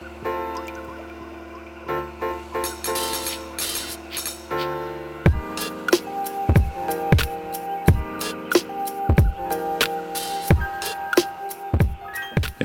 [0.00, 0.06] Ja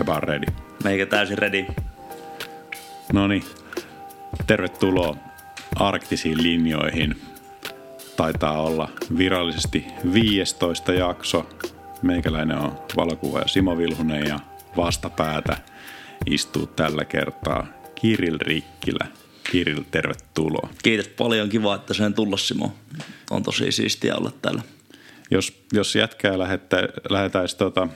[0.05, 0.45] vaan ready.
[0.83, 1.65] Meikä täysin ready.
[3.13, 3.43] No niin,
[4.47, 5.15] tervetuloa
[5.75, 7.21] arktisiin linjoihin.
[8.17, 11.49] Taitaa olla virallisesti 15 jakso.
[12.01, 14.39] Meikäläinen on valokuvaaja Simo Vilhunen ja
[14.77, 15.57] vastapäätä
[16.25, 19.07] istuu tällä kertaa Kiril Rikkilä.
[19.51, 20.69] Kiril, tervetuloa.
[20.83, 22.73] Kiitos paljon, kiva, että sen tulla Simo.
[23.29, 24.61] On tosi siistiä olla täällä.
[25.31, 26.77] Jos, jos jätkää lähettä,
[27.09, 27.87] lähetäisiin tota,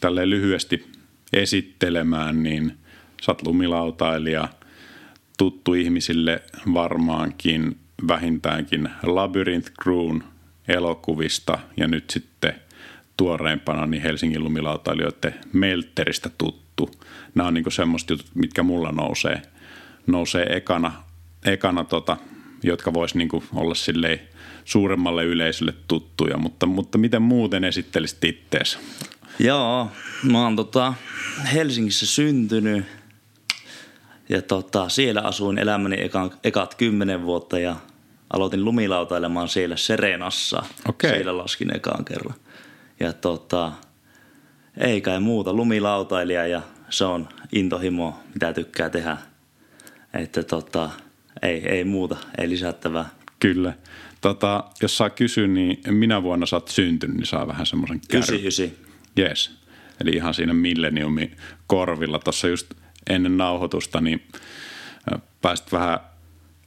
[0.00, 0.86] tälleen lyhyesti
[1.32, 2.78] esittelemään, niin
[3.22, 4.48] sä oot lumilautailija,
[5.38, 6.42] tuttu ihmisille
[6.74, 7.76] varmaankin
[8.08, 10.22] vähintäänkin Labyrinth Crewn
[10.68, 12.54] elokuvista ja nyt sitten
[13.16, 16.63] tuoreimpana niin Helsingin lumilautailijoiden Melteristä tuttu.
[17.34, 19.42] Nämä on niin semmoista jutut, mitkä mulla nousee,
[20.06, 20.92] nousee ekana,
[21.44, 22.16] ekana tota,
[22.62, 24.20] jotka vois niin olla silleen
[24.64, 28.78] suuremmalle yleisölle tuttuja, mutta, mutta miten muuten esittelisit ittees?
[29.38, 29.90] Joo,
[30.22, 30.94] mä oon tota
[31.52, 32.84] Helsingissä syntynyt
[34.28, 37.76] ja tota, siellä asuin elämäni ekan, ekat kymmenen vuotta ja
[38.30, 40.62] aloitin lumilautailemaan siellä Serenassa.
[40.88, 41.10] Okay.
[41.10, 42.34] Siellä laskin ekaan kerran.
[43.00, 43.72] Ja tota,
[44.76, 49.16] ei kai muuta, lumilautailija ja se on intohimo, mitä tykkää tehdä.
[50.14, 50.90] Että tota,
[51.42, 53.08] ei, ei muuta, ei lisättävää.
[53.40, 53.72] Kyllä.
[54.20, 58.36] Tota, jos saa kysyä, niin minä vuonna sä oot syntynyt, niin saa vähän semmoisen kärry.
[58.36, 58.76] 99.
[59.18, 59.50] Yes.
[60.00, 61.30] Eli ihan siinä milleniumi
[61.66, 62.18] korvilla.
[62.18, 62.74] Tuossa just
[63.10, 64.22] ennen nauhoitusta, niin
[65.42, 65.98] pääsit vähän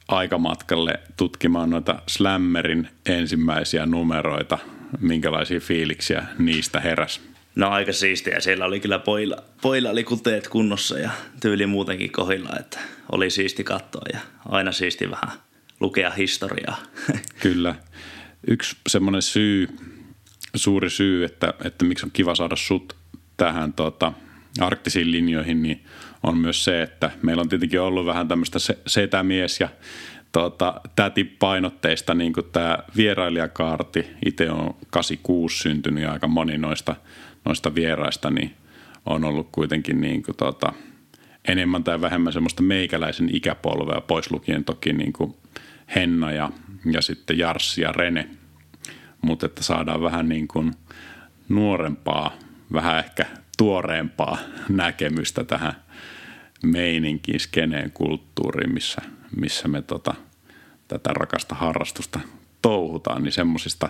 [0.08, 4.58] aikamatkalle tutkimaan noita Slammerin ensimmäisiä numeroita.
[5.00, 7.20] Minkälaisia fiiliksiä niistä heräs?
[7.58, 8.40] No aika siistiä.
[8.40, 12.78] Siellä oli kyllä poilla, poilla oli kuteet kunnossa ja tyyli muutenkin kohilla, että
[13.12, 15.30] oli siisti katsoa ja aina siisti vähän
[15.80, 16.76] lukea historiaa.
[17.42, 17.74] Kyllä.
[18.46, 19.68] Yksi semmoinen syy,
[20.56, 22.96] suuri syy, että, että miksi on kiva saada sut
[23.36, 24.12] tähän tota,
[24.60, 25.84] arktisiin linjoihin, niin
[26.22, 29.68] on myös se, että meillä on tietenkin ollut vähän tämmöistä setämies ja
[30.32, 34.06] tota, tätipainotteista, niin kuin tämä vierailijakaarti.
[34.26, 36.96] Itse on 86 syntynyt ja aika moni noista,
[37.48, 38.54] noista vieraista niin
[39.06, 40.72] on ollut kuitenkin niin kuin, tota,
[41.48, 45.34] enemmän tai vähemmän semmoista meikäläisen ikäpolvea, pois lukien toki niin kuin
[45.94, 46.50] Henna ja,
[46.92, 48.28] ja sitten Jarssi ja Rene.
[49.22, 50.74] Mutta että saadaan vähän niin kuin
[51.48, 52.32] nuorempaa,
[52.72, 53.26] vähän ehkä
[53.58, 54.38] tuoreempaa
[54.68, 55.72] näkemystä tähän
[56.62, 59.02] meininkiin, skeneen kulttuuriin, missä,
[59.36, 60.14] missä me tota,
[60.88, 62.20] tätä rakasta harrastusta
[62.62, 63.88] touhutaan, niin semmoisista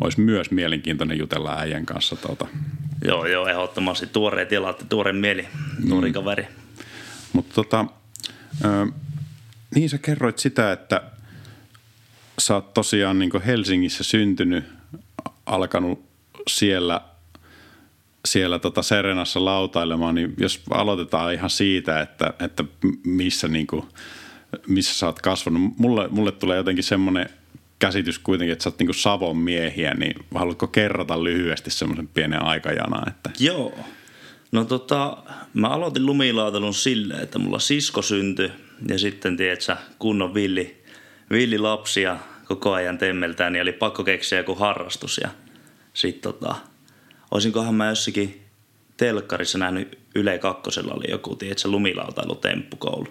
[0.00, 2.16] olisi myös mielenkiintoinen jutella äijän kanssa.
[2.16, 2.46] Tuota.
[3.04, 5.48] Joo, joo, ehdottomasti tuoreet tilat, tuore mieli,
[5.84, 6.14] nuori mm.
[6.14, 6.46] kaveri.
[7.32, 7.86] Mutta tota,
[9.74, 11.02] niin sä kerroit sitä, että
[12.38, 14.64] sä oot tosiaan niin Helsingissä syntynyt,
[15.46, 16.04] alkanut
[16.48, 17.00] siellä
[18.24, 22.64] siellä tota Serenassa lautailemaan, niin jos aloitetaan ihan siitä, että, että
[23.04, 23.82] missä, niin kuin,
[24.66, 25.78] missä sä oot kasvanut.
[25.78, 27.30] Mulle, mulle tulee jotenkin semmoinen
[27.80, 33.04] käsitys kuitenkin, että sä oot niin Savon miehiä, niin haluatko kerrata lyhyesti semmoisen pienen aikajanaa?
[33.08, 33.30] Että...
[33.38, 33.74] Joo.
[34.52, 35.16] No tota,
[35.54, 38.52] mä aloitin lumilaatelun silleen, että mulla sisko syntyi
[38.88, 40.82] ja sitten, tiedätkö, kunnon villi,
[41.30, 45.30] villi lapsia koko ajan temmeltään, niin oli pakko keksiä joku harrastus ja
[45.94, 46.56] sitten tota,
[47.30, 48.42] olisinkohan mä jossakin
[48.96, 53.08] telkkarissa nähnyt Yle kakkosella oli joku, tiedätkö, lumilautailutemppukoulu.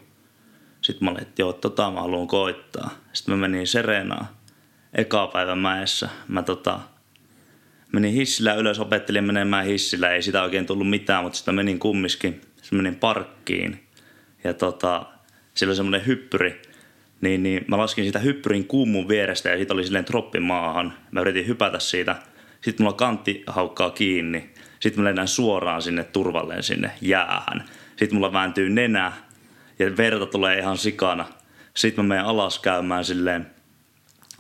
[0.82, 2.90] Sitten mä olin, että joo, tota mä haluan koittaa.
[3.14, 4.28] Sitten mä menin Serenaan
[4.94, 6.10] eka päivän mäessä.
[6.28, 6.80] Mä tota,
[7.94, 10.12] menin hissillä ylös, opettelin menemään hissillä.
[10.12, 12.42] Ei sitä oikein tullut mitään, mutta sitten menin kummiskin.
[12.56, 13.84] Sitten menin parkkiin
[14.44, 15.06] ja tota,
[15.54, 16.62] siellä oli semmoinen hyppyri.
[17.22, 20.94] Niin, niin mä laskin siitä hyppyrin kummun vierestä ja siitä oli silleen troppi maahan.
[21.12, 22.16] Mä yritin hypätä siitä–
[22.62, 24.50] sitten mulla kantti haukkaa kiinni.
[24.80, 27.64] Sitten mä lennän suoraan sinne turvalleen sinne jäähän.
[27.90, 29.12] Sitten mulla vääntyy nenä
[29.80, 31.26] ja verta tulee ihan sikana.
[31.74, 33.48] Sitten mä menen alas käymään silleen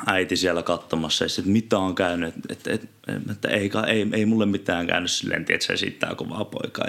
[0.07, 4.25] äiti siellä katsomassa ja sitten mitä on käynyt, että, että, että, että ei, ei, ei,
[4.25, 6.85] mulle mitään käynyt silleen, että se esittää kovaa poikaa.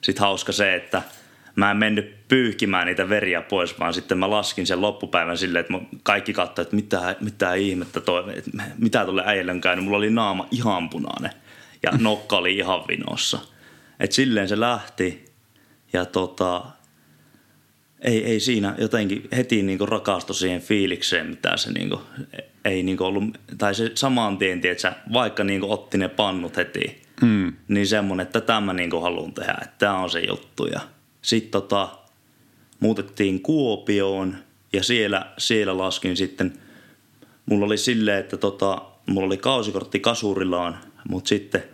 [0.00, 1.02] Sitten hauska se, että–
[1.56, 5.98] mä en mennyt pyyhkimään niitä veriä pois, vaan sitten mä laskin sen loppupäivän silleen, että
[6.02, 9.84] kaikki katsoivat, että mitä, mitä ihmettä toi, että mitä tuolle äijälle on käynyt.
[9.84, 11.30] Mulla oli naama ihan punainen
[11.82, 13.38] ja nokka oli ihan vinossa.
[14.00, 15.24] Et silleen se lähti
[15.92, 16.64] ja tota,
[18.04, 22.00] ei, ei siinä jotenkin heti niinku rakastui siihen fiilikseen, mitä se niinku,
[22.64, 23.24] ei niinku ollut,
[23.58, 27.52] tai se samaan tien, että vaikka niinku otti ne pannut heti, mm.
[27.68, 30.80] niin semmoinen, että tämä niinku haluan tehdä, että tämä on se juttu ja–
[31.24, 31.88] sitten tota,
[32.80, 34.36] muutettiin Kuopioon
[34.72, 36.52] ja siellä, siellä laskin sitten,
[37.46, 40.78] mulla oli silleen, että tota, mulla oli kausikortti Kasurillaan,
[41.08, 41.64] mutta sitten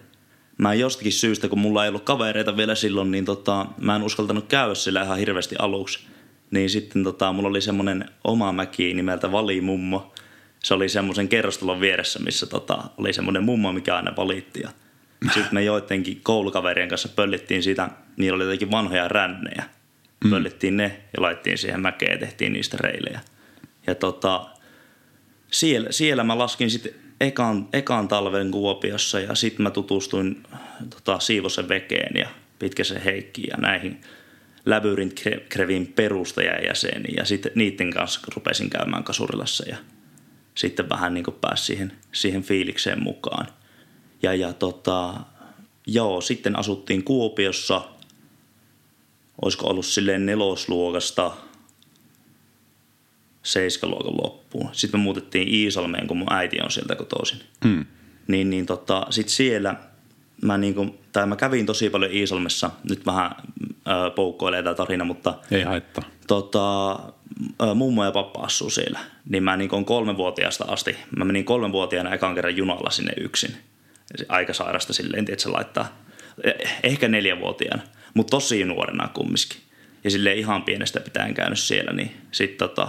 [0.59, 4.47] mä jostakin syystä, kun mulla ei ollut kavereita vielä silloin, niin tota, mä en uskaltanut
[4.47, 5.99] käydä siellä ihan hirveästi aluksi.
[6.51, 10.15] Niin sitten tota, mulla oli semmoinen oma mäki nimeltä Valimummo.
[10.59, 14.61] Se oli semmoisen kerrostalon vieressä, missä tota, oli semmoinen mummo, mikä aina valitti.
[14.61, 14.71] Ja
[15.25, 19.65] sitten me joidenkin koulukaverien kanssa pöllittiin siitä, niillä oli jotenkin vanhoja rännejä.
[20.25, 20.31] Mm.
[20.31, 23.21] Pöllittiin ne ja laittiin siihen mäkeen ja tehtiin niistä reilejä.
[23.87, 24.47] Ja tota,
[25.51, 30.43] siellä, siellä mä laskin sitten ekan, ekan talven Kuopiossa ja sitten mä tutustuin
[30.91, 34.01] tota, Siivosen Vekeen ja Pitkäsen Heikkiin ja näihin
[34.67, 39.77] Labyrinth Krevin perustajajäseniin ja sitten niiden kanssa rupesin käymään Kasurilassa ja
[40.55, 43.47] sitten vähän niin pääsi siihen, siihen fiilikseen mukaan.
[44.23, 45.15] Ja, ja tota,
[45.87, 47.83] joo, sitten asuttiin Kuopiossa,
[49.43, 51.33] olisiko ollut silleen nelosluokasta–
[53.43, 54.69] seiskaluokan loppuun.
[54.73, 57.41] Sitten me muutettiin Iisalmeen, kun mun äiti on sieltä kotoisin.
[57.65, 57.87] Mm.
[58.29, 59.75] Niin, niin tota, sitten siellä
[60.43, 62.71] mä, niinku, tai mä kävin tosi paljon Iisalmessa.
[62.91, 63.31] Nyt vähän
[63.67, 65.35] ö, poukkoilee tämä tarina, mutta...
[65.51, 66.05] Ei haittaa.
[66.27, 66.93] Tota,
[67.63, 68.99] ö, mummo ja pappa asuu siellä.
[69.29, 73.57] Niin mä niinku kolmenvuotiaasta asti, mä menin kolmenvuotiaana ekan kerran junalla sinne yksin.
[74.29, 76.03] Aika sairasta silleen, että se laittaa.
[76.45, 77.83] Eh, ehkä neljävuotiaana,
[78.15, 79.61] mutta tosi nuorena kumminkin.
[80.05, 82.89] Ja sille ihan pienestä pitäen käynyt siellä, niin sitten tota,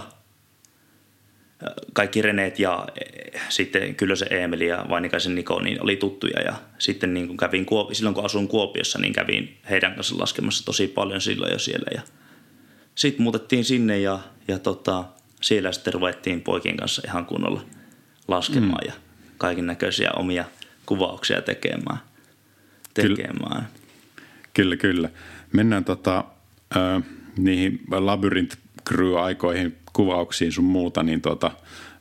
[1.92, 6.54] kaikki Reneet ja e, sitten kyllä se Eemeli ja Vainikaisen Niko niin oli tuttuja ja
[6.78, 11.20] sitten niin kuin kävin, silloin kun asun Kuopiossa, niin kävin heidän kanssa laskemassa tosi paljon
[11.20, 12.02] silloin jo siellä ja
[12.94, 14.18] sitten muutettiin sinne ja,
[14.48, 15.04] ja tota,
[15.40, 17.62] siellä sitten ruvettiin poikien kanssa ihan kunnolla
[18.28, 18.88] laskemaan mm.
[18.88, 18.92] ja
[19.38, 20.44] kaiken näköisiä omia
[20.86, 21.98] kuvauksia tekemään.
[22.94, 23.68] tekemään.
[24.54, 24.76] Kyllä, kyllä.
[24.76, 25.08] kyllä.
[25.52, 26.24] Mennään tota,
[26.76, 27.02] äh,
[27.38, 28.56] niihin Labyrinth
[28.88, 31.50] Crew-aikoihin kuvauksiin sun muuta, niin tota,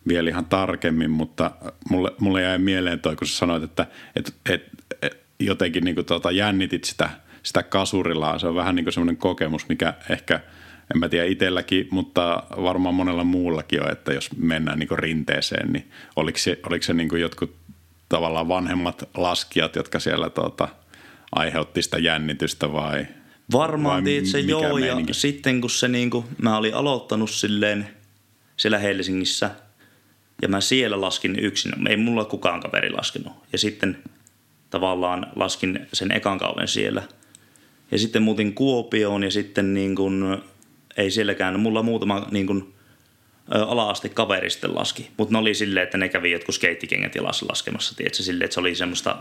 [0.07, 1.51] vielä ihan tarkemmin, mutta
[1.89, 4.63] mulle, mulle jäi mieleen toi, kun sä sanoit, että et, et,
[5.01, 7.09] et, jotenkin niin kuin tota, jännitit sitä,
[7.43, 8.39] sitä kasurilaa.
[8.39, 10.39] Se on vähän niin kuin semmoinen kokemus, mikä ehkä,
[10.93, 15.73] en mä tiedä itselläkin, mutta varmaan monella muullakin on, että jos mennään niin kuin rinteeseen,
[15.73, 17.55] niin oliko se, oliko se niin kuin jotkut
[18.09, 20.67] tavallaan vanhemmat laskijat, jotka siellä tota,
[21.31, 23.07] aiheutti sitä jännitystä vai–
[23.51, 25.09] Varmaan se joo, meininki?
[25.09, 27.87] ja sitten kun se niinku, mä olin aloittanut silleen
[28.57, 29.51] siellä Helsingissä,
[30.41, 33.33] ja mä siellä laskin yksin, ei mulla kukaan kaveri laskenut.
[33.51, 33.97] Ja sitten
[34.69, 37.03] tavallaan laskin sen ekan kauden siellä.
[37.91, 40.43] Ja sitten muutin Kuopioon ja sitten niin kun,
[40.97, 42.73] ei sielläkään, mulla muutama niin kun,
[43.51, 45.11] ala-aste kaveri sitten laski.
[45.17, 48.59] Mutta ne oli silleen, että ne kävi jotkut skeittikengät jalassa laskemassa, tiedätkö, silleen, että se
[48.59, 49.17] oli semmoista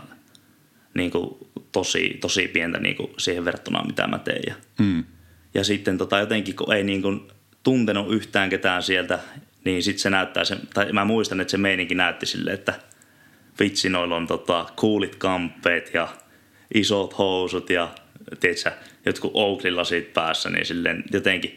[0.93, 1.37] niin kuin,
[1.71, 4.41] tosi, tosi pientä niin kuin, siihen verrattuna, mitä mä teen.
[4.47, 5.03] Ja, mm.
[5.53, 7.27] ja sitten tota, jotenkin, kun ei niin kuin,
[7.63, 9.19] tuntenut yhtään ketään sieltä,
[9.65, 12.73] niin sitten se näyttää, se, tai mä muistan, että se meininki näytti silleen, että
[13.59, 16.07] vitsi, noilla on tota, coolit kamppeet ja
[16.73, 17.89] isot housut ja
[18.39, 18.71] tiedätkö,
[19.05, 21.55] jotkut Oakley-lasit päässä, niin silleen jotenkin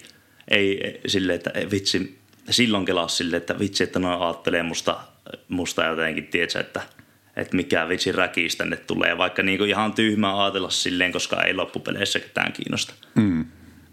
[0.48, 2.18] ei silleen, että vitsi,
[2.50, 5.00] silloin kelasi silleen, että vitsi, että noin ajattelee musta,
[5.48, 6.82] musta jotenkin, tiedätkö, että–
[7.36, 12.20] että mikä vitsi räkis tänne tulee, vaikka niinku ihan tyhmää ajatella silleen, koska ei loppupeleissä
[12.20, 12.94] ketään kiinnosta.
[13.14, 13.44] Mm.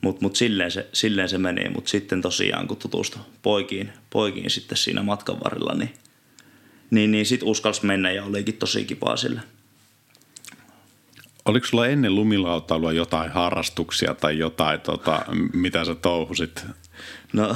[0.01, 4.77] Mutta mut silleen, se, silleen se meni, mutta sitten tosiaan kun tutustui poikiin, poikiin sitten
[4.77, 5.93] siinä matkan varrella, niin,
[6.91, 9.41] niin, niin sitten uskalsi mennä ja olikin tosi kipaa sille.
[11.45, 16.65] Oliko sulla ennen lumilautailua jotain harrastuksia tai jotain, tota, mitä sä touhusit?
[17.33, 17.55] No,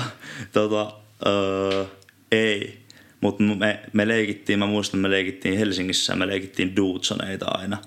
[0.52, 0.94] tota,
[1.26, 1.86] öö,
[2.32, 2.85] ei.
[3.26, 7.78] Mutta me, me leikittiin, mä muistan, me leikittiin Helsingissä, me leikittiin duutsoneita aina.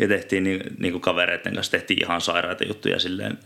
[0.00, 3.38] Ja tehtiin ni, niin kuin kavereiden kanssa tehtiin ihan sairaita juttuja silleen.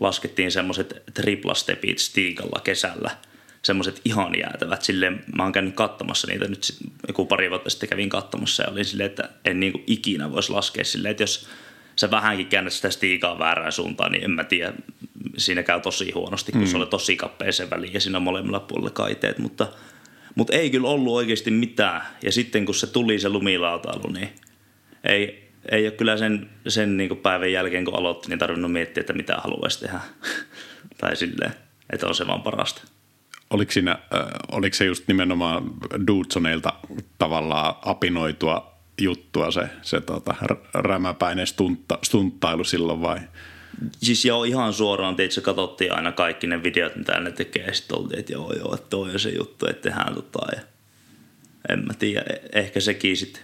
[0.00, 3.10] Laskettiin semmoiset triplastepit stiikalla kesällä.
[3.62, 4.82] Semmoiset ihan jäätävät.
[4.82, 6.76] Silleen, mä oon käynyt katsomassa niitä nyt
[7.08, 10.52] joku pari vuotta sitten kävin katsomassa ja olin silleen, että en niin kuin ikinä voisi
[10.52, 11.48] laskea silleen, että jos
[11.96, 14.72] sä vähänkin käännät sitä stiikaa väärään suuntaan, niin en mä tiedä,
[15.36, 16.66] siinä käy tosi huonosti, kun mm.
[16.66, 19.66] se oli tosi kappeeseen väliin ja siinä on molemmilla puolella kaiteet, mutta–
[20.34, 22.02] mutta ei kyllä ollut oikeasti mitään.
[22.22, 24.28] Ja sitten kun se tuli se lumilautailu, niin
[25.04, 29.12] ei, ei ole kyllä sen, sen niin päivän jälkeen, kun aloitti, niin tarvinnut miettiä, että
[29.12, 30.00] mitä haluaisi tehdä.
[31.00, 31.52] tai silleen,
[31.92, 32.82] että on se vaan parasta.
[33.50, 35.70] Oliko, siinä, äh, oliko se just nimenomaan
[36.06, 36.72] Dudsoneilta
[37.18, 40.34] tavallaan apinoitua juttua se, se tota,
[40.74, 43.18] rämäpäinen stuntta, stunttailu silloin vai–
[44.02, 47.98] Siis joo, ihan suoraan, se katsottiin aina kaikki ne videot, mitä ne tekee, ja sitten
[47.98, 50.62] oltiin, että joo, joo, että toi on se juttu, että tehdään tota, ja
[51.68, 53.42] en mä tiedä, e- ehkä sekin sitten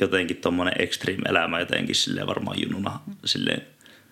[0.00, 3.62] jotenkin tommonen extreme-elämä jotenkin silleen varmaan jununa silleen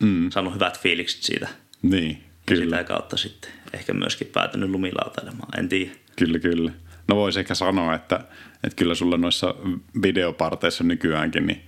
[0.00, 0.30] mm.
[0.30, 1.48] saanut hyvät fiilikset siitä.
[1.82, 2.24] Niin.
[2.50, 5.90] Ja sitä kautta sitten ehkä myöskin päätynyt lumilautailemaan, en tiedä.
[6.16, 6.72] Kyllä, kyllä.
[7.08, 8.20] No voisi ehkä sanoa, että,
[8.64, 9.54] että kyllä sulla noissa
[10.02, 11.62] videoparteissa nykyäänkin niin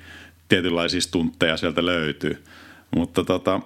[0.48, 2.44] tietynlaisia stuntteja sieltä löytyy.
[2.96, 3.60] Mutta tota,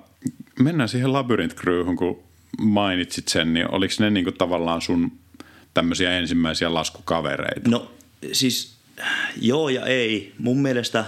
[0.60, 2.22] mennään siihen Labyrinth Crewhun, kun
[2.58, 5.12] mainitsit sen, niin oliko ne niinku tavallaan sun
[5.74, 7.70] tämmöisiä ensimmäisiä laskukavereita?
[7.70, 7.90] No
[8.32, 8.76] siis
[9.40, 10.32] joo ja ei.
[10.38, 11.04] Mun mielestä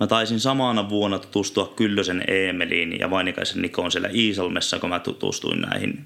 [0.00, 5.60] mä taisin samana vuonna tutustua Kyllösen Eemeliin ja Vainikaisen Nikon siellä Iisalmessa, kun mä tutustuin
[5.60, 6.04] näihin,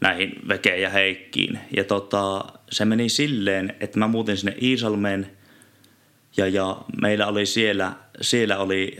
[0.00, 1.58] näihin Vekeen ja Heikkiin.
[1.76, 5.30] Ja tota, se meni silleen, että mä muutin sinne Iisalmeen
[6.36, 8.96] ja, ja meillä oli siellä, siellä oli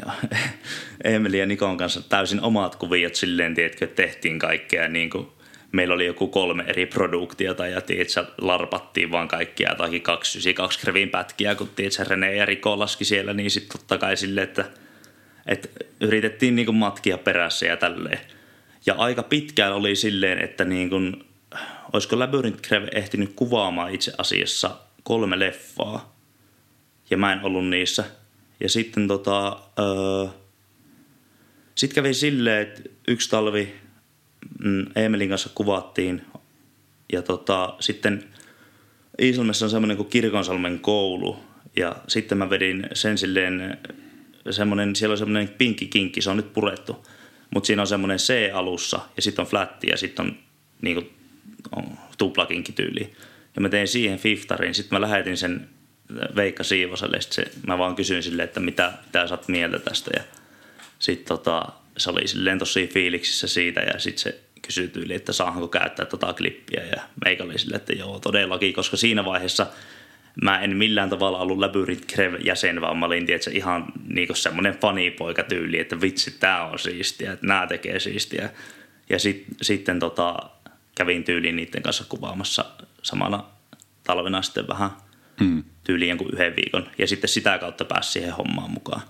[1.05, 5.29] Emeli ja Nikon kanssa täysin omat kuviot silleen, tiedätkö, että tehtiin kaikkea niin kuin
[5.73, 11.55] meillä oli joku kolme eri produktiota ja tiedätkö, larpattiin vaan kaikkia jotakin 292 krevin pätkiä,
[11.55, 14.65] kun tiedätkö, Rene ja Riko laski siellä, niin sitten totta kai sille, että,
[15.47, 15.69] että
[16.01, 18.21] yritettiin niin kuin matkia perässä ja tälleen.
[18.87, 21.25] Ja aika pitkään oli silleen, että niin kuin,
[21.93, 26.17] olisiko Labyrinth Crev ehtinyt kuvaamaan itse asiassa kolme leffaa,
[27.11, 28.05] ja mä en ollut niissä.
[28.61, 30.27] Ja sitten tota, öö,
[31.75, 33.75] sitten kävi silleen, että yksi talvi
[34.65, 36.23] mm, Emelin kanssa kuvattiin
[37.13, 38.25] ja tota, sitten
[39.23, 41.39] Iisalmessa on semmoinen kuin Kirkonsalmen koulu
[41.77, 43.79] ja sitten mä vedin sen silleen
[44.51, 47.07] semmoinen, siellä on semmoinen pinkki kinkki, se on nyt purettu,
[47.55, 50.37] mutta siinä on semmoinen C-alussa ja sitten on flatti ja sitten on
[50.83, 51.11] niinku,
[51.77, 51.85] on
[52.19, 53.13] tuplakinkki tyyli.
[53.57, 55.69] Ja mä tein siihen fiftarin, sitten mä lähetin sen
[56.37, 60.11] Veikka Siivoselle, sitten se, mä vaan kysyin sille, että mitä, mitä sä oot mieltä tästä
[60.17, 60.23] ja
[60.99, 65.69] sitten tota, se oli silleen tosi fiiliksissä siitä ja sitten se kysyi tyyli, että saahanko
[65.69, 69.67] käyttää tota klippiä ja meikä oli silleen, että joo todellakin, koska siinä vaiheessa
[70.43, 74.79] mä en millään tavalla ollut Labyrinth Crev jäsen, vaan mä olin tietysti ihan niinku semmoinen
[74.81, 78.51] fanipoika tyyli, että vitsi tää on siistiä, että nää tekee siistiä.
[79.11, 80.37] Ja sit, sitten tota,
[80.95, 82.65] kävin tyyliin niiden kanssa kuvaamassa
[83.03, 83.45] samana
[84.05, 84.91] talvena sitten vähän
[85.41, 85.65] mm.
[85.85, 86.91] tyyliin jonkun yhden viikon.
[86.99, 89.03] Ja sitten sitä kautta pääsi siihen hommaan mukaan.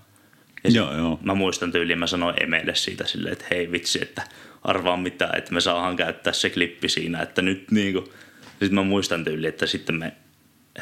[0.63, 1.19] Ja joo, joo.
[1.23, 4.23] Mä muistan tyyliin, mä sanoin Emelle siitä silleen, että hei vitsi, että
[4.63, 8.13] arvaa mitä, että me saadaan käyttää se klippi siinä, että nyt niinku.
[8.49, 10.13] Sitten mä muistan tyyliin, että sitten me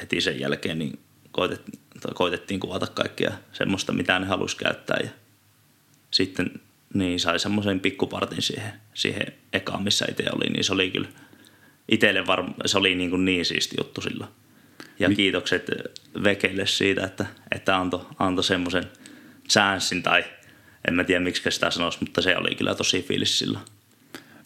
[0.01, 0.99] heti sen jälkeen niin
[1.31, 1.79] koitettiin,
[2.13, 4.97] koitettiin kuvata kaikkia semmoista, mitä ne halusi käyttää.
[5.03, 5.09] Ja
[6.11, 6.51] sitten
[6.93, 11.07] niin sai semmoisen pikkupartin siihen, siihen ekaan, missä itse oli, niin se oli kyllä
[11.89, 14.29] itselle varma, se oli niin, kuin niin siisti juttu silloin.
[14.99, 15.67] Ja Mi- kiitokset
[16.23, 18.83] Vekeille siitä, että, että antoi anto semmoisen–
[19.49, 20.23] chanssin tai
[20.87, 23.65] en mä tiedä miksi sitä sanoisi, mutta se oli kyllä tosi fiilis silloin.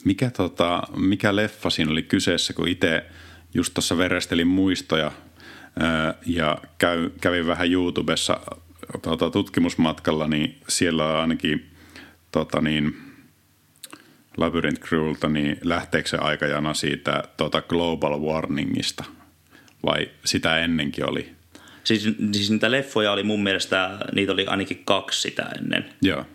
[0.05, 3.05] Mikä, tota, mikä leffa siinä oli kyseessä, kun itse
[3.53, 5.11] just tuossa verestelin muistoja
[5.79, 8.39] ää, ja käy, kävin vähän YouTubessa
[9.01, 11.69] tota, tutkimusmatkalla, niin siellä on ainakin
[12.31, 12.97] tota, niin,
[14.37, 19.03] Labyrinth Crewlta, niin lähteekö se aikajana siitä tota Global Warningista
[19.85, 21.31] vai sitä ennenkin oli?
[21.83, 25.85] Siis, siis niitä leffoja oli mun mielestä, niitä oli ainakin kaksi sitä ennen.
[26.01, 26.25] Joo.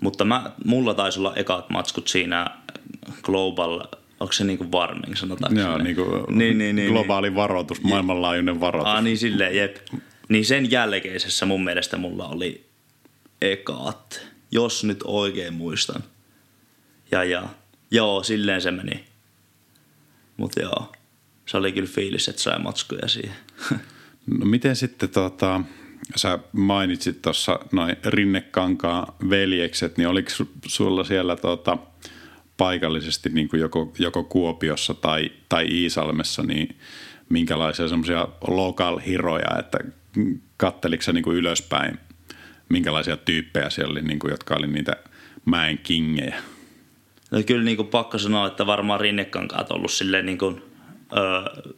[0.00, 2.46] Mutta mä, mulla taisi olla ekat matskut siinä
[3.22, 3.80] Global,
[4.20, 7.36] onko se niin kuin warming sanotaanko Joo, niin kuin niin, niin, niin, globaali niin.
[7.36, 8.92] varoitus, maailmanlaajuinen varoitus.
[8.92, 9.76] Ah, niin silleen, jep.
[10.28, 12.64] Niin sen jälkeisessä mun mielestä mulla oli
[13.42, 16.04] ekat, jos nyt oikein muistan.
[17.10, 17.48] Ja, ja
[17.90, 19.04] joo, silleen se meni.
[20.36, 20.92] Mutta joo,
[21.46, 23.36] se oli kyllä fiilis, että sai matskuja siihen.
[24.26, 25.60] No miten sitten tota,
[26.16, 30.30] sä mainitsit tuossa noin Rinnekankaan veljekset, niin oliko
[30.66, 31.78] sulla siellä tota,
[32.56, 36.76] paikallisesti niin kuin joko, joko Kuopiossa tai, tai Iisalmessa, niin
[37.28, 39.78] minkälaisia semmoisia local hiroja, että
[40.56, 41.98] katteliko niin kuin ylöspäin,
[42.68, 44.96] minkälaisia tyyppejä siellä oli, niin kuin, jotka oli niitä
[45.44, 46.42] mäen kingejä?
[47.30, 50.62] No kyllä niin kuin pakko sanoa, että varmaan Rinnekankaat on ollut silleen niin kuin,
[51.16, 51.74] öö,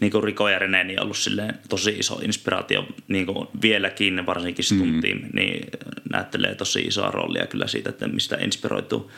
[0.00, 4.64] niin kuin Riko ja René niin ollut silleen tosi iso inspiraatio niin kuin vieläkin, varsinkin
[4.64, 5.28] Stuntiin, mm.
[5.32, 5.66] niin
[6.12, 9.10] näyttelee tosi isoa roolia kyllä siitä, että mistä inspiroituu.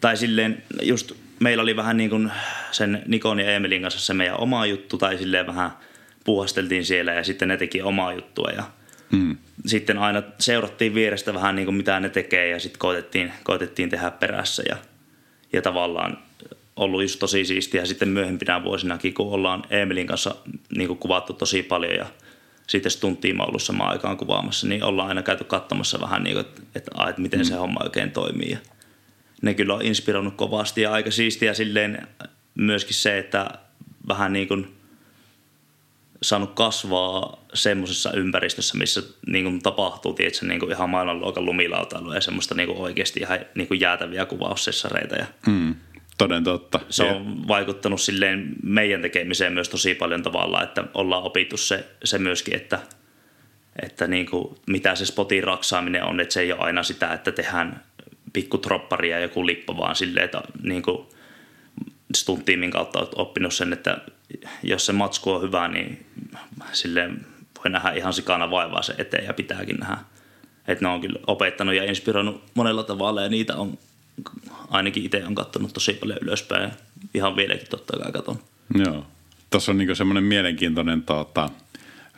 [0.00, 2.32] Tai silleen just meillä oli vähän niin kuin
[2.70, 5.70] sen Nikon ja Emelin kanssa se meidän oma juttu, tai silleen vähän
[6.24, 8.64] puuhasteltiin siellä ja sitten ne teki omaa juttua ja
[9.12, 9.36] mm.
[9.66, 14.10] sitten aina seurattiin vierestä vähän niin kuin mitä ne tekee ja sitten koitettiin, koitettiin tehdä
[14.10, 14.76] perässä ja,
[15.52, 16.18] ja tavallaan
[16.78, 17.86] ollut just tosi siistiä.
[17.86, 20.34] Sitten myöhempinä vuosinakin, kun ollaan Emilin kanssa
[20.76, 22.06] niin kuin kuvattu tosi paljon ja
[22.66, 26.46] sitten stunttiin mä ollut samaan aikaan kuvaamassa, niin ollaan aina käyty katsomassa vähän, niin kuin,
[26.46, 27.44] että, että, että miten mm.
[27.44, 28.50] se homma oikein toimii.
[28.50, 28.58] Ja
[29.42, 32.08] ne kyllä on inspiroinut kovasti ja aika siistiä silleen
[32.54, 33.50] myöskin se, että
[34.08, 34.78] vähän niin kuin
[36.22, 42.20] saanut kasvaa semmoisessa ympäristössä, missä niin kuin tapahtuu tietysti, niin kuin ihan maailmanluokan lumilautailu ja
[42.20, 45.16] semmoista niin kuin oikeasti ihan niin kuin jäätäviä kuvaussessareita.
[45.16, 45.74] Ja Mm,
[46.18, 46.80] toden totta.
[46.90, 51.86] se Ja- on vaikuttanut silleen meidän tekemiseen myös tosi paljon tavalla, että ollaan opittu se,
[52.04, 52.78] se myöskin, että,
[53.82, 57.32] että niin kuin, mitä se spotin raksaaminen on, että se ei ole aina sitä, että
[57.32, 57.82] tehdään
[58.32, 61.06] pikku troppari ja joku lippo, vaan silleen, että niin kuin
[62.14, 63.98] stunttiimin kautta olet oppinut sen, että
[64.62, 66.06] jos se matsku on hyvä, niin
[66.72, 67.26] silleen
[67.58, 69.96] voi nähdä ihan sikana vaivaa se eteen ja pitääkin nähdä.
[70.68, 73.78] Että ne on kyllä opettanut ja inspiroinut monella tavalla ja niitä on
[74.68, 76.70] ainakin itse on katsonut tosi paljon ylöspäin
[77.14, 78.38] ihan vieläkin totta kai katon.
[78.74, 79.06] Joo.
[79.50, 81.50] Tuossa on niinku semmoinen mielenkiintoinen tota,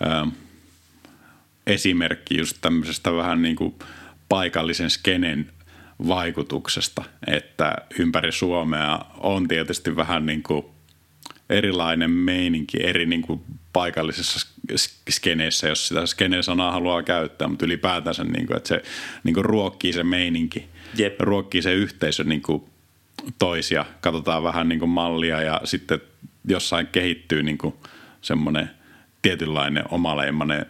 [0.00, 0.26] ää,
[1.66, 3.74] esimerkki just tämmöisestä vähän niin kuin
[4.28, 5.50] paikallisen skenen
[6.08, 10.64] vaikutuksesta, että ympäri Suomea on tietysti vähän niin kuin
[11.50, 13.40] erilainen meininki eri niin kuin
[13.72, 18.82] paikallisessa sk- skeneissä, jos sitä skene-sanaa haluaa käyttää, mutta ylipäätänsä, niin kuin, että se
[19.24, 21.20] niin kuin ruokkii se meininki, Jep.
[21.20, 22.64] ruokkii se yhteisö niin kuin
[23.38, 26.00] toisia, katsotaan vähän niin kuin mallia ja sitten
[26.48, 27.74] jossain kehittyy niin kuin
[28.20, 28.70] semmoinen
[29.22, 30.66] tietynlainen omaleimainen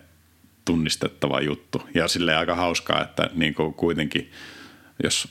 [0.64, 1.82] tunnistettava juttu.
[1.94, 4.30] Ja sille aika hauskaa, että niin kuin kuitenkin,
[5.04, 5.28] jos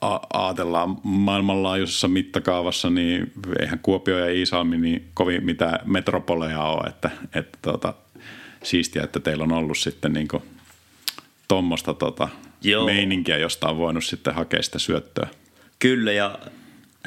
[0.00, 7.10] a- ajatellaan maailmanlaajuisessa mittakaavassa, niin eihän Kuopio ja Iisalmi niin kovin mitään metropoleja ole, että,
[7.34, 7.94] että tota,
[8.62, 10.28] siistiä, että teillä on ollut sitten niin
[11.48, 12.28] tuommoista tota,
[12.64, 12.86] Joo.
[12.86, 15.28] meininkiä, josta on voinut sitten hakea sitä syöttöä.
[15.78, 16.38] Kyllä ja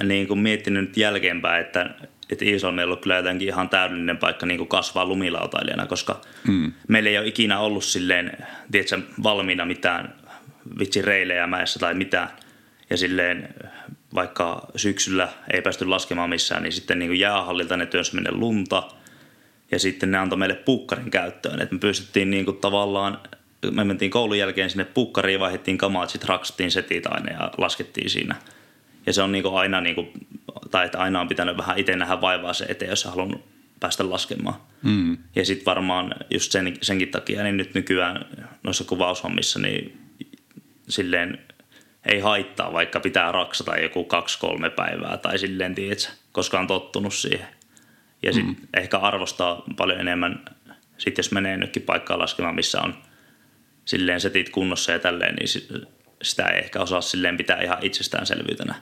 [0.04, 1.90] niin kuin miettinyt nyt jälkeenpäin, että,
[2.30, 6.74] että Iisalmi on ollut kyllä jotenkin ihan täydellinen paikka niin kuin kasvaa lumilautailijana, koska mm.
[6.88, 8.38] meillä ei ole ikinä ollut silleen,
[8.72, 10.16] tiedätkö, valmiina mitään
[10.80, 12.30] vitsi reilejä mäessä tai mitään.
[12.90, 13.56] Ja silleen
[14.16, 18.84] vaikka syksyllä ei päästy laskemaan missään, niin sitten niin kuin jäähallilta ne työnsi mennä lunta
[19.72, 21.62] ja sitten ne antoi meille pukkarin käyttöön.
[21.62, 23.20] Et me pystyttiin niin kuin tavallaan,
[23.72, 28.36] me mentiin koulun jälkeen sinne pukkariin, vaihdettiin kamat, sitten raksattiin setit aina ja laskettiin siinä.
[29.06, 30.12] Ja se on niin kuin aina, niin kuin,
[30.72, 33.46] tai että aina on pitänyt vähän itse nähdä vaivaa se eteen, jos on halunnut
[33.80, 34.56] päästä laskemaan.
[34.84, 35.18] Mm.
[35.36, 38.26] Ja sitten varmaan just sen, senkin takia, niin nyt nykyään
[38.64, 39.98] noissa kuvaushommissa, niin
[40.90, 41.40] silleen
[42.06, 47.48] ei haittaa, vaikka pitää raksata joku kaksi-kolme päivää tai silleen, tiedätkö, koska on tottunut siihen.
[48.24, 48.68] Ja sitten mm.
[48.74, 50.46] ehkä arvostaa paljon enemmän,
[50.98, 52.96] sit jos menee nytkin paikkaan laskemaan, missä on
[53.86, 55.68] silleen setit kunnossa ja tälleen, niin si-
[56.22, 58.76] sitä ei ehkä osaa silleen pitää ihan itsestäänselvyytenä.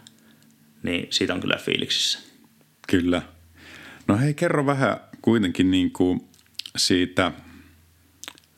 [0.84, 2.20] Niin siitä on kyllä fiiliksissä.
[2.88, 3.22] Kyllä.
[4.08, 6.22] No hei, kerro vähän kuitenkin niin kuin
[6.78, 7.32] siitä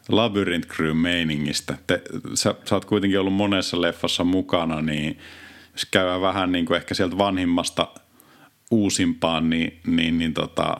[0.10, 1.78] Labyrinth Crew-meiningistä.
[1.88, 2.02] Te,
[2.34, 5.20] sä, sä oot kuitenkin ollut monessa leffassa mukana, niin
[5.74, 7.88] jos käydään vähän niin kuin ehkä sieltä vanhimmasta
[8.72, 10.78] uusimpaan, niin, niin, niin tota,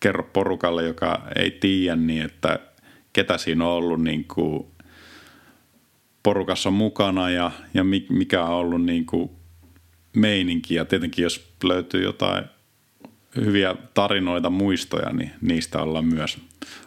[0.00, 2.58] kerro porukalle, joka ei tiedä, niin että
[3.18, 4.66] ketä siinä on ollut niin kuin
[6.22, 9.30] porukassa mukana ja, ja mi- mikä on ollut niin kuin
[10.16, 10.74] meininki.
[10.74, 12.44] Ja tietenkin jos löytyy jotain
[13.36, 16.38] hyviä tarinoita, muistoja, niin niistä ollaan myös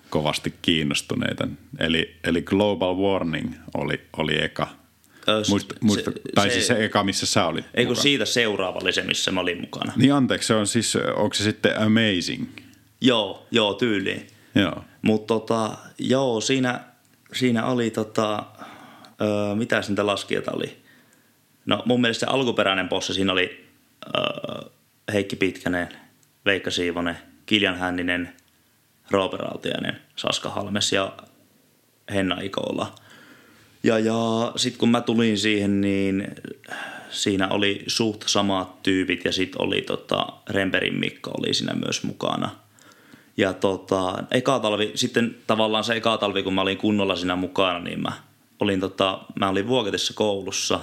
[0.10, 1.48] kovasti kiinnostuneita.
[1.80, 4.68] Eli, eli Global Warning oli, oli eka.
[5.50, 8.80] Muista, muista, se- tai se- siis se eka, missä sä olit Ei kun siitä seuraava
[8.84, 9.94] oli se, missä mä olin mukana.
[9.96, 12.48] Niin anteeksi, se on siis, onko se sitten Amazing?
[13.02, 14.28] Joo, joo, tyyliin.
[14.56, 14.84] Joo.
[15.02, 16.80] Mutta tota, joo, siinä,
[17.34, 18.44] siinä oli tota,
[19.22, 20.82] öö, mitä niitä laskijoita oli?
[21.66, 23.68] No mun mielestä se alkuperäinen bossi siinä oli
[24.18, 24.70] öö,
[25.14, 25.90] Heikki Pitkänen,
[26.46, 28.34] Veikka Siivonen, Kiljan Hänninen,
[29.12, 31.14] Rautiainen, Saska Halmes ja
[32.14, 32.96] Henna Ikola.
[33.84, 36.28] Ja, ja sitten kun mä tulin siihen, niin
[37.10, 42.61] siinä oli suht samat tyypit ja sitten oli tota, Remperin Mikko oli siinä myös mukana.
[43.42, 47.80] Ja tota, eka talvi, sitten tavallaan se eka talvi, kun mä olin kunnolla siinä mukana,
[47.80, 48.12] niin mä
[48.60, 50.80] olin, tota, mä olin Vuoketissa koulussa.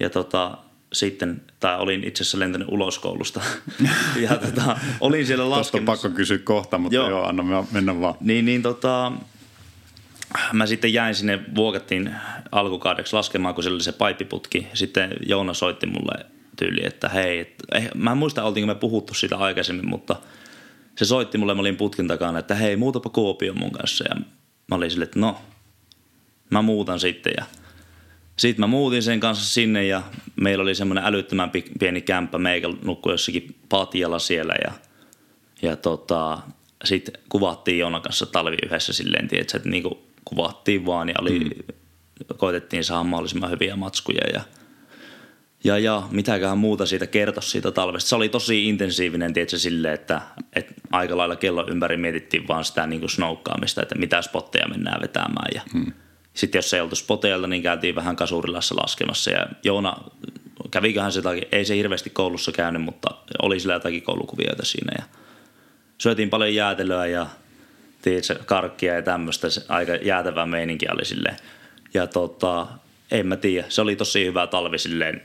[0.00, 0.58] Ja tota,
[0.92, 3.40] sitten, tai olin itse asiassa lentänyt ulos koulusta.
[4.28, 6.02] ja tota, olin siellä Tuosta on laskemassa.
[6.02, 7.18] pakko kysyä kohta, mutta joo, Joo.
[7.18, 8.14] joo anna mennä vaan.
[8.20, 9.12] Niin, niin tota,
[10.52, 12.14] mä sitten jäin sinne vuokattiin
[12.52, 14.66] alkukaudeksi laskemaan, kun siellä oli se paippiputki.
[14.74, 19.14] Sitten Joona soitti mulle tyyli, että hei, et, eh, mä en muista oltiinko me puhuttu
[19.14, 20.16] siitä aikaisemmin, mutta
[20.98, 24.04] se soitti mulle, mä olin putkin takana, että hei, muutapa Kuopio mun kanssa.
[24.08, 24.16] Ja
[24.68, 25.38] mä olin silleen, että no,
[26.50, 27.32] mä muutan sitten.
[27.36, 27.44] Ja
[28.36, 30.02] sitten mä muutin sen kanssa sinne ja
[30.40, 32.38] meillä oli semmoinen älyttömän pi- pieni kämppä.
[32.38, 34.72] Meikä nukkui jossakin patjalla siellä ja,
[35.62, 36.38] ja tota,
[36.84, 41.50] sitten kuvattiin Joonan kanssa talvi yhdessä silleen, tiedätkö, että niinku kuvattiin vaan ja oli, mm.
[42.36, 44.40] koitettiin saada mahdollisimman hyviä matskuja ja
[45.64, 48.08] Ja, ja mitäköhän muuta siitä kertoi siitä talvesta.
[48.08, 50.20] Se oli tosi intensiivinen, tietysti silleen, että,
[50.52, 55.00] että aika lailla kello ympäri mietittiin vaan sitä niin kuin snoukkaamista, että mitä spotteja mennään
[55.02, 55.50] vetämään.
[55.54, 55.92] Ja hmm.
[56.34, 59.30] Sitten jos ei oltu spoteilta, niin käytiin vähän kasurilassa laskemassa.
[59.30, 59.96] Ja Joona,
[60.70, 63.08] käviköhän se jotakin, ei se hirveästi koulussa käynyt, mutta
[63.42, 64.92] oli sillä jotakin koulukuvioita siinä.
[64.98, 65.04] Ja
[65.98, 67.26] syötiin paljon jäätelöä ja
[68.02, 69.48] tiedätkö, karkkia ja tämmöistä.
[69.68, 71.36] Aika jäätävää meininki oli silleen.
[71.94, 72.66] Ja tota,
[73.10, 75.22] en mä tiedä, se oli tosi hyvä talvi silleen.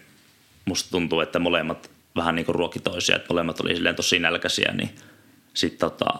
[0.65, 4.73] Musta tuntuu, että molemmat vähän niin kuin ruokki toisia, että molemmat oli silleen tosi nälkäisiä,
[4.73, 4.89] niin
[5.53, 6.19] sitten tota,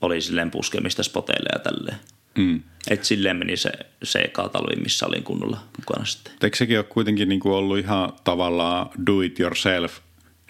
[0.00, 1.96] oli silleen puskemista spoteille ja tälleen.
[2.38, 2.62] Mm.
[2.90, 3.70] Että silleen meni se,
[4.02, 6.32] se eka talvi, missä olin kunnolla mukana sitten.
[6.42, 9.98] Eikö sekin ole kuitenkin niin kuin ollut ihan tavallaan do it yourself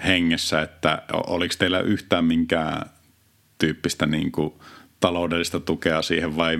[0.06, 2.90] hengessä, että oliko teillä yhtään minkään
[3.58, 4.54] tyyppistä niin kuin
[5.00, 6.58] taloudellista tukea siihen vai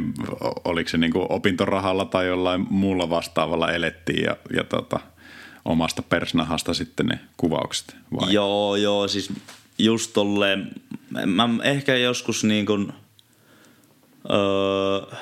[0.65, 5.01] oliko se niin kuin opintorahalla tai jollain muulla vastaavalla elettiin ja, ja tota,
[5.65, 7.97] omasta persnahasta sitten ne kuvaukset?
[8.21, 8.33] Vai?
[8.33, 9.33] Joo, joo, siis
[9.79, 10.71] just tolleen,
[11.27, 12.93] mä ehkä joskus niin kuin,
[14.31, 15.17] öö,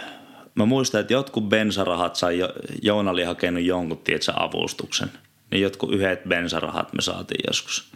[0.54, 2.38] mä muistan, että jotkut bensarahat sai,
[2.82, 5.10] Joona oli hakenut jonkun, tietsä, avustuksen.
[5.50, 7.92] Niin jotkut yhdet bensarahat me saatiin joskus.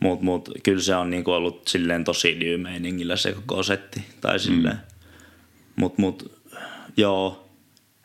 [0.00, 4.04] Mutta mut, kyllä se on niinku ollut silleen tosi new se koko setti.
[4.20, 4.74] Tai silleen.
[4.74, 4.80] Mm.
[5.76, 6.32] Mut, mut,
[6.96, 7.41] joo.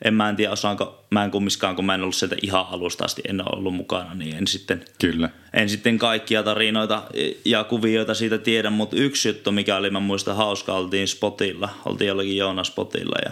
[0.01, 3.05] En mä en tiedä osaanko, mä en kummiskaan, kun mä en ollut sieltä ihan alusta
[3.05, 5.29] asti, en ole ollut mukana, niin en sitten, Kyllä.
[5.53, 7.03] en sitten kaikkia tarinoita
[7.45, 12.07] ja kuvioita siitä tiedä, mutta yksi juttu, mikä oli, mä muistan hauska, oltiin spotilla, oltiin
[12.07, 13.31] jollakin Joona spotilla ja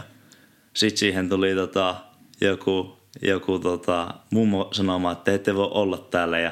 [0.74, 1.96] sitten siihen tuli tota,
[2.42, 6.52] joku, joku tota, mummo sanomaan, että te ette voi olla täällä ja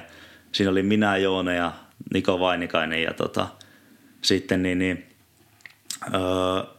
[0.51, 1.71] siinä oli minä, Joona ja
[2.13, 3.47] Niko Vainikainen ja tota,
[4.21, 5.12] sitten niin, niin
[6.13, 6.19] öö,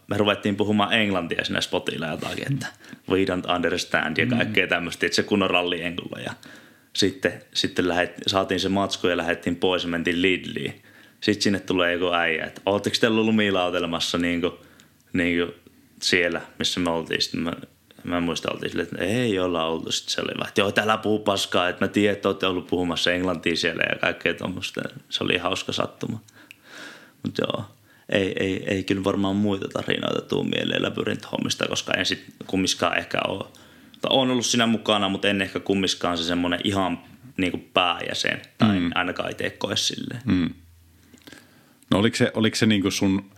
[0.06, 2.66] me ruvettiin puhumaan englantia sinne spotilla jotakin, että
[3.10, 5.80] we don't understand ja kaikkea tämmöistä, että se kunnon ralli
[6.24, 6.32] ja
[6.96, 10.82] sitten, sitten lähet, saatiin se matsku ja lähdettiin pois ja mentiin Lidliin.
[11.20, 14.52] Sitten sinne tulee joku äijä, että ootteko te ollut lumilautelmassa niin kuin,
[15.12, 15.54] niin kuin
[16.02, 17.22] siellä, missä me oltiin.
[17.22, 17.52] Sitten mä,
[18.04, 19.92] mä muistan, oltiin sille, että ei olla oltu.
[19.92, 22.66] Sitten se oli vaan, että joo, täällä puhuu paskaa, että mä tiedän, että olette ollut
[22.66, 24.82] puhumassa englantia siellä ja kaikkea tuommoista.
[25.08, 26.20] Se oli hauska sattuma.
[27.22, 27.64] Mutta joo,
[28.08, 33.18] ei, ei, ei kyllä varmaan muita tarinoita tuu mieleen labyrint-hommista, koska en sitten kummiskaan ehkä
[33.28, 33.44] ole.
[34.10, 36.98] On ollut siinä mukana, mutta en ehkä kummiskaan se semmoinen ihan
[37.36, 38.42] niin kuin pääjäsen.
[38.58, 38.90] Tai mm.
[38.94, 40.20] ainakaan itse koe silleen.
[40.24, 40.50] Mm.
[41.90, 43.30] No oliko se, oliko se niin kuin sun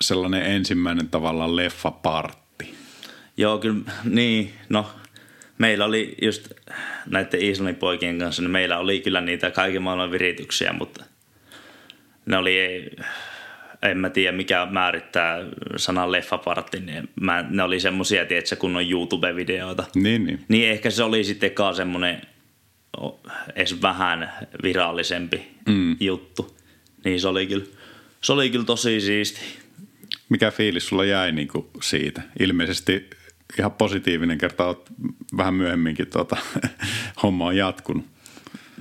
[0.00, 2.74] sellainen ensimmäinen tavallaan leffapartti.
[3.36, 4.90] Joo, kyllä, niin, no
[5.58, 6.48] meillä oli just
[7.06, 11.04] näiden Islannin poikien kanssa, niin meillä oli kyllä niitä kaiken maailman virityksiä, mutta
[12.26, 12.96] ne oli, ei,
[13.82, 15.38] en mä tiedä mikä määrittää
[15.76, 19.84] sanan leffapartti, niin mä, ne oli semmosia, tiedätkö, kun on YouTube-videoita.
[19.94, 20.44] Niin, niin.
[20.48, 22.20] Niin ehkä se oli sitten semmoinen
[23.54, 25.96] edes vähän virallisempi mm.
[26.00, 26.56] juttu.
[27.04, 27.64] Niin se oli kyllä,
[28.20, 29.40] se oli kyllä tosi siisti.
[30.28, 32.22] Mikä fiilis sulla jäi niin kuin siitä?
[32.40, 33.10] Ilmeisesti
[33.58, 34.92] ihan positiivinen kerta, olet
[35.36, 36.36] vähän myöhemminkin tuota,
[37.22, 38.04] homma on jatkunut.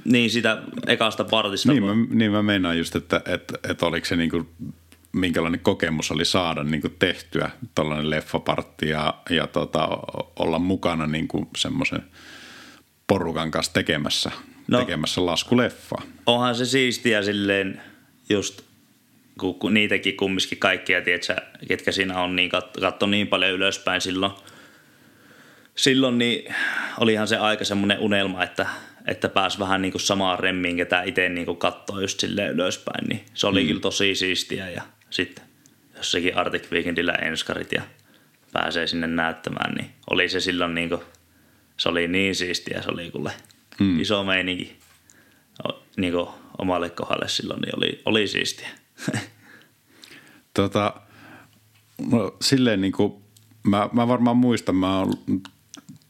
[0.05, 1.71] Niin, sitä ekasta partista.
[1.71, 4.47] Niin, mä, niin mä meinaan just, että, että, että oliko se niin kuin,
[5.11, 9.89] minkälainen kokemus oli saada niin kuin tehtyä tällainen leffapartti ja, ja tota,
[10.35, 12.03] olla mukana niin kuin semmoisen
[13.07, 14.31] porukan kanssa tekemässä,
[14.67, 16.01] no, tekemässä laskuleffaa.
[16.25, 17.81] Onhan se siistiä silleen
[18.29, 18.61] just
[19.39, 21.35] kun, kun niitäkin kumminkin kaikkia, tiedätkö,
[21.67, 24.31] ketkä siinä on, niin katso, katso niin paljon ylöspäin silloin.
[25.75, 26.55] Silloin niin
[26.97, 28.67] olihan se aika semmoinen unelma, että,
[29.07, 33.07] että pääsi vähän niin kuin samaan remmiin, ketä itse niin katsoo just silleen ylöspäin.
[33.09, 33.67] Niin se oli mm.
[33.67, 35.45] kyllä tosi siistiä ja sitten
[35.97, 37.81] jossakin Arctic Weekendillä enskarit ja
[38.53, 41.01] pääsee sinne näyttämään, niin oli se silloin niin kuin,
[41.77, 43.31] se oli niin siistiä, se oli kuule
[43.79, 43.99] mm.
[43.99, 44.79] iso meininki
[45.97, 48.69] niin kuin omalle kohdalle silloin, niin oli, oli siistiä.
[50.53, 50.93] tota,
[52.11, 53.13] no, silleen niin kuin,
[53.63, 55.13] mä, mä varmaan muistan, mä oon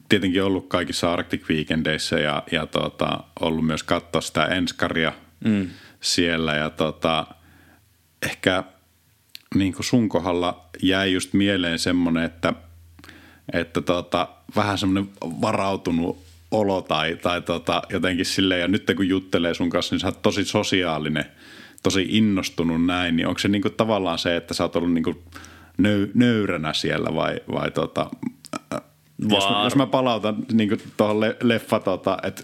[0.10, 5.14] tietenkin ollut kaikissa Arctic Weekendeissä ja, ja tota, ollut myös katsoa sitä enskaria
[5.46, 5.70] mm.
[6.02, 7.28] siellä ja tota,
[8.22, 8.64] ehkä
[9.56, 12.54] niin kuin sun kohdalla jäi just mieleen semmoinen, että,
[13.54, 19.54] että tota, vähän semmoinen varautunut olo tai, tai tota, jotenkin silleen, ja nyt kun juttelee
[19.54, 21.26] sun kanssa, niin sä oot tosi sosiaalinen–
[21.84, 25.24] tosi innostunut näin, niin onko se niinku tavallaan se, että sä oot ollut niinku
[25.78, 28.10] nöy- nöyränä siellä vai, vai tota,
[29.30, 32.44] jos, jos mä palautan niin tuohon le- leffa, tota, että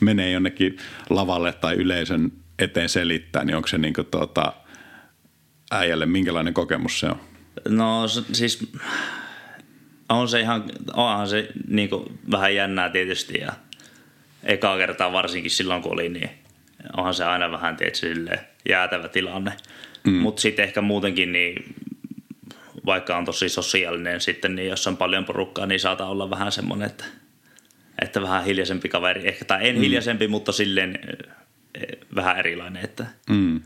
[0.00, 0.76] menee jonnekin
[1.10, 4.52] lavalle tai yleisön eteen selittää, niin onko se niin kuin, tota,
[5.70, 7.20] äijälle, minkälainen kokemus se on?
[7.68, 8.72] No siis
[10.08, 13.52] on se ihan, onhan se niin kuin, vähän jännää tietysti ja
[14.42, 16.30] eka kertaa varsinkin silloin kun oli, niin
[16.96, 18.06] onhan se aina vähän tietysti
[18.68, 19.52] jäätävä tilanne.
[20.04, 20.12] Mm.
[20.12, 21.74] Mutta sitten ehkä muutenkin, niin
[22.86, 26.86] vaikka on tosi sosiaalinen sitten, niin jos on paljon porukkaa, niin saattaa olla vähän semmoinen,
[26.86, 27.04] että,
[28.02, 29.28] että vähän hiljaisempi kaveri.
[29.28, 29.80] Ehkä, tai en mm.
[29.80, 30.98] hiljaisempi, mutta silleen
[31.74, 33.60] eh, vähän erilainen, että mm.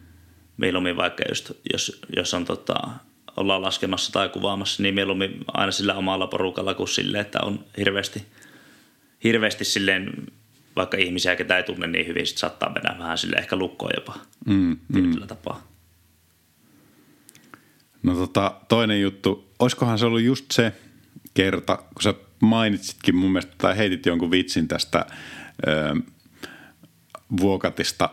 [0.57, 2.75] Mieluummin vaikka just, jos, jos on tota,
[3.37, 8.27] ollaan laskemassa tai kuvaamassa, niin mieluummin aina sillä omalla porukalla kuin sille, että on hirveästi,
[9.25, 10.33] hirveästi silleen,
[10.77, 14.15] vaikka ihmisiä, ketä ei tunne niin hyvin, sit saattaa mennä vähän sille ehkä lukkoon jopa
[14.47, 15.27] mm, mm.
[15.27, 15.67] tapaa.
[18.03, 20.73] No tota, toinen juttu, olisikohan se ollut just se
[21.35, 25.07] kerta, kun sä mainitsitkin mun mielestä, tai heitit jonkun vitsin tästä
[25.67, 25.95] ö,
[27.41, 28.11] vuokatista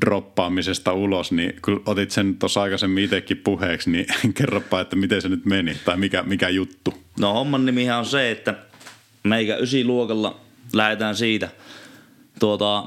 [0.00, 4.06] droppaamisesta ulos, niin kun otit sen tuossa aikaisemmin itsekin puheeksi, niin
[4.38, 6.94] kerropa, että miten se nyt meni, tai mikä, mikä juttu?
[7.20, 8.54] No homman nimihän on se, että
[9.22, 10.40] meikä luokalla
[10.72, 11.48] lähdetään siitä,
[12.40, 12.86] tuota,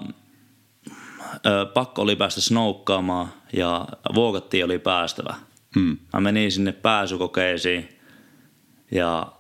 [1.45, 5.35] ö, pakko oli päästä snoukkaamaan ja vuokattiin oli päästävä–
[5.75, 5.97] Hmm.
[6.13, 7.89] Mä menin sinne pääsykokeisiin
[8.91, 9.31] ja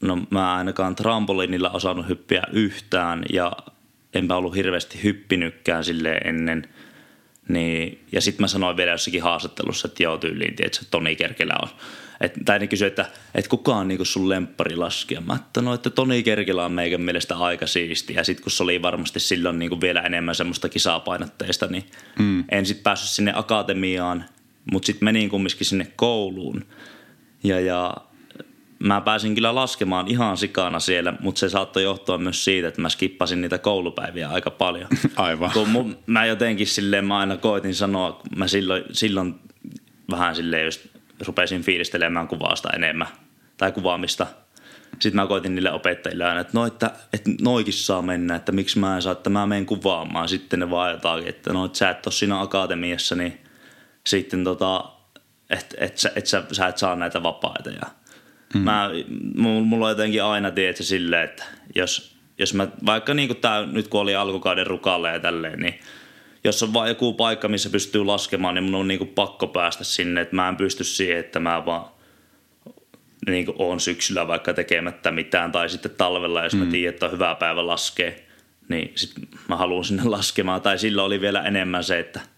[0.00, 3.52] no mä ainakaan trampoliinilla osannut hyppiä yhtään ja
[4.14, 6.68] enpä ollut hirveästi hyppinytkään sille ennen.
[7.48, 11.68] Niin, ja sitten mä sanoin vielä jossakin haastattelussa, että joo tyyliin, että Toni Kerkelä on.
[12.20, 15.20] Et, tai ne kysyi, että, että kuka on niinku sun lemppari laskija.
[15.20, 18.14] Mä että no, että Toni Kerkelä on meikän mielestä aika siisti.
[18.14, 21.84] Ja sitten kun se oli varmasti silloin niinku vielä enemmän semmoista kisapainotteista, niin
[22.18, 22.44] mm.
[22.48, 24.24] en sitten päässyt sinne akatemiaan–
[24.72, 26.64] mutta sitten menin kumminkin sinne kouluun.
[27.44, 27.94] Ja, ja
[28.80, 32.88] mä pääsin kyllä laskemaan ihan sikana siellä, mutta se saattoi johtua myös siitä, että mä
[32.88, 34.88] skippasin niitä koulupäiviä aika paljon.
[35.16, 35.50] Aivan.
[35.52, 39.34] Kun mun, mä jotenkin silleen, mä aina koitin sanoa, kun mä silloin, silloin
[40.10, 40.86] vähän silleen just
[41.26, 43.08] rupesin fiilistelemään kuvausta enemmän
[43.56, 44.26] tai kuvaamista.
[44.90, 48.78] Sitten mä koitin niille opettajille aina, että no, että, että noikin saa mennä, että miksi
[48.78, 50.28] mä en saa, että mä menen kuvaamaan.
[50.28, 53.40] Sitten ne vaan jotakin, että no, että sä et ole siinä akatemiassa, niin
[54.06, 54.84] sitten tota,
[55.50, 57.70] että et, sä, et sä, sä et saa näitä vapaita.
[57.70, 57.82] Ja
[58.54, 58.60] mm.
[58.60, 58.90] mä,
[59.36, 63.88] mulla on jotenkin aina tietysti silleen, että jos, jos mä, vaikka niin kuin tää, nyt
[63.88, 65.80] kun oli alkukauden rukalle ja tälleen, niin
[66.44, 69.84] jos on vaan joku paikka, missä pystyy laskemaan, niin mun on niin kuin pakko päästä
[69.84, 71.90] sinne, että mä en pysty siihen, että mä vaan
[73.26, 76.58] niin kuin on syksyllä vaikka tekemättä mitään tai sitten talvella, jos mm.
[76.58, 78.26] mä tiedän, että on hyvä päivä laskee,
[78.68, 79.12] niin sit
[79.48, 80.62] mä haluan sinne laskemaan.
[80.62, 82.20] Tai silloin oli vielä enemmän se, että–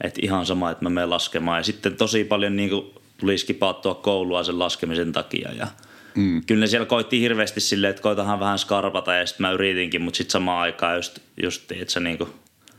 [0.00, 1.58] että ihan sama, että mä menen laskemaan.
[1.58, 5.52] Ja sitten tosi paljon niin kuin, tuli skipattua koulua sen laskemisen takia.
[5.52, 5.66] Ja
[6.14, 6.42] mm.
[6.46, 10.18] Kyllä ne siellä koitti hirveästi silleen, että koitahan vähän skarpata ja sitten mä yritinkin, mutta
[10.18, 12.18] sitten samaan aikaan just, just että se niin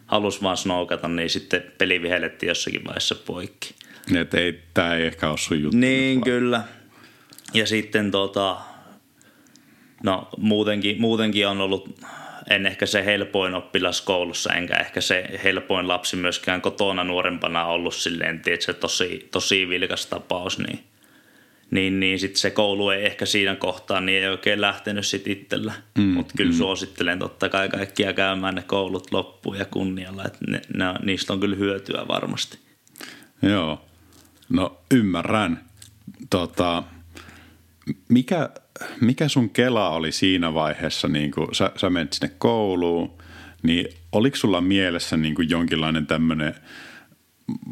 [0.05, 3.75] halus vaan snoukata, niin sitten peli vihellettiin jossakin vaiheessa poikki.
[4.15, 5.77] Että ei, tämä ei ehkä ole sun juttu.
[5.77, 6.63] Niin, kyllä.
[7.53, 8.57] Ja sitten tota,
[10.03, 11.99] no muutenkin, muutenkin on ollut
[12.49, 17.95] en ehkä se helpoin oppilas koulussa, enkä ehkä se helpoin lapsi myöskään kotona nuorempana ollut
[17.95, 20.83] silleen, se tosi, tosi vilkas tapaus, niin,
[21.71, 25.73] niin, niin sitten se koulu ei ehkä siinä kohtaa niin ei oikein lähtenyt sitten itsellä.
[25.97, 26.57] Mm, Mutta kyllä mm.
[26.57, 31.39] suosittelen totta kai kaikkia käymään ne koulut loppuun ja kunnialla, että ne, ne, niistä on
[31.39, 32.57] kyllä hyötyä varmasti.
[33.41, 33.85] Joo,
[34.49, 35.65] no ymmärrän.
[36.29, 36.83] Tota,
[38.09, 38.49] mikä,
[39.01, 43.13] mikä sun kela oli siinä vaiheessa, niin kun sä, sä menit sinne kouluun,
[43.63, 46.55] niin oliko sulla mielessä niin jonkinlainen tämmöinen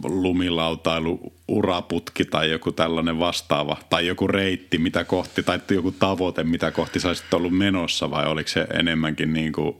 [0.03, 6.71] lumilautailu, uraputki tai joku tällainen vastaava, tai joku reitti, mitä kohti, tai joku tavoite, mitä
[6.71, 9.75] kohti sä olisit ollut menossa, vai oliko se enemmänkin niin kuin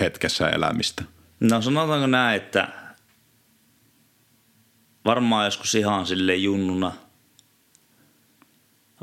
[0.00, 1.04] hetkessä elämistä?
[1.40, 2.68] No sanotaanko näin, että
[5.04, 6.92] varmaan joskus ihan sille junnuna–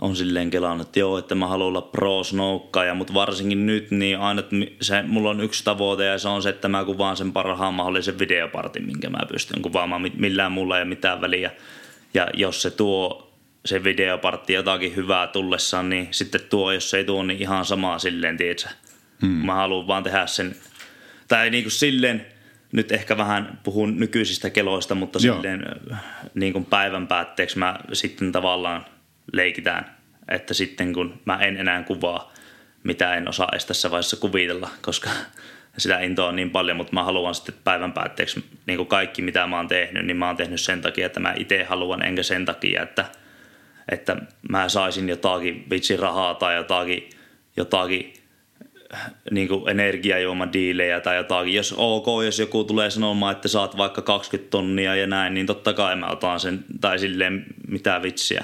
[0.01, 4.19] on silleen kelannut, että joo, että mä haluan olla pro snoukkaaja, mutta varsinkin nyt niin
[4.19, 4.43] aina
[4.81, 8.19] se, mulla on yksi tavoite ja se on se, että mä kuvaan sen parhaan mahdollisen
[8.19, 10.11] videopartin, minkä mä pystyn kuvaamaan.
[10.15, 11.51] Millään mulla ei ole mitään väliä.
[12.13, 13.31] Ja jos se tuo
[13.65, 17.99] se videopartti jotakin hyvää tullessaan, niin sitten tuo, jos se ei tuo, niin ihan samaa
[17.99, 18.69] silleen, tiedätkö?
[19.21, 19.29] Hmm.
[19.29, 20.55] Mä haluan vaan tehdä sen,
[21.27, 22.25] tai niin kuin silleen,
[22.71, 25.35] nyt ehkä vähän puhun nykyisistä keloista, mutta Joo.
[25.35, 25.65] silleen
[26.33, 28.85] niin kuin päivän päätteeksi mä sitten tavallaan–
[29.33, 29.95] leikitään,
[30.29, 32.33] että sitten kun mä en enää kuvaa,
[32.83, 35.09] mitä en osaa edes tässä vaiheessa kuvitella, koska
[35.77, 39.47] sitä intoa on niin paljon, mutta mä haluan sitten päivän päätteeksi niin kuin kaikki, mitä
[39.47, 42.45] mä oon tehnyt, niin mä oon tehnyt sen takia, että mä itse haluan, enkä sen
[42.45, 43.05] takia, että,
[43.91, 44.17] että
[44.49, 47.09] mä saisin jotakin vitsirahaa tai jotakin,
[47.57, 48.13] jotakin
[49.31, 51.53] niin kuin energiajuomadiilejä tai jotakin.
[51.53, 55.73] Jos ok, jos joku tulee sanomaan, että saat vaikka 20 tonnia ja näin, niin totta
[55.73, 58.43] kai mä otan sen, tai silleen mitä vitsiä.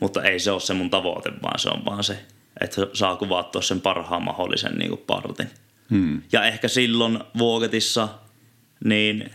[0.00, 2.18] Mutta ei se ole se mun tavoite, vaan se on vaan se,
[2.60, 5.50] että saa kuvattua sen parhaan mahdollisen niin kuin partin.
[5.90, 6.22] Hmm.
[6.32, 8.08] Ja ehkä silloin Vuoketissa,
[8.84, 9.30] niin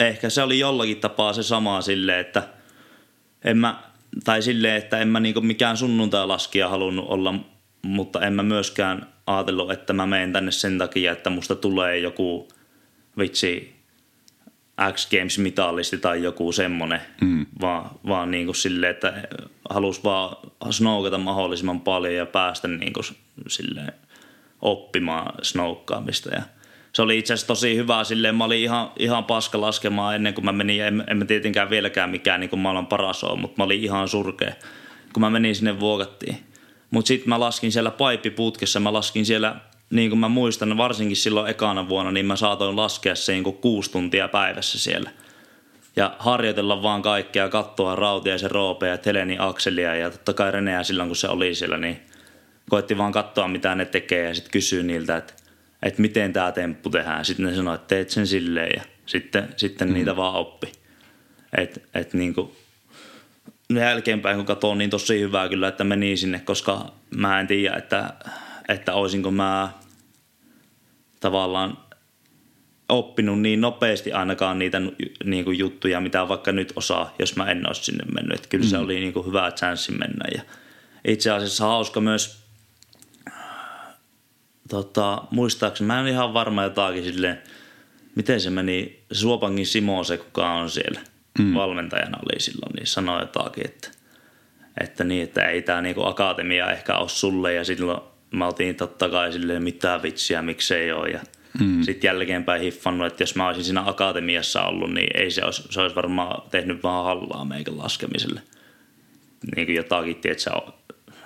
[0.00, 2.48] ehkä se oli jollakin tapaa se sama silleen, että
[3.44, 3.82] en mä,
[4.24, 7.34] tai silleen, että en mä niinku mikään sunnuntai-laskija halunnut olla,
[7.82, 12.48] mutta en mä myöskään ajatellut, että mä menen tänne sen takia, että musta tulee joku
[13.18, 13.73] vitsi
[14.92, 17.46] X Games-mitallisti tai joku semmonen, mm.
[17.60, 19.28] vaan, vaan niin kuin silleen, että
[19.70, 20.36] halus vaan
[20.70, 23.04] snoukata mahdollisimman paljon ja päästä niin kuin
[23.48, 23.92] silleen
[24.62, 26.42] oppimaan snoukkaamista ja
[26.94, 30.44] se oli itse asiassa tosi hyvä silleen, mä olin ihan, ihan paska laskemaan ennen kuin
[30.44, 33.64] mä menin, en, en mä tietenkään vieläkään mikään niin kuin maailman paras ole, mutta mä
[33.64, 34.52] olin ihan surkea,
[35.12, 36.36] kun mä menin sinne vuokattiin.
[36.90, 39.56] Mutta sitten mä laskin siellä paippiputkessa, mä laskin siellä
[39.90, 43.56] niin kuin mä muistan, varsinkin silloin ekana vuonna, niin mä saatoin laskea se niin kuin
[43.56, 45.10] kuusi tuntia päivässä siellä.
[45.96, 50.50] Ja harjoitella vaan kaikkea, katsoa Rautia ja se Roope ja Teleni Akselia ja totta kai
[50.50, 52.00] Reneä silloin, kun se oli siellä, niin
[52.70, 55.34] koitti vaan katsoa, mitä ne tekee ja sitten kysyä niiltä, että,
[55.82, 57.24] että miten tämä temppu tehdään.
[57.24, 59.94] Sitten ne sanoi, että teet sen silleen ja sitten, sitten mm.
[59.94, 60.72] niitä vaan oppi.
[61.58, 62.52] Että et niin kuin,
[63.74, 68.14] jälkeenpäin kun katson, niin tosi hyvää kyllä, että meni sinne, koska mä en tiedä, että,
[68.68, 69.72] että olisinko mä
[71.20, 71.78] tavallaan
[72.88, 74.80] oppinut niin nopeasti ainakaan niitä
[75.24, 78.36] niin kuin juttuja, mitä vaikka nyt osaa, jos mä en olisi sinne mennyt.
[78.36, 78.70] Että kyllä mm.
[78.70, 80.24] se oli niin kuin hyvä chanssi mennä.
[80.34, 80.42] Ja
[81.04, 82.44] itse asiassa hauska myös,
[84.68, 87.42] tota, muistaakseni, mä en ihan varma jotakin silleen,
[88.14, 91.00] miten se meni, Suopangin Simo se, kuka on siellä
[91.38, 91.54] mm.
[91.54, 93.88] valmentajana oli silloin, niin sanoi jotakin, että,
[94.80, 99.08] että, niin, että ei tämä niinku akatemia ehkä ole sulle ja silloin mä oltiin totta
[99.08, 101.08] kai silleen mitään vitsiä, miksei ole.
[101.08, 101.20] Ja
[101.60, 101.82] mm.
[101.82, 105.80] sitten jälkeenpäin hiffannut, että jos mä olisin siinä akatemiassa ollut, niin ei se olisi, se
[105.80, 108.42] olisi varmaan tehnyt vaan hallaa meikän laskemiselle.
[109.56, 110.50] Niin kuin jotakin, tiedätkö,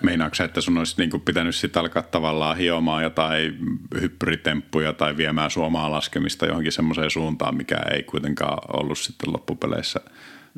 [0.03, 3.59] Meinaatko että sun olisi niin pitänyt sitten alkaa tavallaan hiomaan jotain
[4.01, 10.01] hyppyritemppuja tai viemään suomaa laskemista johonkin semmoiseen suuntaan, mikä ei kuitenkaan ollut sitten loppupeleissä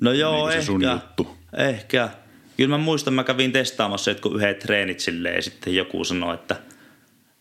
[0.00, 0.66] No joo, niin ehkä.
[0.66, 1.36] Sun juttu.
[1.56, 2.08] Ehkä
[2.60, 6.56] kyllä mä muistan, mä kävin testaamassa jotkut yhdet treenit silleen ja sitten joku sanoi, että,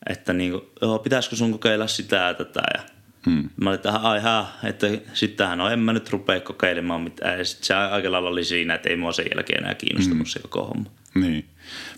[0.10, 2.84] että niin kuin, joo, pitäisikö sun kokeilla sitä ja tätä ja
[3.26, 3.50] Hmm.
[3.62, 7.40] Mä olin, että ai hää, että sittenhän no en mä nyt rupea kokeilemaan mitään.
[7.40, 10.26] Ja sitten se aika lailla oli siinä, että ei mua sen jälkeen enää kiinnostanut hmm.
[10.26, 10.90] se koko homma.
[11.16, 11.46] Niin.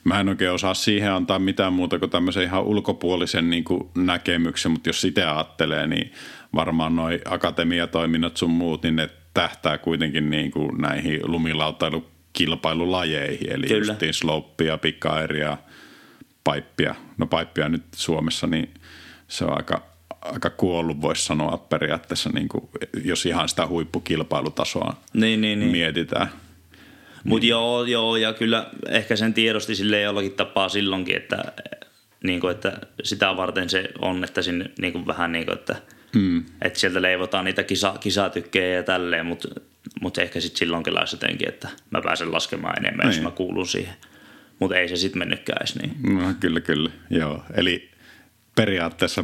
[0.03, 4.71] Mä en oikein osaa siihen antaa mitään muuta kuin tämmöisen ihan ulkopuolisen niin kuin näkemyksen,
[4.71, 6.11] mutta jos sitä ajattelee, niin
[6.55, 13.67] varmaan noi akatemiatoiminnot sun muut, niin ne tähtää kuitenkin niin kuin näihin lumilautailu kilpailulajeihin, eli
[13.67, 13.91] Kyllä.
[13.91, 15.57] justiin sloppia, pikairia,
[16.43, 16.95] paippia.
[17.17, 18.73] No paippia nyt Suomessa, niin
[19.27, 19.83] se on aika,
[20.21, 22.69] aika kuollut, voisi sanoa periaatteessa, niin kuin,
[23.03, 25.71] jos ihan sitä huippukilpailutasoa niin, niin, niin.
[25.71, 26.31] mietitään.
[27.23, 27.49] Mutta niin.
[27.49, 31.43] joo, joo, ja kyllä ehkä sen tiedosti sille jollakin tapaa silloinkin, että,
[32.23, 35.75] niin kuin, että sitä varten se on, että sinne niin kuin vähän niin kuin, että,
[36.15, 36.45] mm.
[36.61, 39.47] että sieltä leivotaan niitä kisa, kisatykkejä ja tälleen, mutta
[40.01, 43.15] mutta ehkä sitten silloin kyllä jotenkin, että mä pääsen laskemaan enemmän, niin.
[43.15, 43.93] jos mä kuulun siihen.
[44.59, 46.19] Mutta ei se sitten mennytkään edes niin.
[46.19, 46.89] No, kyllä, kyllä.
[47.09, 47.43] Joo.
[47.53, 47.91] Eli
[48.55, 49.23] periaatteessa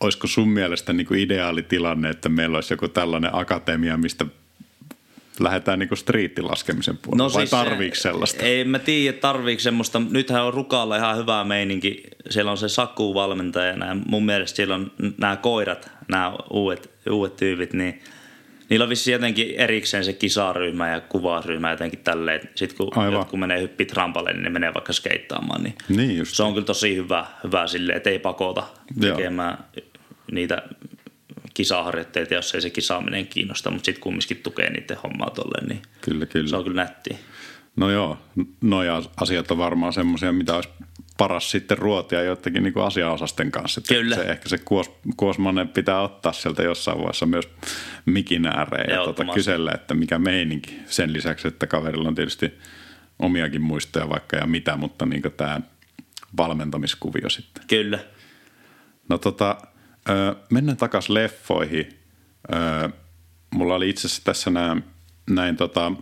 [0.00, 4.26] olisiko sun mielestä niin kuin ideaali tilanne, että meillä olisi joku tällainen akatemia, mistä
[5.40, 8.42] lähdetään niin striittilaskemisen puolelle, no vai siis tarviiko sellaista?
[8.42, 10.02] Ei mä tiedä, tarviiko semmoista.
[10.10, 12.02] Nythän on Rukalla ihan hyvä meininki.
[12.30, 17.72] Siellä on se Saku valmentajana mun mielestä siellä on nämä koirat, nämä uudet, uudet tyypit,
[17.72, 18.00] niin–
[18.72, 22.40] Niillä on vissi jotenkin erikseen se kisaryhmä ja kuvaryhmä jotenkin tälleen.
[22.54, 23.12] Sitten kun Aivan.
[23.12, 25.62] jotkut menee hyppi trampalle, niin ne menee vaikka skeittaamaan.
[25.62, 26.34] Niin, niin just.
[26.34, 28.62] Se on kyllä tosi hyvä, hyvä silleen, että ei pakota
[29.00, 29.86] tekemään Joo.
[30.32, 30.62] niitä
[31.54, 36.26] kisaharjoitteita, jos ei se kisaaminen kiinnosta, mutta sitten kumminkin tukee niiden hommaa tolleen, niin kyllä,
[36.26, 36.48] kyllä.
[36.48, 37.16] se on kyllä nättiä.
[37.76, 38.18] No joo,
[38.60, 40.68] noja asiat on varmaan semmoisia, mitä olisi
[41.22, 43.80] paras sitten ruotia joidenkin niin asiaosasten kanssa.
[43.80, 44.16] Että Kyllä.
[44.16, 47.48] Se, ehkä se kuos, kuosmanen pitää ottaa sieltä jossain vaiheessa myös
[48.06, 50.80] mikin ääreen ja tuota, kysellä, että mikä meininki.
[50.86, 52.58] Sen lisäksi, että kaverilla on tietysti
[53.18, 55.60] omiakin muistoja vaikka ja mitä, mutta niin tämä
[56.36, 57.64] valmentamiskuvio sitten.
[57.66, 57.98] Kyllä.
[59.08, 59.56] No tota,
[60.50, 61.88] mennään takaisin leffoihin.
[63.50, 64.84] Mulla oli itse asiassa tässä näin,
[65.30, 65.92] näin tota,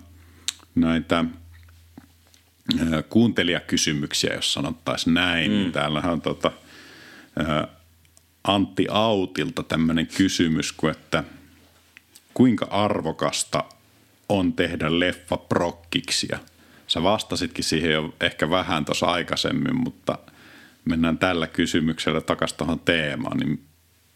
[0.75, 1.25] näitä–
[3.09, 5.53] kuuntelijakysymyksiä, jos sanottaisiin näin.
[5.53, 5.73] Mm.
[5.73, 6.53] Täällähän on tota,
[8.45, 11.25] Antti Autilta tämmöinen kysymys, kuin että
[12.35, 13.65] kuinka arvokasta
[14.29, 16.29] on tehdä leffa prokkiksi?
[16.31, 16.39] Ja
[16.87, 20.19] sä vastasitkin siihen jo ehkä vähän tuossa aikaisemmin, mutta
[20.85, 23.63] mennään tällä kysymyksellä takaisin tuohon teemaan, niin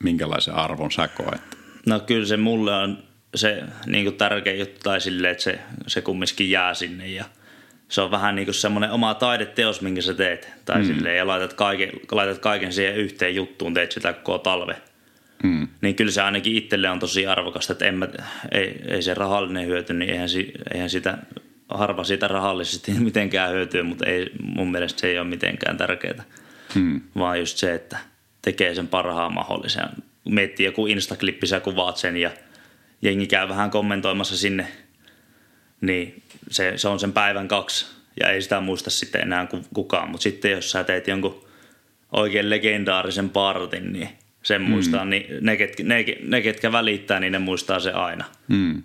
[0.05, 1.40] minkälaisen arvon sä koet?
[1.86, 2.98] No kyllä se mulle on
[3.34, 7.24] se niin tärkeä juttu tai silleen, että se, se kumminkin jää sinne ja–
[7.95, 10.49] se on vähän niin kuin semmoinen oma taideteos, minkä sä teet.
[10.64, 10.86] Tai mm.
[10.86, 14.76] silleen, ja laitat kaiken, laitat kaiken siihen yhteen juttuun, teet sitä koko talve.
[15.42, 15.68] Mm.
[15.80, 18.09] Niin kyllä se ainakin itselle on tosi arvokasta, että en mä,
[18.53, 20.28] ei, ei se rahallinen hyöty, niin eihän,
[20.74, 21.18] eihän sitä,
[21.68, 26.24] harva siitä rahallisesti mitenkään hyötyä, mutta ei, mun mielestä se ei ole mitenkään tärkeää.
[26.74, 27.01] Mm.
[27.18, 27.99] Vaan just se, että
[28.42, 29.88] tekee sen parhaan mahdollisen.
[30.24, 32.30] Miettii joku Instaklippi, sä kuvaat sen ja
[33.03, 34.66] jengi käy vähän kommentoimassa sinne,
[35.87, 37.87] niin se, se on sen päivän kaksi
[38.20, 40.11] ja ei sitä muista sitten enää kukaan.
[40.11, 41.45] Mutta sitten jos sä teet jonkun
[42.12, 44.09] oikein legendaarisen partin, niin
[44.43, 44.68] sen mm.
[44.68, 48.24] muistaa, niin ne, ketkä, ne, ne, ketkä välittää, niin ne muistaa se aina.
[48.49, 48.82] Mm.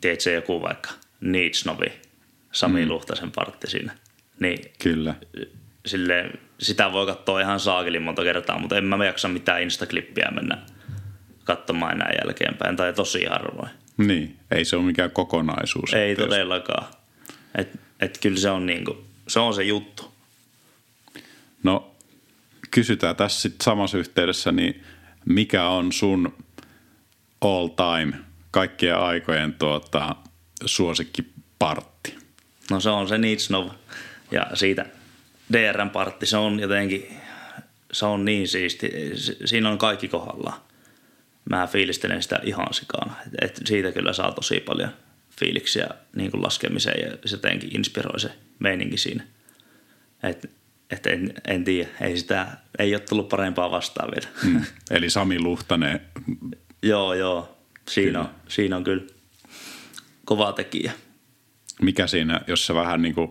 [0.00, 1.92] Tiedätkö se joku vaikka Nietzsnovi,
[2.52, 2.88] Sami mm.
[2.88, 3.92] Luhtasen partti siinä.
[4.40, 5.14] Niin Kyllä.
[5.86, 6.30] Sille,
[6.60, 10.58] sitä voi katsoa ihan saakelin monta kertaa, mutta en mä jaksa mitään instaklippiä mennä
[11.44, 13.70] katsomaan enää jälkeenpäin, tai tosi harvoin.
[13.96, 15.94] Niin, ei se ole mikään kokonaisuus.
[15.94, 16.86] Ei todellakaan.
[17.54, 20.12] Et, et kyllä se on, niinku, se on se juttu.
[21.62, 21.94] No,
[22.70, 24.84] kysytään tässä sit samassa yhteydessä, niin
[25.24, 26.34] mikä on sun
[27.40, 28.12] all time,
[28.50, 30.16] kaikkien aikojen tuota,
[30.64, 32.18] suosikkipartti?
[32.70, 33.70] No se on se Nitsnov
[34.30, 34.86] ja siitä
[35.52, 37.16] DRn partti, se on jotenkin,
[37.92, 38.92] se on niin siisti,
[39.44, 40.65] siinä on kaikki kohdallaan
[41.50, 43.14] mä fiilistelen sitä ihan sikana.
[43.26, 44.90] Et, et siitä kyllä saa tosi paljon
[45.40, 49.24] fiiliksiä niin kuin laskemiseen ja se jotenkin inspiroi se meininki siinä.
[50.22, 50.50] Et,
[50.90, 52.46] et en, en tiedä, ei sitä,
[52.78, 54.28] ei ole tullut parempaa vastaan vielä.
[54.44, 54.64] Mm.
[54.90, 56.00] Eli Sami Luhtanen.
[56.82, 57.58] joo, joo.
[57.88, 59.04] Siinä on, siinä on kyllä
[60.24, 60.92] kova tekijä.
[61.82, 63.30] Mikä siinä, jos sä vähän niin kuin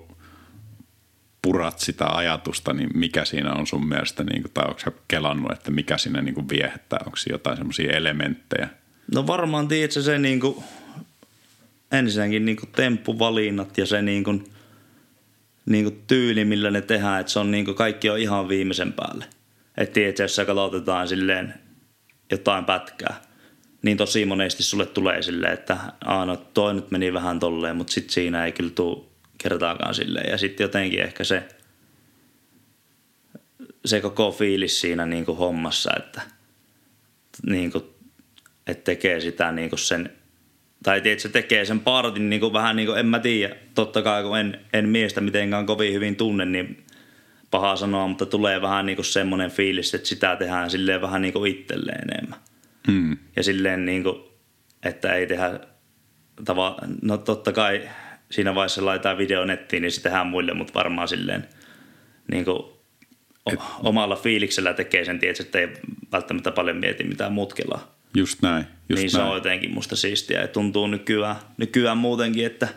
[1.45, 5.71] purat sitä ajatusta, niin mikä siinä on sun mielestä, niin kuin, tai onko kelannut, että
[5.71, 8.69] mikä siinä niin kuin viehättää, onko jotain semmoisia elementtejä?
[9.13, 10.63] No varmaan tiedätkö se niin kuin,
[11.91, 14.43] ensinnäkin niin kuin temppuvalinnat ja se niin kuin,
[15.65, 18.93] niin kuin tyyli, millä ne tehdään, että se on niin kuin, kaikki on ihan viimeisen
[18.93, 19.25] päälle.
[19.77, 21.53] Että tiedätkö, jos sä katsotetaan silleen
[22.31, 23.21] jotain pätkää,
[23.81, 28.13] niin tosi monesti sulle tulee silleen, että aina toi nyt meni vähän tolleen, mutta sitten
[28.13, 29.14] siinä ei kyllä tule
[29.49, 30.31] kertaakaan silleen.
[30.31, 31.43] Ja sitten jotenkin ehkä se,
[33.85, 36.21] se koko fiilis siinä niin kuin hommassa, että,
[37.45, 37.83] niin kuin,
[38.67, 40.09] että tekee sitä niin kuin sen,
[40.83, 44.01] tai tiedät, se tekee sen partin niin kuin vähän niin kuin, en mä tiedä, totta
[44.01, 46.83] kai kun en, en miestä mitenkään kovin hyvin tunne, niin
[47.51, 51.33] paha sanoa, mutta tulee vähän niin kuin semmoinen fiilis, että sitä tehdään silleen vähän niin
[51.33, 52.39] kuin itselleen enemmän.
[52.91, 53.17] Hmm.
[53.35, 54.15] Ja silleen niin kuin,
[54.83, 55.59] että ei tehdä
[56.45, 57.89] tava, no totta kai
[58.35, 61.47] siinä vaiheessa laitetaan video nettiin, niin se tehdään muille, mutta varmaan silleen
[62.31, 62.59] niin kuin
[63.51, 65.67] Et, omalla fiiliksellä tekee sen, tietysti, että ei
[66.11, 67.95] välttämättä paljon mieti mitään muut kelaa.
[68.15, 68.65] Just näin.
[68.89, 69.09] Just niin näin.
[69.09, 72.67] se on jotenkin musta siistiä ja tuntuu nykyään, nykyään muutenkin, että,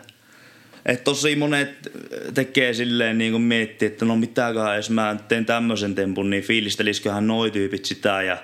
[0.85, 1.91] että tosi monet
[2.33, 7.21] tekee silleen niin kuin miettii, että no mitäköhän, jos mä teen tämmöisen tempun, niin fiilistelisikö
[7.21, 8.37] noi tyypit sitä ja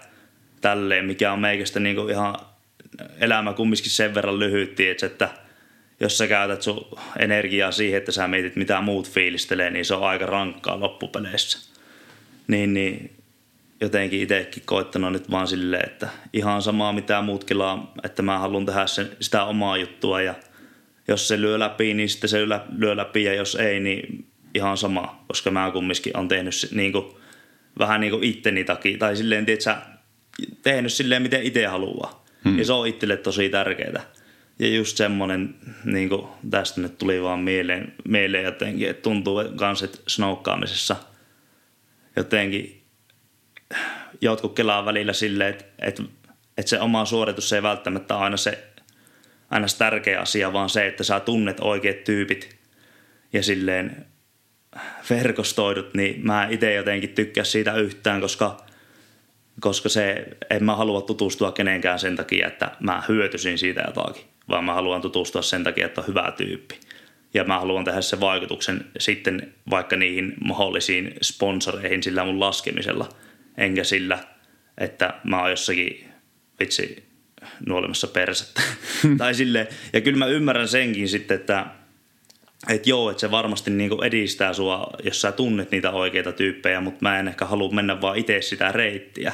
[0.62, 2.36] tälleen, mikä on meikästä niin kuin ihan
[3.20, 5.30] elämä kumminkin sen verran lyhyt, että–
[6.00, 6.88] jos sä käytät sun
[7.20, 11.60] energiaa siihen, että sä mietit mitä muut fiilistelee, niin se on aika rankkaa loppupeleissä.
[12.48, 13.16] Niin, niin
[13.82, 18.66] jotenkin itsekin koittanut nyt vaan silleen, että ihan samaa mitä muut kelaa, että mä haluan
[18.66, 20.34] tehdä sen, sitä omaa juttua ja
[21.08, 22.40] jos se lyö läpi, niin sitten se
[22.78, 27.06] lyö läpi ja jos ei, niin ihan sama, koska mä kumminkin on tehnyt niin kuin,
[27.80, 29.76] vähän niin kuin itteni takia, tai silleen, tiedätkö,
[30.64, 32.26] tehnyt silleen, miten itse haluaa.
[32.46, 32.60] Hmm.
[32.60, 34.04] Ja se on itselle tosi tärkeää.
[34.60, 39.84] Ja just semmoinen, niin kuin tästä nyt tuli vaan mieleen, mieleen jotenkin, että tuntuu myös,
[39.84, 40.96] että snoukkaamisessa
[42.16, 42.82] jotenkin
[44.22, 46.04] jotkut kelaa välillä silleen, että, että,
[46.58, 48.64] että se oma suoritus ei välttämättä aina se
[49.50, 52.58] aina se tärkeä asia, vaan se, että sä tunnet oikeat tyypit
[53.34, 54.06] ja silleen
[55.10, 58.65] verkostoidut, niin mä itse jotenkin tykkää siitä yhtään, koska,
[59.60, 64.64] koska se, en mä halua tutustua kenenkään sen takia, että mä hyötyisin siitä jotakin vaan
[64.64, 66.80] mä haluan tutustua sen takia, että on hyvä tyyppi.
[67.34, 73.10] Ja mä haluan tehdä sen vaikutuksen sitten vaikka niihin mahdollisiin sponsoreihin sillä mun laskemisella,
[73.58, 74.20] enkä sillä,
[74.78, 76.10] että mä oon jossakin
[76.60, 77.06] vitsi
[77.68, 78.62] nuolemassa persettä.
[79.18, 81.66] tai sille, ja kyllä mä ymmärrän senkin sitten, että
[82.70, 87.00] että joo, että se varmasti niinku edistää sua, jos sä tunnet niitä oikeita tyyppejä, mutta
[87.02, 89.34] mä en ehkä halua mennä vaan itse sitä reittiä,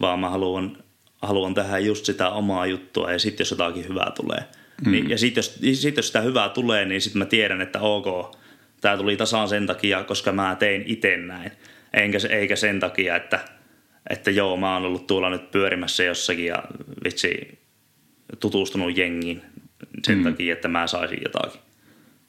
[0.00, 0.76] vaan mä haluan
[1.22, 4.44] haluan tehdä just sitä omaa juttua ja sitten jos jotakin hyvää tulee.
[4.84, 4.92] Mm.
[4.92, 8.36] Niin, ja sitten jos, sit jos sitä hyvää tulee, niin sitten mä tiedän, että ok,
[8.80, 11.52] tämä tuli tasaan sen takia, koska mä tein itse näin.
[11.92, 13.40] Enkä, eikä sen takia, että,
[14.10, 16.62] että joo, mä oon ollut tuolla nyt pyörimässä jossakin ja
[17.04, 17.58] vitsi
[18.40, 19.42] tutustunut jengiin
[20.04, 20.24] sen mm.
[20.24, 21.60] takia, että mä saisin jotakin.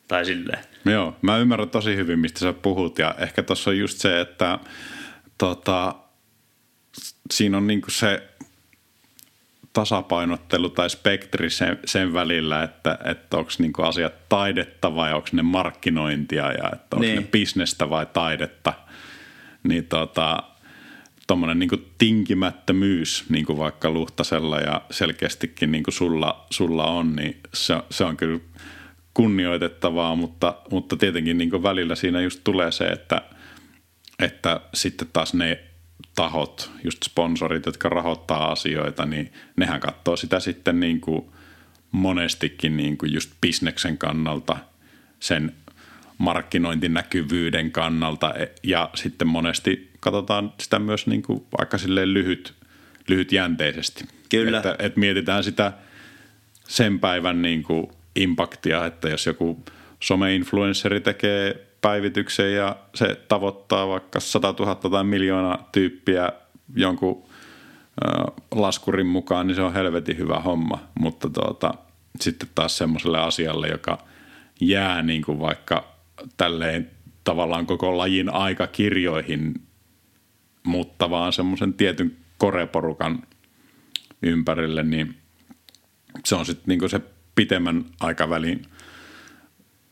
[0.10, 0.64] Tai silleen.
[0.86, 4.60] Joo, mä ymmärrän tosi hyvin, mistä sä puhut ja ehkä tuossa on just se, että
[5.38, 5.95] tota,
[7.32, 8.30] siinä on niinku se
[9.74, 15.41] tasapainottelu tai spektri sen, sen välillä, että, että onko niinku asiat taidetta vai onko ne
[15.41, 17.16] markkinointia ja että onko niin.
[17.16, 18.74] ne bisnestä vai taidetta.
[19.64, 20.43] Niin tota,
[21.28, 27.39] tuommoinen niin tinkimättömyys, niin kuin vaikka Luhtasella ja selkeästikin niin kuin sulla, sulla on, niin
[27.53, 28.39] se, se on kyllä
[29.14, 33.22] kunnioitettavaa, mutta, mutta tietenkin niin kuin välillä siinä just tulee se, että,
[34.20, 35.64] että sitten taas ne
[36.16, 41.26] tahot, just sponsorit, jotka rahoittaa asioita, niin nehän katsoo sitä sitten niin kuin
[41.91, 44.57] monestikin niin kuin just bisneksen kannalta,
[45.20, 45.55] sen
[46.18, 52.53] markkinointinäkyvyyden kannalta e, ja sitten monesti katsotaan sitä myös niin kuin aika silleen lyhyt,
[53.07, 54.05] lyhytjänteisesti.
[54.30, 54.57] Kyllä.
[54.57, 55.74] Että, että mietitään sitä
[56.68, 59.64] sen päivän niin kuin impaktia, että jos joku
[59.99, 66.32] some-influenceri tekee päivityksen ja se tavoittaa vaikka 100 000 tai miljoonaa tyyppiä
[66.76, 67.24] jonkun
[68.51, 70.80] laskurin mukaan, niin se on helvetin hyvä homma.
[70.99, 71.74] Mutta tuota,
[72.20, 73.97] sitten taas semmoiselle asialle, joka
[74.62, 75.93] jää niin kuin vaikka
[76.38, 76.91] tälleen
[77.24, 79.53] tavallaan koko lajin aikakirjoihin,
[80.64, 83.24] mutta vaan semmoisen tietyn koreporukan
[84.22, 85.18] ympärille, niin
[86.26, 87.01] se on sitten niin se
[87.39, 88.65] pitemmän aikavälin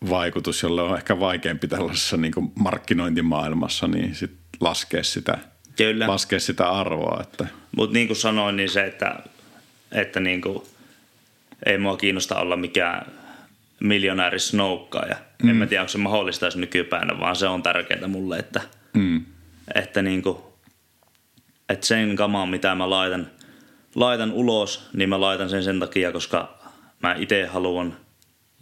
[0.09, 5.37] vaikutus, jolle on ehkä vaikeampi tällaisessa niin markkinointimaailmassa, niin sit laskea sitä,
[5.75, 6.07] Kyllä.
[6.07, 7.21] laskea sitä arvoa.
[7.21, 7.47] Että.
[7.75, 9.19] Mutta niin kuin sanoin, niin se, että,
[9.91, 10.63] että niin kuin,
[11.65, 13.11] ei mua kiinnosta olla mikään
[13.79, 15.15] miljonääri snoukkaaja.
[15.43, 15.49] Mm.
[15.49, 18.61] En mä tiedä, onko se mahdollista edes nykypäivänä, vaan se on tärkeää mulle, että,
[18.93, 19.25] mm.
[19.75, 20.37] että, niin kuin,
[21.69, 23.31] että sen kamaan, mitä mä laitan,
[23.95, 26.56] laitan ulos, niin mä laitan sen sen takia, koska
[27.03, 27.97] mä itse haluan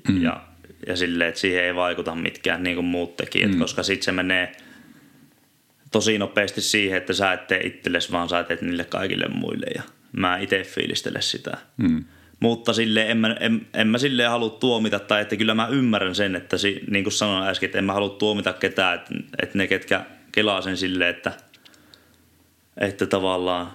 [0.09, 0.21] mm.
[0.21, 0.47] ja,
[0.87, 3.59] ja silleen, että siihen ei vaikuta mitkään niin kuin muut tekijät, mm.
[3.59, 4.51] koska sitten se menee
[5.91, 9.83] tosi nopeasti siihen, että sä et tee itsellesi, vaan sä teet niille kaikille muille ja
[10.11, 11.57] mä itse fiilistele sitä.
[11.77, 12.05] Mm.
[12.39, 16.15] Mutta sille en mä, en, en mä silleen halua tuomita, tai että kyllä mä ymmärrän
[16.15, 19.57] sen, että si, niin kuin sanoin äsken, että en mä halua tuomita ketään, että, että
[19.57, 21.31] ne ketkä kelaa sen silleen, että,
[22.77, 23.71] että tavallaan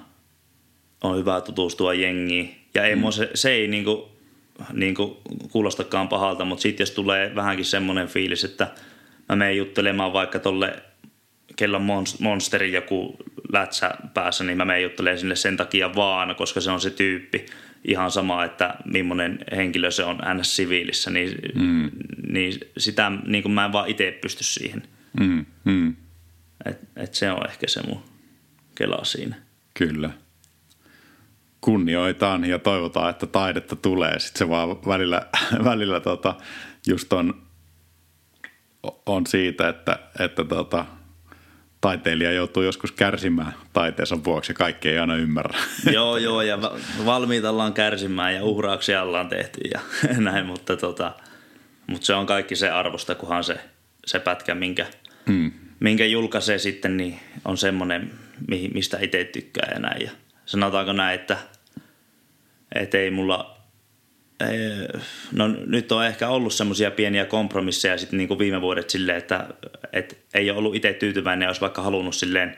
[1.03, 2.57] on hyvä tutustua jengiin.
[2.75, 3.11] Ja ei mm.
[3.11, 4.03] se, se ei niin kuin,
[4.73, 5.17] niin kuin
[5.53, 8.69] kuulostakaan pahalta, mutta sitten jos tulee vähänkin semmoinen fiilis, että
[9.29, 10.83] mä menen juttelemaan vaikka tolle
[11.57, 11.81] kello
[12.21, 13.17] monsteri joku
[13.53, 17.47] lätsä päässä, niin mä menen juttelemaan sinne sen takia vaan, koska se on se tyyppi
[17.85, 20.57] ihan sama, että millainen henkilö se on ns.
[20.57, 21.91] siviilissä, niin, mm.
[22.33, 24.83] niin sitä niin kuin mä en vaan itse pysty siihen.
[25.21, 25.47] Mm.
[25.65, 25.97] Mm.
[26.65, 28.03] Et, et se on ehkä se mun
[28.75, 29.37] kela siinä.
[29.75, 30.11] Kyllä.
[31.61, 34.19] Kunnioitaan ja toivotaan, että taidetta tulee.
[34.19, 35.23] Sitten se vaan välillä,
[35.71, 36.35] välillä tota,
[36.87, 37.43] just on,
[39.07, 40.85] on siitä, että, että tota,
[41.81, 45.59] taiteilija joutuu joskus kärsimään taiteensa vuoksi ja kaikki ei aina ymmärrä.
[45.93, 46.59] Joo, joo, ja
[47.05, 49.81] valmiita ollaan kärsimään ja uhrauksia ollaan tehty ja
[50.19, 51.13] näin, mutta, tota,
[51.87, 53.61] mutta se on kaikki se arvosta, kunhan se,
[54.07, 54.87] se pätkä, minkä,
[55.27, 55.53] mm.
[55.81, 58.11] minkä julkaisee sitten, niin on semmoinen,
[58.75, 60.03] mistä itse tykkää ja näin.
[60.03, 60.11] Ja
[60.51, 61.39] sanotaanko näin, että,
[62.75, 63.61] että ei mulla
[65.33, 69.49] no nyt on ehkä ollut semmoisia pieniä kompromisseja sitten niin kuin viime vuodet silleen, että,
[69.93, 72.57] että ei ole ollut itse tyytyväinen ja olisi vaikka halunnut silleen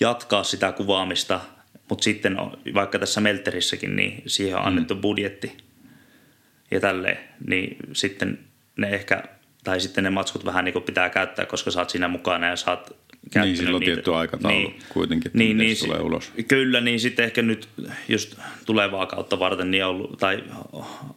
[0.00, 1.40] jatkaa sitä kuvaamista,
[1.88, 2.36] mutta sitten
[2.74, 5.00] vaikka tässä Melterissäkin, niin siihen on annettu mm.
[5.00, 5.56] budjetti
[6.70, 8.38] ja tälleen, niin sitten
[8.76, 9.22] ne ehkä,
[9.64, 12.92] tai sitten ne matskut vähän niin kuin pitää käyttää, koska saat siinä mukana ja saat
[13.34, 16.32] niin, sillä on tietty aikataulu niin, kuitenkin, niin, niin, tulee ulos.
[16.48, 17.68] Kyllä, niin sitten ehkä nyt
[18.08, 18.34] just
[18.66, 20.44] tulevaa kautta varten niin ollut, tai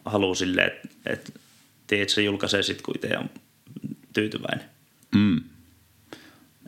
[0.04, 1.34] haluaa silleen, että et,
[1.86, 3.30] tiedät, se julkaisee sitten, kun itse on
[4.12, 4.64] tyytyväinen.
[5.14, 5.40] Mm.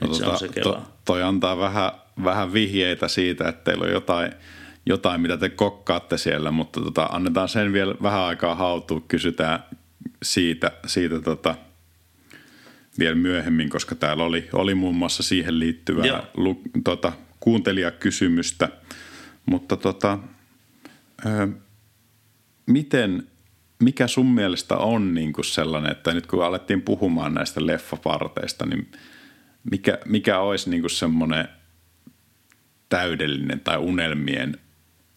[0.00, 1.90] No, tota, se on se to, toi antaa vähän,
[2.24, 4.32] vähän vihjeitä siitä, että teillä on jotain,
[4.86, 9.64] jotain, mitä te kokkaatte siellä, mutta tota, annetaan sen vielä vähän aikaa hautua, kysytään
[10.22, 11.54] siitä, siitä tota,
[12.98, 18.68] vielä myöhemmin, koska täällä oli, oli muun muassa siihen liittyvää lu, tota, kuuntelijakysymystä.
[19.46, 20.18] Mutta tota,
[21.26, 21.48] ö,
[22.66, 23.26] miten,
[23.78, 28.92] mikä sun mielestä on niin kuin sellainen, että nyt kun alettiin puhumaan näistä leffaparteista, niin
[29.70, 31.48] mikä, mikä olisi niin kuin semmoinen
[32.88, 34.58] täydellinen tai unelmien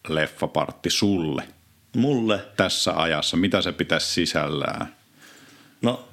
[0.07, 1.43] leffapartti sulle?
[1.95, 2.45] Mulle?
[2.57, 3.37] Tässä ajassa.
[3.37, 4.95] Mitä se pitäisi sisällään?
[5.81, 6.09] No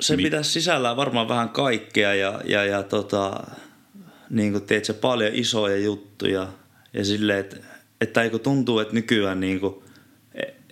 [0.00, 3.46] se Mi- pitäisi sisällään varmaan vähän kaikkea ja, ja, ja tota,
[4.30, 6.48] niin kuin tiedätkö, paljon isoja juttuja
[6.92, 7.56] ja silleen, että,
[8.00, 9.74] että tuntuu, että nykyään niin kuin,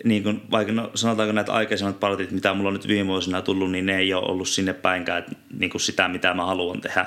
[0.04, 3.70] niin kuin, vaikka no, sanotaanko näitä aikaisemmat partit, mitä mulla on nyt viime vuosina tullut,
[3.70, 5.26] niin ne ei ole ollut sinne päinkään
[5.58, 7.06] niin kuin sitä, mitä mä haluan tehdä.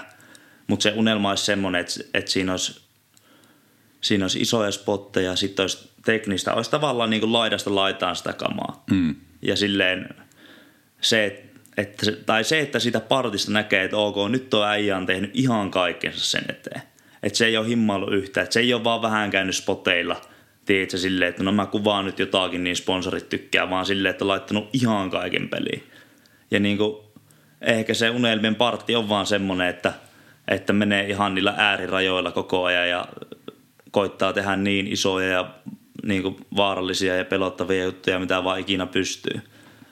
[0.68, 2.82] Mutta se unelma olisi semmoinen, että, että siinä, olisi,
[4.02, 8.84] siinä olisi isoja spotteja, sitten olisi teknistä, olisi tavallaan niin kuin laidasta laitaan sitä kamaa.
[8.92, 9.16] Mm.
[9.42, 10.10] Ja silleen
[11.02, 11.49] se, että,
[12.26, 16.26] tai se, että sitä partista näkee, että ok, nyt tuo äijä on tehnyt ihan kaikkensa
[16.26, 16.82] sen eteen.
[17.24, 20.22] Että se ei ole himmailu yhtään, että se ei ole vaan vähän käynyt spoteilla–
[20.70, 24.28] tiedätkö, silleen, että no mä kuvaan nyt jotakin, niin sponsorit tykkää, vaan silleen, että on
[24.28, 25.84] laittanut ihan kaiken peliin.
[26.52, 26.98] Ja niin kuin,
[27.62, 29.94] ehkä se unelmien partti on vaan semmoinen, että,
[30.48, 33.06] että menee ihan niillä äärirajoilla koko ajan ja
[33.92, 35.54] koittaa tehdä niin isoja ja
[36.04, 39.42] niin kuin vaarallisia ja pelottavia juttuja, mitä vaan ikinä pystyy.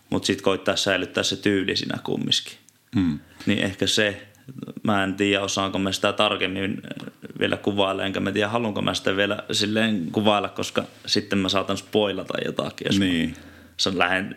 [0.09, 2.57] Mutta sitten koittaa säilyttää se tyyli siinä kumminkin.
[2.95, 3.19] Hmm.
[3.45, 4.27] Niin ehkä se,
[4.83, 6.81] mä en tiedä osaanko mä sitä tarkemmin
[7.39, 11.77] vielä kuvailla, enkä mä tiedä haluanko mä sitä vielä silleen kuvailla, koska sitten mä saatan
[11.77, 13.35] spoilata jotakin, jos niin.
[13.85, 14.35] mä lähden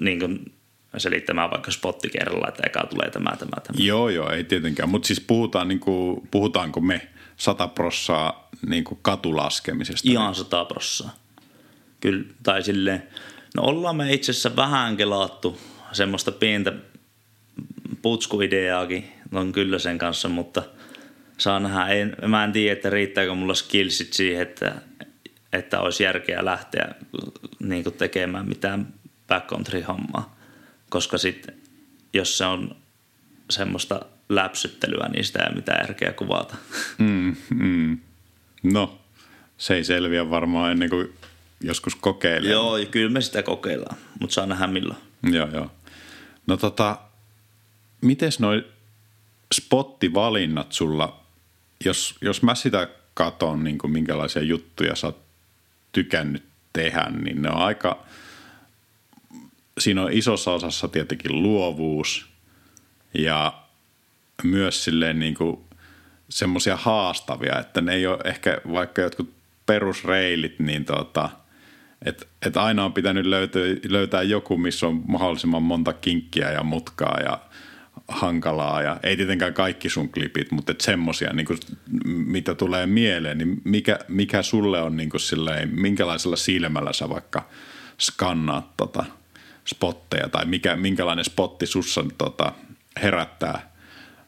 [0.00, 0.52] niin kuin,
[0.96, 3.76] selittämään vaikka spotti kerralla, että eka tulee tämä, tämä, tämä.
[3.78, 8.98] Joo, joo, ei tietenkään, mutta siis puhutaan, niin kuin, puhutaanko me sata prossaa niin kuin
[9.02, 10.10] katulaskemisesta?
[10.10, 11.14] Ihan sata prossaa.
[12.00, 13.02] Kyllä, tai silleen,
[13.54, 15.60] no ollaan me itse asiassa vähän kelaattu
[15.92, 16.72] semmoista pientä
[18.02, 20.62] putskuideaakin on kyllä sen kanssa, mutta
[21.38, 21.86] saa nähdä.
[21.86, 24.74] En, mä en tiedä, että riittääkö mulla skillsit siihen, että,
[25.52, 26.94] että olisi järkeä lähteä
[27.60, 28.94] niin tekemään mitään
[29.28, 30.36] backcountry-hommaa.
[30.90, 31.54] Koska sitten,
[32.12, 32.76] jos se on
[33.50, 36.56] semmoista läpsyttelyä, niin sitä ei mitään järkeä kuvata.
[36.98, 37.98] Mm, mm.
[38.62, 38.98] No,
[39.58, 41.14] se ei selviä varmaan ennen kuin
[41.60, 42.50] joskus kokeilee.
[42.50, 44.98] Joo, kyllä me sitä kokeillaan, mutta saa nähdä milloin.
[45.22, 45.70] Joo, joo.
[46.46, 46.98] No tota,
[48.00, 48.64] mites noin
[49.54, 51.20] spottivalinnat sulla,
[51.84, 55.20] jos, jos mä sitä katon, niin kuin minkälaisia juttuja sä oot
[55.92, 58.06] tykännyt tehdä, niin ne on aika,
[59.78, 62.26] siinä on isossa osassa tietenkin luovuus
[63.14, 63.62] ja
[64.42, 65.60] myös silleen niin kuin
[66.28, 69.34] semmoisia haastavia, että ne ei ole ehkä vaikka jotkut
[69.66, 71.30] perusreilit, niin tota,
[72.04, 77.20] että et aina on pitänyt löytää, löytää joku, missä on mahdollisimman monta kinkkiä ja mutkaa
[77.24, 77.40] ja
[78.08, 81.46] hankalaa ja ei tietenkään kaikki sun klipit, mutta semmoisia, niin
[82.04, 87.48] mitä tulee mieleen, niin mikä, mikä sulle on niin silleen, minkälaisella silmällä sä vaikka
[88.00, 89.04] skannaat tota
[89.66, 92.52] spotteja tai mikä, minkälainen spotti sussa tota,
[93.02, 93.72] herättää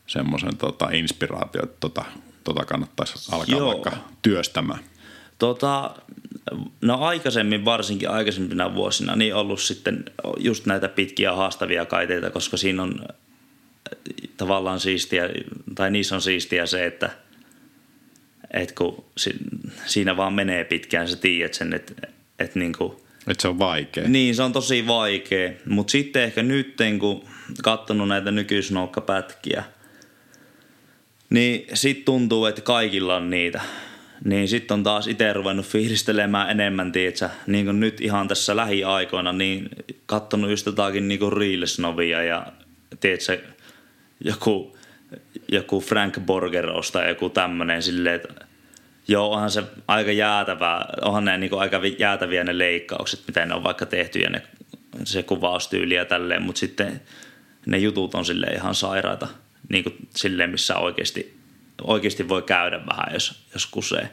[0.07, 2.05] semmoisen tota, inspiraatio, että tota,
[2.45, 3.67] tota kannattaisi alkaa Joo.
[3.67, 3.93] vaikka
[4.23, 4.81] työstämään?
[5.39, 5.95] Tota,
[6.81, 10.05] no aikaisemmin, varsinkin aikaisempina vuosina, niin ollut sitten
[10.39, 13.01] just näitä pitkiä haastavia kaiteita, koska siinä on
[14.37, 15.29] tavallaan siistiä,
[15.75, 17.11] tai niissä on siistiä se, että,
[18.51, 19.05] että kun
[19.87, 21.95] siinä vaan menee pitkään, sä tiedät sen, että,
[22.39, 22.93] että niin kuin,
[23.29, 24.09] että se on vaikea.
[24.09, 25.53] Niin, se on tosi vaikea.
[25.69, 27.25] Mutta sitten ehkä nyt, kun
[27.63, 29.65] katsonut näitä nykyisnoukkapätkiä,
[31.31, 33.61] niin sitten tuntuu, että kaikilla on niitä.
[34.25, 39.33] Niin sitten on taas itse ruvennut fiilistelemään enemmän, tietsä, niin kuin nyt ihan tässä lähiaikoina,
[39.33, 39.69] niin
[40.07, 42.47] katsonut just jotakin niin kuin Reels-novia ja
[43.01, 43.39] tietsä,
[44.25, 44.77] joku,
[45.53, 48.35] joku Frank Borgeros tai joku tämmöinen silleen, että
[49.09, 53.65] joo, onhan se aika jäätävää, onhan ne niin aika jäätäviä ne leikkaukset, mitä ne on
[53.65, 54.43] vaikka tehty ja ne,
[55.05, 57.01] se kuvaustyyli ja tälleen, mutta sitten
[57.67, 59.29] ne jutut on sille ihan sairaita,
[59.69, 61.38] niin kuin silleen, missä oikeasti,
[61.83, 64.09] oikeasti voi käydä vähän, jos, jos kusee.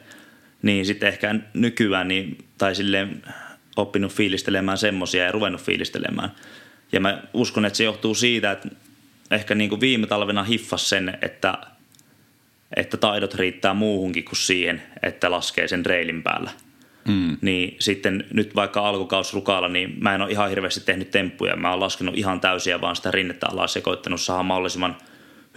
[0.61, 3.21] Niin sitten ehkä nykyään, niin, tai silleen
[3.75, 6.31] oppinut fiilistelemään semmosia ja ruvennut fiilistelemään.
[6.91, 8.69] Ja mä uskon, että se johtuu siitä, että
[9.31, 11.57] ehkä niin kuin viime talvena hiffas sen, että,
[12.75, 16.51] että taidot riittää muuhunkin kuin siihen, että laskee sen reilin päällä.
[17.07, 17.37] Mm.
[17.41, 21.55] Niin sitten nyt vaikka alkukaus rukaalla, niin mä en ole ihan hirveästi tehnyt temppuja.
[21.55, 24.97] Mä oon laskenut ihan täysiä vaan sitä rinnettä alas ja koittanut saada mahdollisimman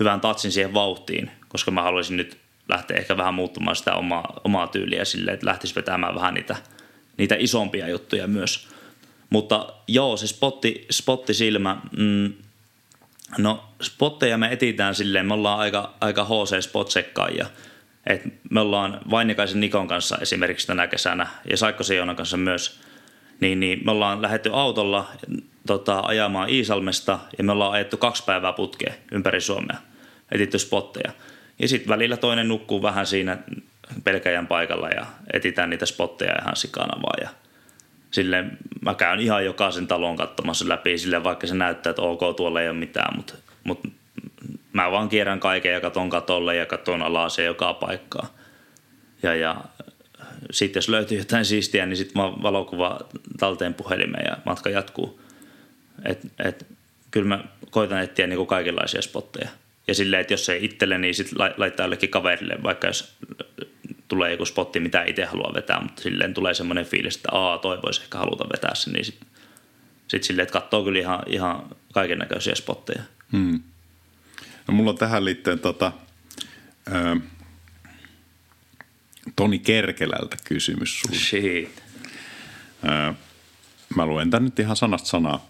[0.00, 2.38] hyvän tatsin siihen vauhtiin, koska mä haluaisin nyt
[2.68, 6.56] lähteä ehkä vähän muuttumaan sitä omaa, omaa tyyliä silleen, että lähtisi vetämään vähän niitä,
[7.16, 8.68] niitä isompia juttuja myös.
[9.30, 12.32] Mutta joo, se spotti, spotti silmä, mm,
[13.38, 16.88] No spotteja me etitään silleen, me ollaan aika, aika hc spot
[18.06, 22.80] Et me ollaan Vainikaisen Nikon kanssa esimerkiksi tänä kesänä ja Saikko Joonan kanssa myös,
[23.40, 25.08] niin, niin me ollaan lähdetty autolla
[25.66, 29.76] tota, ajamaan Iisalmesta ja me ollaan ajettu kaksi päivää putkeen ympäri Suomea,
[30.32, 31.12] etitty spotteja.
[31.58, 33.38] Ja sitten välillä toinen nukkuu vähän siinä
[34.04, 37.28] pelkäjän paikalla ja etitään niitä spotteja ihan sikana vaan ja–
[38.10, 38.44] Sille
[38.80, 42.68] mä käyn ihan jokaisen talon katsomassa läpi, sille vaikka se näyttää, että ok, tuolla ei
[42.68, 43.34] ole mitään, mutta,
[43.64, 43.88] mutta
[44.72, 48.26] mä vaan kierrän kaiken ja katon katolle ja katon alas ja joka paikkaa.
[49.22, 49.56] Ja, ja
[50.50, 53.00] sitten jos löytyy jotain siistiä, niin sitten vaan valokuva
[53.38, 55.20] talteen puhelimeen ja matka jatkuu.
[56.04, 56.66] Et, et,
[57.10, 59.48] kyllä mä koitan etsiä niin kuin kaikenlaisia spotteja.
[59.88, 63.16] Ja silleen, että jos ei itselle, niin sitten laittaa jollekin kaverille, vaikka jos
[64.08, 67.78] tulee joku spotti, mitä itse haluaa vetää, mutta silleen tulee semmoinen fiilis, että aa, toi
[67.82, 69.28] voisi ehkä haluta vetää sen, niin sitten
[70.08, 73.02] sit silleen, että katsoo kyllä ihan, ihan kaiken näköisiä spotteja.
[73.32, 73.60] Hmm.
[74.68, 75.92] No mulla on tähän liittyen tota,
[76.88, 77.20] ö,
[79.36, 81.16] Toni Kerkelältä kysymys sulle.
[81.16, 81.82] Shit.
[83.96, 85.48] Mä luen tän nyt ihan sanasta sanaa.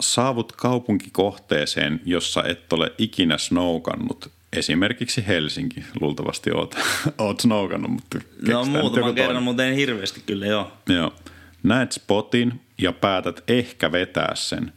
[0.00, 4.30] Saavut kaupunkikohteeseen, jossa et ole ikinä snoukannut.
[4.52, 5.84] Esimerkiksi Helsinki.
[6.00, 6.74] Luultavasti oot,
[7.18, 10.72] oot snoukannut, mutta No muutaman kerran, mutta en hirveästi kyllä, joo.
[10.88, 11.14] Joo.
[11.62, 14.72] Näet spotin ja päätät ehkä vetää sen.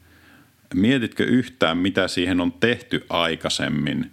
[0.74, 4.12] Mietitkö yhtään, mitä siihen on tehty aikaisemmin?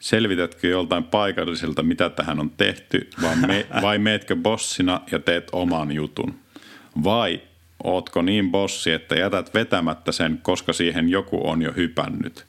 [0.00, 5.92] Selvitätkö joltain paikalliselta, mitä tähän on tehty, vai, me, vai meetkö bossina ja teet oman
[5.92, 6.34] jutun?
[7.04, 7.40] Vai
[7.84, 12.46] ootko niin bossi, että jätät vetämättä sen, koska siihen joku on jo hypännyt?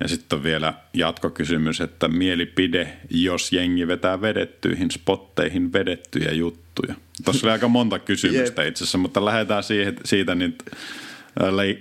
[0.00, 6.94] Ja sitten on vielä jatkokysymys, että mielipide, jos jengi vetää vedettyihin spotteihin vedettyjä juttuja.
[7.24, 10.64] Tuossa oli aika monta kysymystä itse asiassa, mutta lähdetään siihen, siitä nyt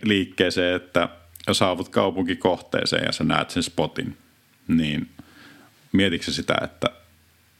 [0.03, 1.09] liikkeeseen, että
[1.51, 4.17] saavut kaupunkikohteeseen ja sä näet sen spotin,
[4.69, 5.09] niin
[5.91, 6.89] mietitkö sitä, että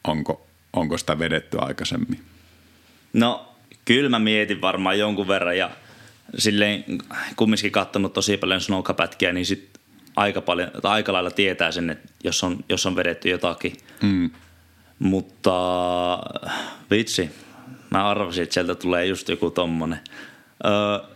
[0.04, 2.24] onko, onko sitä vedetty aikaisemmin?
[3.14, 3.56] No
[3.86, 5.72] kyllä mä mietin varmaan jonkun verran ja
[6.38, 6.84] silleen
[7.36, 9.70] kumminkin katsonut tosi paljon snowkapätkiä, niin sit
[10.16, 13.74] aika, paljon, tai aika lailla tietää sen, että jos on, jos on vedetty jotakin.
[14.02, 14.30] Mm.
[15.00, 15.54] Mutta
[16.92, 17.30] vitsi,
[17.90, 20.00] mä arvasin, että sieltä tulee just joku tommonen.
[20.66, 21.10] Öö,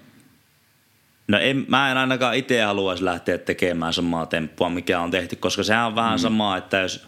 [1.27, 5.63] no en, mä en ainakaan itse haluaisi lähteä tekemään samaa temppua, mikä on tehty, koska
[5.63, 6.21] sehän on vähän mm.
[6.21, 7.07] samaa, että jos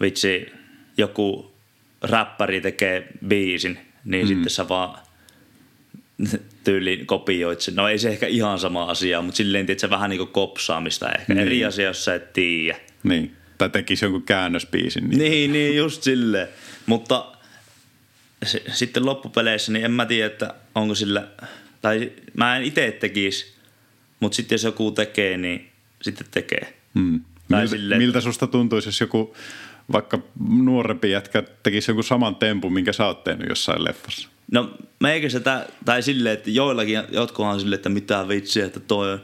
[0.00, 0.52] vitsi
[0.98, 1.54] joku
[2.02, 4.28] räppäri tekee biisin, niin mm.
[4.28, 4.98] sitten sä vaan
[6.64, 7.74] tyyliin kopioit sen.
[7.74, 11.12] No ei se ehkä ihan sama asia, mutta silleen että se vähän niin kuin kopsaamista
[11.12, 11.34] ehkä.
[11.34, 11.46] Niin.
[11.46, 12.78] Eri asia, jos sä et tiedä.
[13.02, 13.36] Niin.
[13.58, 15.08] Tai tekisi jonkun käännöspiisin.
[15.08, 16.48] Niin, niin, niin just silleen.
[16.86, 17.26] Mutta
[18.44, 21.28] se, sitten loppupeleissä, niin en mä tiedä, että onko sillä,
[21.84, 23.54] tai mä en itse tekisi,
[24.20, 25.68] mutta sitten jos joku tekee, niin
[26.02, 26.74] sitten tekee.
[26.94, 27.20] Hmm.
[27.48, 29.36] miltä, silleen, miltä susta tuntuisi, jos joku
[29.92, 30.18] vaikka
[30.48, 34.28] nuorempi jätkä tekisi joku saman tempun, minkä sä oot tehnyt jossain leffassa?
[34.52, 35.40] No meikä se,
[35.84, 39.20] tai silleen, että joillakin, jotkuhan silleen, että mitä vitsiä, että toi on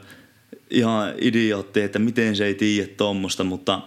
[0.69, 3.81] ihan idiootti, että miten se ei tiedä tuommoista, mutta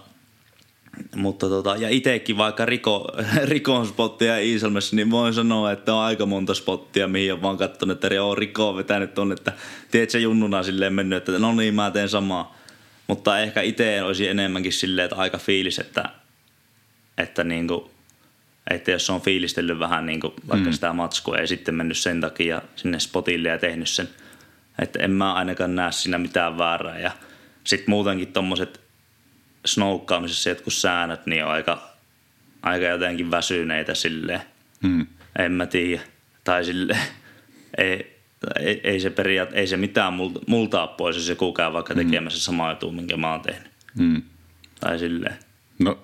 [1.16, 3.08] mutta tota, ja itsekin vaikka riko,
[3.44, 7.96] rikon spottia Iisalmessa, niin voin sanoa, että on aika monta spottia, mihin on vaan katsonut,
[7.96, 9.52] että joo, riko on vetänyt on, että
[10.08, 12.56] se junnuna silleen mennyt, että no niin, mä teen samaa.
[13.06, 16.04] Mutta ehkä itse olisi enemmänkin silleen, että aika fiilis, että,
[17.18, 17.90] että niinku,
[18.70, 20.72] että jos on fiilistellyt vähän niin kuin vaikka mm.
[20.72, 24.08] sitä matskua ja sitten mennyt sen takia sinne spotille ja tehnyt sen,
[24.82, 26.98] että en mä ainakaan näe siinä mitään väärää.
[26.98, 27.10] Ja
[27.64, 28.83] sitten muutenkin tuommoiset
[29.64, 31.90] snoukkaamisessa jotkut säännöt, niin on aika,
[32.62, 34.40] aika jotenkin väsyneitä silleen.
[34.82, 35.06] Mm.
[35.38, 36.02] En mä tiedä.
[36.44, 36.96] Tai sille
[37.78, 38.20] ei,
[38.60, 42.06] ei, ei, se periaat, ei se mitään multa, multa pois, jos joku käy vaikka mm.
[42.06, 42.42] tekemässä mm.
[42.42, 43.72] samaa juttua, minkä mä oon tehnyt.
[43.98, 44.22] Mm.
[44.80, 45.36] Tai silleen.
[45.78, 45.98] No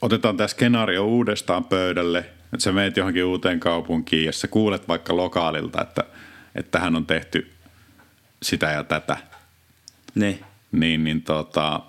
[0.00, 5.16] otetaan tämä skenaario uudestaan pöydälle, että sä meet johonkin uuteen kaupunkiin ja sä kuulet vaikka
[5.16, 6.04] lokaalilta, että,
[6.54, 7.50] että tähän on tehty
[8.42, 9.16] sitä ja tätä.
[10.14, 10.40] Niin.
[10.72, 11.80] Niin, niin tota,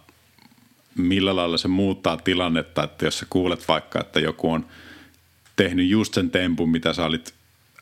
[0.97, 4.65] millä lailla se muuttaa tilannetta, että jos sä kuulet vaikka, että joku on
[5.55, 7.33] tehnyt just sen tempun, mitä sä olit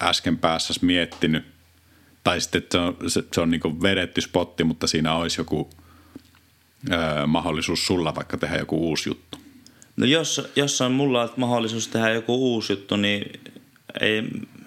[0.02, 1.44] äsken päässä miettinyt,
[2.24, 5.70] tai sitten että se on, se, se on niin vedetty spotti, mutta siinä olisi joku
[6.92, 9.38] ö, mahdollisuus sulla vaikka tehdä joku uusi juttu.
[9.98, 13.40] No jos, jos on mulla mahdollisuus tehdä joku uusi juttu, niin
[14.02, 14.24] ei,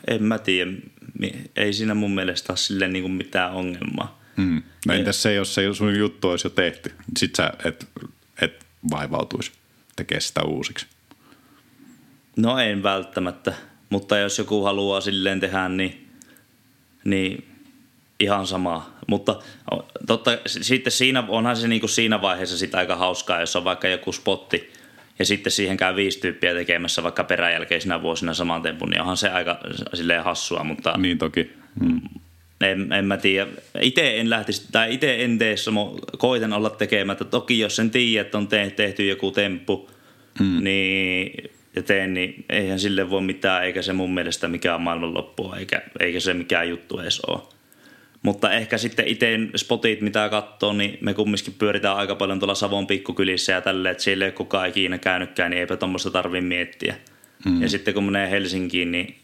[0.07, 0.72] en mä tiedä.
[1.57, 4.20] Ei siinä mun mielestä ole sille niin mitään ongelmaa.
[4.36, 4.62] Hmm.
[4.86, 6.92] No entäs se, jos se sun juttu olisi jo tehty?
[7.16, 7.88] Sitten sä et
[8.91, 9.53] vaivautuisi
[9.97, 10.87] tekemään sitä uusiksi.
[12.37, 13.55] No en välttämättä,
[13.91, 16.09] mutta jos joku haluaa silleen tehdä, niin,
[17.05, 17.49] niin
[18.20, 18.91] ihan sama.
[19.07, 19.43] Mutta
[20.07, 23.89] totta, sitten siinä, onhan se niin kuin siinä vaiheessa sitä aika hauskaa, jos on vaikka
[23.89, 24.70] joku spotti–
[25.18, 29.28] ja sitten siihen käy viisi tyyppiä tekemässä vaikka peräjälkeisinä vuosina saman tempun, niin onhan se
[29.28, 29.59] aika
[29.95, 30.95] silleen hassua, mutta...
[30.99, 31.53] Niin toki.
[31.80, 32.01] Mm.
[32.61, 33.46] En, en mä tiedä.
[33.80, 35.55] Itse en lähtisi, tai itse en tee,
[36.18, 37.24] koitan olla tekemättä.
[37.24, 39.90] Toki jos sen tiedä, että on tehty joku temppu,
[40.40, 40.64] mm.
[40.64, 41.32] niin
[41.76, 46.20] ja teen, niin eihän sille voi mitään, eikä se mun mielestä mikään maailmanloppua, eikä, eikä
[46.20, 47.40] se mikään juttu edes ole.
[48.22, 52.86] Mutta ehkä sitten itse spotit, mitä katsoo, niin me kumminkin pyöritään aika paljon tuolla Savon
[52.86, 56.96] pikkukylissä ja tälle, että siellä ei ole kukaan ikinä käynytkään, niin eipä tuommoista tarvitse miettiä.
[57.44, 57.62] Mm.
[57.62, 59.16] Ja sitten kun menee Helsinkiin, niin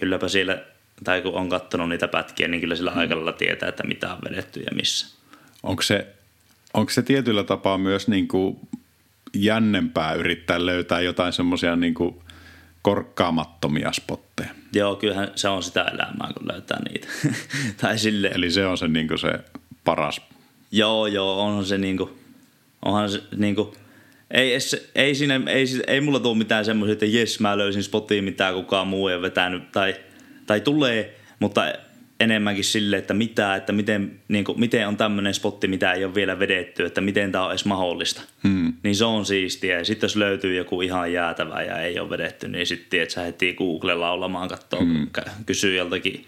[0.00, 0.64] kylläpä siellä,
[1.04, 2.98] tai kun on katsonut niitä pätkiä, niin kyllä sillä mm.
[2.98, 5.06] aikalla tietää, että mitä on vedetty ja missä.
[5.62, 6.06] Onko se,
[6.74, 8.56] onko se tietyllä tapaa myös niin kuin
[9.34, 12.14] jännempää yrittää löytää jotain semmoisia niin kuin
[12.82, 14.48] korkkaamattomia spotteja?
[14.72, 17.08] Joo, kyllähän se on sitä elämää, kun löytää niitä.
[17.80, 18.30] tai sille.
[18.34, 19.38] Eli se on se, niin kuin se
[19.84, 20.20] paras.
[20.72, 22.10] Joo, joo, onhan se niin kuin,
[22.84, 23.68] onhan se niin kuin,
[24.30, 24.58] ei,
[24.94, 28.86] ei, siinä, ei, ei mulla tule mitään semmoisia, että jes mä löysin spotiin, mitä kukaan
[28.86, 29.72] muu ei ole vetänyt.
[29.72, 29.96] Tai,
[30.46, 31.72] tai tulee, mutta
[32.20, 36.14] enemmänkin sille, että mitä, että miten, niin kuin, miten on tämmöinen spotti, mitä ei ole
[36.14, 38.22] vielä vedetty, että miten tämä on edes mahdollista.
[38.48, 38.72] Hmm.
[38.82, 39.78] Niin se on siistiä.
[39.78, 43.20] Ja sitten jos löytyy joku ihan jäätävä ja ei ole vedetty, niin sitten että sä
[43.20, 45.08] heti Googlella olamaan katsoa, hmm.
[45.46, 46.26] kysyy joltakin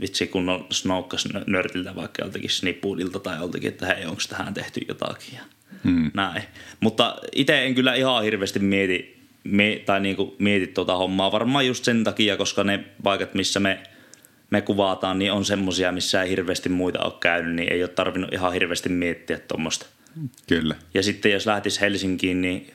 [0.00, 4.80] vitsi kun on snoukkas nörtiltä vaikka joltakin snippuudilta tai joltakin, että hei, onko tähän tehty
[4.88, 5.42] jotakin ja
[5.84, 6.10] hmm.
[6.14, 6.42] näin.
[6.80, 9.13] Mutta itse en kyllä ihan hirveästi mieti,
[9.44, 13.80] me, tai niinku mieti tuota hommaa varmaan just sen takia, koska ne paikat, missä me–
[14.54, 18.32] me kuvataan, niin on semmoisia, missä ei hirveästi muita ole käynyt, niin ei ole tarvinnut
[18.32, 19.86] ihan hirveästi miettiä tuommoista.
[20.48, 20.76] Kyllä.
[20.94, 22.72] Ja sitten jos lähtisi Helsinkiin, niin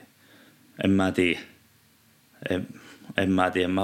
[0.84, 1.40] en mä tiedä.
[2.50, 2.66] En,
[3.16, 3.68] en mä tiedä.
[3.68, 3.82] Mä,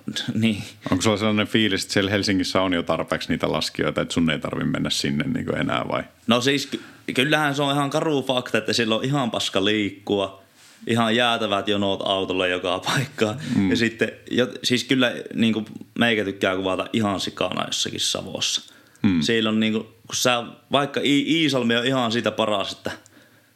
[0.42, 0.62] niin.
[0.90, 4.38] Onko sulla sellainen fiilis, että siellä Helsingissä on jo tarpeeksi niitä laskijoita, että sun ei
[4.38, 6.02] tarvitse mennä sinne niin enää vai?
[6.26, 6.70] No siis
[7.14, 10.42] kyllähän se on ihan karu fakta, että siellä on ihan paska liikkua
[10.86, 13.40] ihan jäätävät jonot autolle joka paikkaan.
[13.56, 13.70] Mm.
[13.70, 15.66] Ja sitten, jo, siis kyllä niin kuin
[15.98, 18.72] meikä tykkää kuvata ihan sikana jossakin Savossa.
[19.02, 19.22] Mm.
[19.22, 22.90] Siellä on niin kuin, kun sä, vaikka Iisalmi on ihan siitä paras, että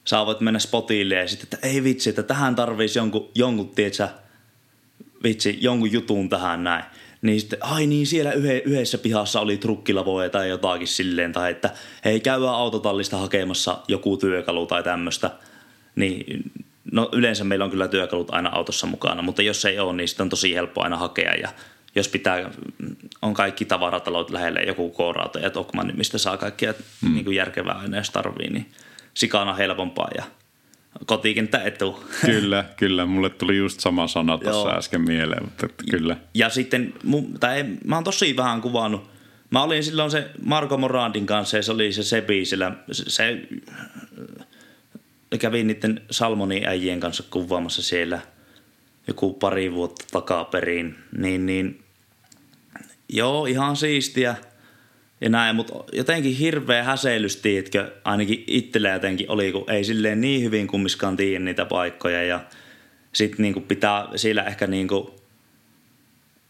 [0.04, 4.08] sä voit mennä spotille ja sitten, että ei vitsi, että tähän tarvitsisi jonkun, jonkun tietsä,
[5.22, 6.84] vitsi, jonkun jutun tähän näin.
[7.22, 8.32] Niin sitten, ai niin, siellä
[8.64, 11.70] yhdessä pihassa oli trukkilavoja tai jotakin silleen, tai että
[12.04, 15.30] hei, käydään autotallista hakemassa joku työkalu tai tämmöistä.
[15.96, 16.52] Niin
[16.92, 20.24] No yleensä meillä on kyllä työkalut aina autossa mukana, mutta jos ei ole, niin sitten
[20.24, 21.48] on tosi helppo aina hakea ja
[21.94, 22.50] jos pitää,
[23.22, 27.14] on kaikki tavaratalot lähellä, joku koorauto ja Tokman, niin mistä saa kaikkia mm.
[27.14, 28.66] niin kuin järkevää aina, jos tarvii, niin
[29.14, 30.24] sikana helpompaa ja
[31.06, 32.04] kotikenttä etu.
[32.26, 33.06] Kyllä, kyllä.
[33.06, 36.16] Mulle tuli just sama sana tuossa äsken mieleen, mutta kyllä.
[36.34, 36.94] Ja sitten,
[37.40, 39.10] tai mä oon tosi vähän kuvannut.
[39.50, 43.42] Mä olin silloin se Marko Morandin kanssa ja se oli se Sebi sillä, se, se
[45.38, 48.20] kävin niiden Salmonin äijien kanssa kuvaamassa siellä
[49.06, 51.82] joku pari vuotta takaperin, niin, niin
[53.08, 54.36] joo, ihan siistiä.
[55.20, 60.42] Ja näin, mutta jotenkin hirveä häseilys, tiedätkö, ainakin itsellä jotenkin oli, kun ei silleen niin
[60.42, 62.22] hyvin kummiskaan tiedä niitä paikkoja.
[62.22, 62.40] Ja
[63.12, 65.08] sitten niin pitää siellä ehkä niin kuin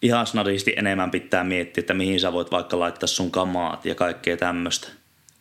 [0.03, 4.37] ihan snadisti enemmän pitää miettiä, että mihin sä voit vaikka laittaa sun kamaat ja kaikkea
[4.37, 4.89] tämmöistä.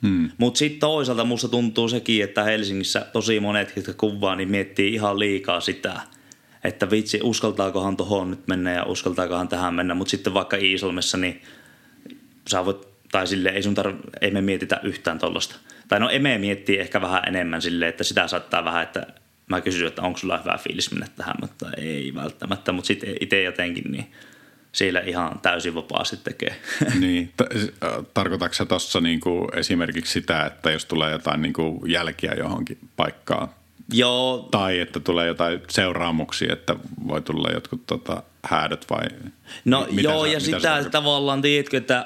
[0.02, 0.30] Hmm.
[0.38, 5.20] Mutta sitten toisaalta musta tuntuu sekin, että Helsingissä tosi monet, jotka kuvaa, niin miettii ihan
[5.20, 6.02] liikaa sitä,
[6.64, 9.94] että vitsi, uskaltaakohan tuohon nyt mennä ja uskaltaakohan tähän mennä.
[9.94, 11.42] Mutta sitten vaikka Iisalmessa, niin
[12.50, 15.56] sä voit, tai sille ei sun tarv, ei me mietitä yhtään tuollaista.
[15.88, 19.08] Tai no emme miettii ehkä vähän enemmän sille, että sitä saattaa vähän, että
[19.50, 22.72] mä kysyn, että onko sulla hyvä fiilis mennä tähän, mutta ei välttämättä.
[22.72, 24.12] Mutta sitten itse jotenkin, niin
[24.72, 26.56] siellä ihan täysin vapaasti tekee.
[27.00, 27.34] Niin,
[28.14, 33.50] tarkoitatko sä tuossa niinku esimerkiksi sitä, että jos tulee jotain niinku jälkiä johonkin paikkaan?
[33.94, 34.48] Joo.
[34.52, 36.76] Tai että tulee jotain seuraamuksia, että
[37.08, 39.04] voi tulla jotkut tota, häädöt vai?
[39.66, 42.06] No mitä joo, sä, ja sitä sä tavallaan tiedätkö, että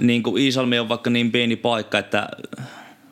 [0.00, 2.28] niin kuin Iisalmi on vaikka niin pieni paikka, että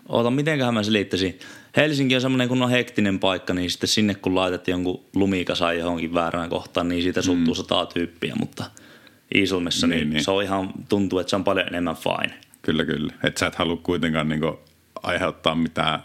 [0.09, 1.39] oota, mitenköhän mä selittäisin.
[1.77, 6.15] Helsinki on semmoinen kun on hektinen paikka, niin sitten sinne kun laitat jonkun lumikasaan johonkin
[6.15, 7.57] väärään kohtaan, niin siitä suuttuu mm.
[7.57, 8.65] sataa tyyppiä, mutta–
[9.35, 12.35] Iisalmessa, niin, niin, niin, se on ihan, tuntuu, että se on paljon enemmän fine.
[12.63, 13.13] Kyllä, kyllä.
[13.25, 14.61] Että sä et halua kuitenkaan niinku
[15.03, 16.05] aiheuttaa mitään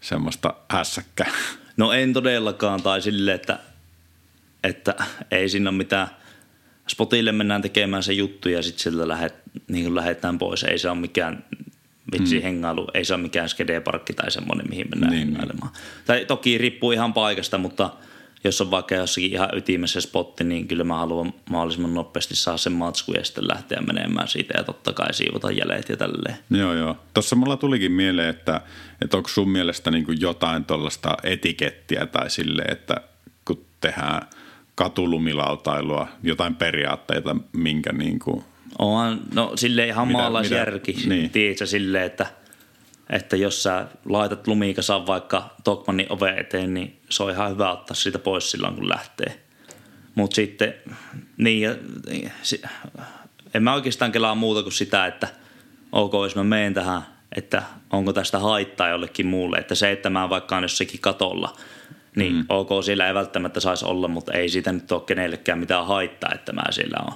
[0.00, 1.30] semmoista hässäkkää.
[1.76, 3.58] No en todellakaan, tai sille, että,
[4.64, 4.94] että
[5.30, 6.08] ei siinä ole mitään,
[6.88, 9.34] spotille mennään tekemään se juttu ja sitten sieltä lähet,
[9.68, 10.64] niin lähdetään pois.
[10.64, 11.44] Ei se ole mikään
[12.12, 12.42] vitsi hmm.
[12.42, 15.32] hengailu, ei se ole mikään skedeparkki tai semmoinen, mihin mennään niin, niin.
[15.32, 15.72] hengailemaan.
[15.72, 16.04] Niin.
[16.06, 17.90] Tai toki riippuu ihan paikasta, mutta–
[18.44, 22.72] jos on vaikka jossakin ihan ytimessä spotti, niin kyllä mä haluan mahdollisimman nopeasti saa sen
[22.72, 26.36] matsku ja sitten lähteä menemään siitä ja totta kai siivota jäljet ja tälleen.
[26.50, 26.96] Joo, joo.
[27.14, 28.60] Tuossa mulla tulikin mieleen, että,
[29.02, 32.94] että onko sun mielestä niin jotain tuollaista etikettiä tai sille, että
[33.44, 34.22] kun tehdään
[34.74, 38.44] katulumilautailua, jotain periaatteita, minkä niin kuin...
[38.78, 41.30] Onhan, no sille ihan maalaisjärki, niin.
[41.30, 42.26] tiedätkö, silleen, että–
[43.10, 47.94] että jos sä laitat lumikasan vaikka Tokmanin ove eteen, niin se on ihan hyvä ottaa
[47.94, 49.40] siitä pois silloin, kun lähtee.
[50.14, 50.74] Mutta sitten,
[51.36, 51.74] niin, ja,
[53.54, 55.28] en mä oikeastaan kelaa muuta kuin sitä, että
[55.92, 57.02] ok, jos mä menen tähän,
[57.36, 59.58] että onko tästä haittaa jollekin muulle.
[59.58, 61.56] Että se, että mä vaikka on jossakin katolla,
[62.16, 62.44] Niin mm.
[62.48, 66.52] ok, siellä ei välttämättä saisi olla, mutta ei siitä nyt ole kenellekään mitään haittaa, että
[66.52, 67.12] mä siellä on.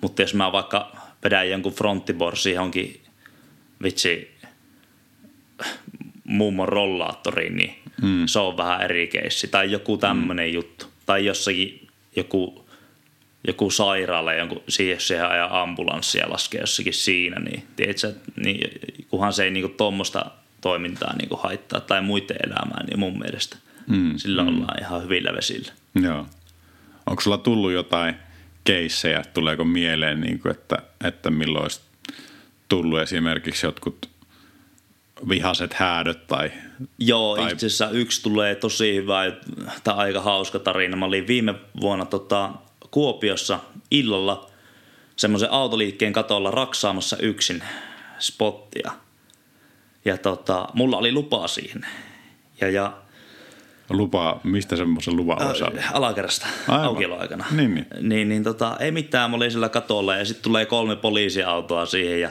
[0.00, 3.02] Mutta jos mä vaikka vedän jonkun fronttiborsi johonkin
[3.82, 4.38] vitsi
[6.24, 8.26] mummon rollaattoriin, niin mm.
[8.26, 9.48] se on vähän eri keissi.
[9.48, 10.54] Tai joku tämmöinen mm.
[10.54, 10.86] juttu.
[11.06, 12.68] Tai jossakin joku,
[13.46, 18.12] joku sairaala, jonkun, siihen, siihen ajan ambulanssia laskee jossakin siinä, niin, tiedätkö,
[18.44, 18.70] niin
[19.08, 23.56] kunhan se ei niinku tuommoista toimintaa niinku haittaa tai muiden elämää, niin mun mielestä
[23.86, 24.12] mm.
[24.16, 24.48] sillä mm.
[24.48, 25.72] ollaan ihan hyvillä vesillä.
[26.02, 26.26] Joo.
[27.06, 28.14] Onko sulla tullut jotain
[28.64, 31.80] keissejä, tuleeko mieleen, niin kuin, että, että milloin olisi
[32.68, 34.11] tullut esimerkiksi jotkut
[35.28, 36.50] vihaset häädöt tai...
[36.98, 37.52] Joo, tai...
[37.52, 39.22] itse asiassa yksi tulee tosi hyvä
[39.84, 40.96] tai aika hauska tarina.
[40.96, 42.50] Mä olin viime vuonna tota,
[42.90, 43.58] Kuopiossa
[43.90, 44.50] illalla
[45.16, 47.62] semmoisen autoliikkeen katolla raksaamassa yksin
[48.18, 48.92] spottia.
[50.04, 51.86] Ja tota, mulla oli lupa siihen.
[52.60, 53.02] Ja, ja
[53.90, 55.78] Lupa, mistä semmoisen luvan saada?
[55.78, 57.44] Äh, alakerrasta aukioloaikana.
[57.50, 57.86] Niin, niin.
[58.00, 62.20] niin, niin tota, ei mitään, mä olin sillä katolla ja sitten tulee kolme poliisiautoa siihen
[62.20, 62.30] ja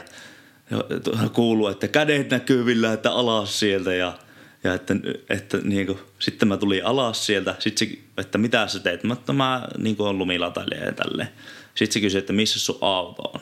[1.32, 4.18] kuuluu, että kädet näkyvillä, että alas sieltä ja,
[4.64, 4.94] ja että,
[5.30, 9.04] että niin kuin, sitten mä tulin alas sieltä, sitten se, että mitä sä teet?
[9.04, 11.28] Mä, että mä niin kuin on lumilatailija ja tälleen.
[11.74, 13.40] Sitten se kysyi, että missä sun auto on?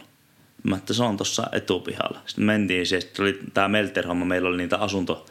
[0.62, 2.20] Mä että se on tuossa etupihalla.
[2.26, 5.26] Sitten mentiin siihen, sitten oli tämä Melter-homma, meillä oli niitä asunto,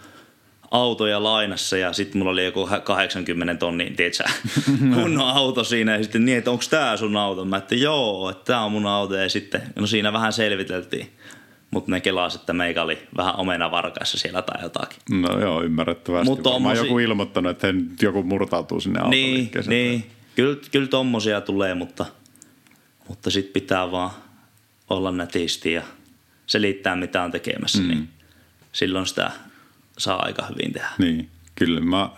[0.72, 4.24] autoja lainassa ja sitten mulla oli joku 80 tonnin, tietsä,
[4.96, 7.46] kunnon auto siinä ja sitten niin, että onko tämä sun auto?
[7.46, 11.10] Mä että joo, että tämä on mun auto ja sitten, no siinä vähän selviteltiin.
[11.72, 15.00] Mutta ne kelasivat, että meikä oli vähän omena varkaissa siellä tai jotakin.
[15.12, 16.30] No joo, ymmärrettävästi.
[16.30, 16.82] Mutta tommosi...
[16.82, 17.68] joku ilmoittanut, että
[18.02, 20.06] joku murtautuu sinne Niin, niin.
[20.36, 22.06] Kyllä, kyllä tommosia tulee, mutta,
[23.08, 24.12] mutta sitten pitää vaan
[24.90, 25.84] olla nätisti ja
[26.46, 27.82] selittää, mitä on tekemässä.
[27.82, 27.88] Mm.
[27.88, 28.10] Niin
[28.72, 29.32] silloin sitä
[29.98, 30.90] saa aika hyvin tehdä.
[30.98, 31.82] Niin, kyllä.
[31.82, 32.10] Mä,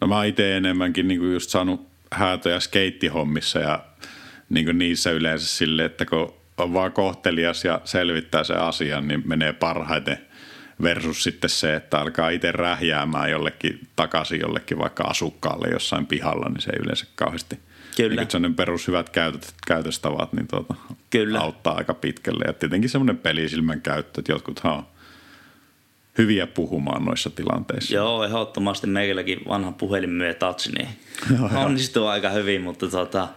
[0.00, 3.84] no mä itse enemmänkin niin kuin just saanut häätöjä skeittihommissa ja
[4.48, 9.22] niin kuin niissä yleensä sille, että kun on vaan kohtelias ja selvittää se asian, niin
[9.26, 10.18] menee parhaiten
[10.82, 16.60] versus sitten se, että alkaa itse rähjäämään jollekin takaisin jollekin vaikka asukkaalle jossain pihalla, niin
[16.60, 17.58] se ei yleensä kauheasti
[17.96, 18.26] Kyllä.
[18.38, 20.74] Niin perushyvät käytöt, käytöstavat niin tuota,
[21.10, 21.40] Kyllä.
[21.40, 22.44] auttaa aika pitkälle.
[22.46, 24.86] Ja tietenkin semmoinen pelisilmän käyttö, että jotkuthan on
[26.18, 27.94] hyviä puhumaan noissa tilanteissa.
[27.94, 30.88] Joo, ehdottomasti meilläkin vanha puhelinmyö tatsi, niin
[31.64, 33.28] onnistuu aika hyvin, mutta tota,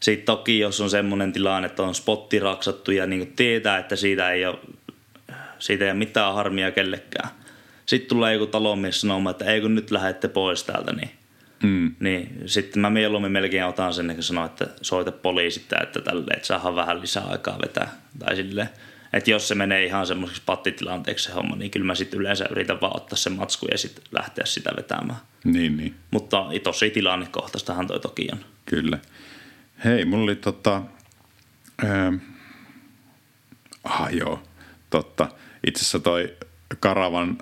[0.00, 4.30] sitten toki jos on semmoinen tilanne, että on spotti raksattu ja niin tietää, että siitä
[4.30, 4.58] ei ole,
[5.58, 7.28] siitä ei ole mitään harmia kellekään.
[7.86, 11.10] Sitten tulee joku talonmies sanomaan, että ei kun nyt lähdette pois täältä, niin,
[11.62, 11.94] mm.
[12.00, 16.46] niin sitten mä mieluummin melkein otan sen, kun sanoo, että soita poliisit että tälle, että
[16.46, 17.88] saadaan vähän lisää aikaa vetää.
[18.18, 18.68] Tai silleen,
[19.12, 22.80] että jos se menee ihan semmoiseksi pattitilanteeksi se homma, niin kyllä mä sitten yleensä yritän
[22.80, 25.18] vaan ottaa sen matsku ja sitten lähteä sitä vetämään.
[25.44, 25.94] Niin, niin.
[26.10, 28.38] Mutta tosi tilannekohtaistahan toi toki on.
[28.66, 28.98] Kyllä.
[29.84, 30.82] Hei, mulla oli tota...
[31.84, 32.12] Ää,
[33.84, 34.42] ah, joo,
[34.90, 35.28] totta.
[35.66, 36.36] Itse asiassa toi
[36.80, 37.38] Karavan,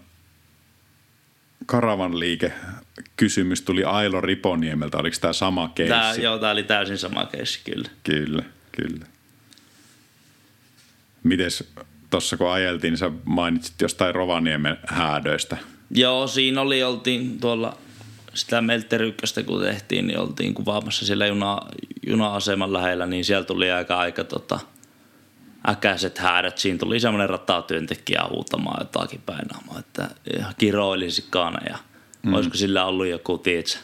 [1.66, 2.52] Karavan liike
[3.16, 4.98] kysymys tuli Ailo Riponiemeltä.
[4.98, 5.94] Oliko tämä sama keissi?
[5.94, 7.88] Tää, joo, tämä oli täysin sama keissi, kyllä.
[8.04, 9.06] Kyllä, kyllä.
[11.22, 11.72] Mites
[12.10, 15.56] tuossa kun ajeltiin, niin sä mainitsit jostain Rovaniemen häädöistä.
[15.90, 17.78] Joo, siinä oli, oltiin tuolla
[18.34, 21.60] sitä Melterykköstä kun tehtiin, niin oltiin kuvaamassa siellä juna,
[22.06, 24.60] juna-aseman lähellä, niin siellä tuli aika aika tota,
[25.68, 26.58] äkäiset häädät.
[26.58, 30.10] Siinä tuli semmoinen ratatyöntekijä huutamaan jotakin painaamaan, että
[30.58, 31.78] kiroilisi kaana ja
[32.22, 32.34] mm.
[32.34, 33.78] olisiko sillä ollut joku, tietsä,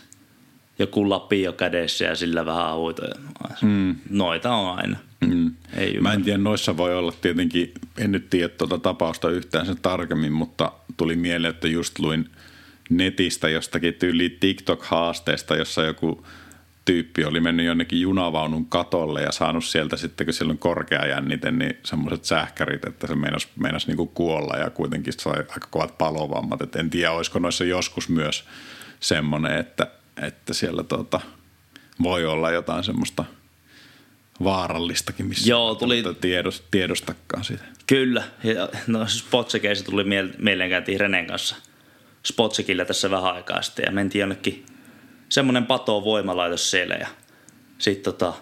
[0.79, 3.15] joku lapio kädessä ja sillä vähän huitoja.
[3.63, 3.97] Mm.
[4.11, 4.97] Noita on aina.
[5.21, 5.55] Mm.
[5.77, 9.79] Ei Mä en tiedä, noissa voi olla tietenkin, en nyt tiedä tuota tapausta yhtään sen
[9.83, 12.31] tarkemmin, mutta tuli mieleen, että just luin
[12.91, 16.27] netistä jostakin tyyli TikTok-haasteesta, jossa joku
[16.85, 21.51] tyyppi oli mennyt jonnekin junavaunun katolle ja saanut sieltä sitten, kun siellä on korkea jännite,
[21.51, 26.63] niin semmoiset sähkärit, että se meinasi, meinasi niinku kuolla ja kuitenkin sai aika kovat palovammat.
[26.63, 28.45] Et en tiedä, olisiko noissa joskus myös
[29.01, 29.87] semmoinen, että,
[30.23, 31.21] että siellä tuota,
[32.03, 33.25] voi olla jotain semmoista–
[34.45, 36.03] vaarallistakin, missä Joo, tuli...
[36.21, 37.65] tiedost, tiedostakaan sitä.
[37.87, 38.23] Kyllä.
[38.45, 40.05] Ja, no Spotsekeissa tuli
[40.39, 41.57] mieleen käytiin Renen kanssa
[42.23, 44.67] Spotsekillä tässä vähän aikaa sitten ja mentiin jonnekin
[45.29, 47.09] semmoinen pato voimalaitos siellä ja
[47.79, 48.33] sitten tota,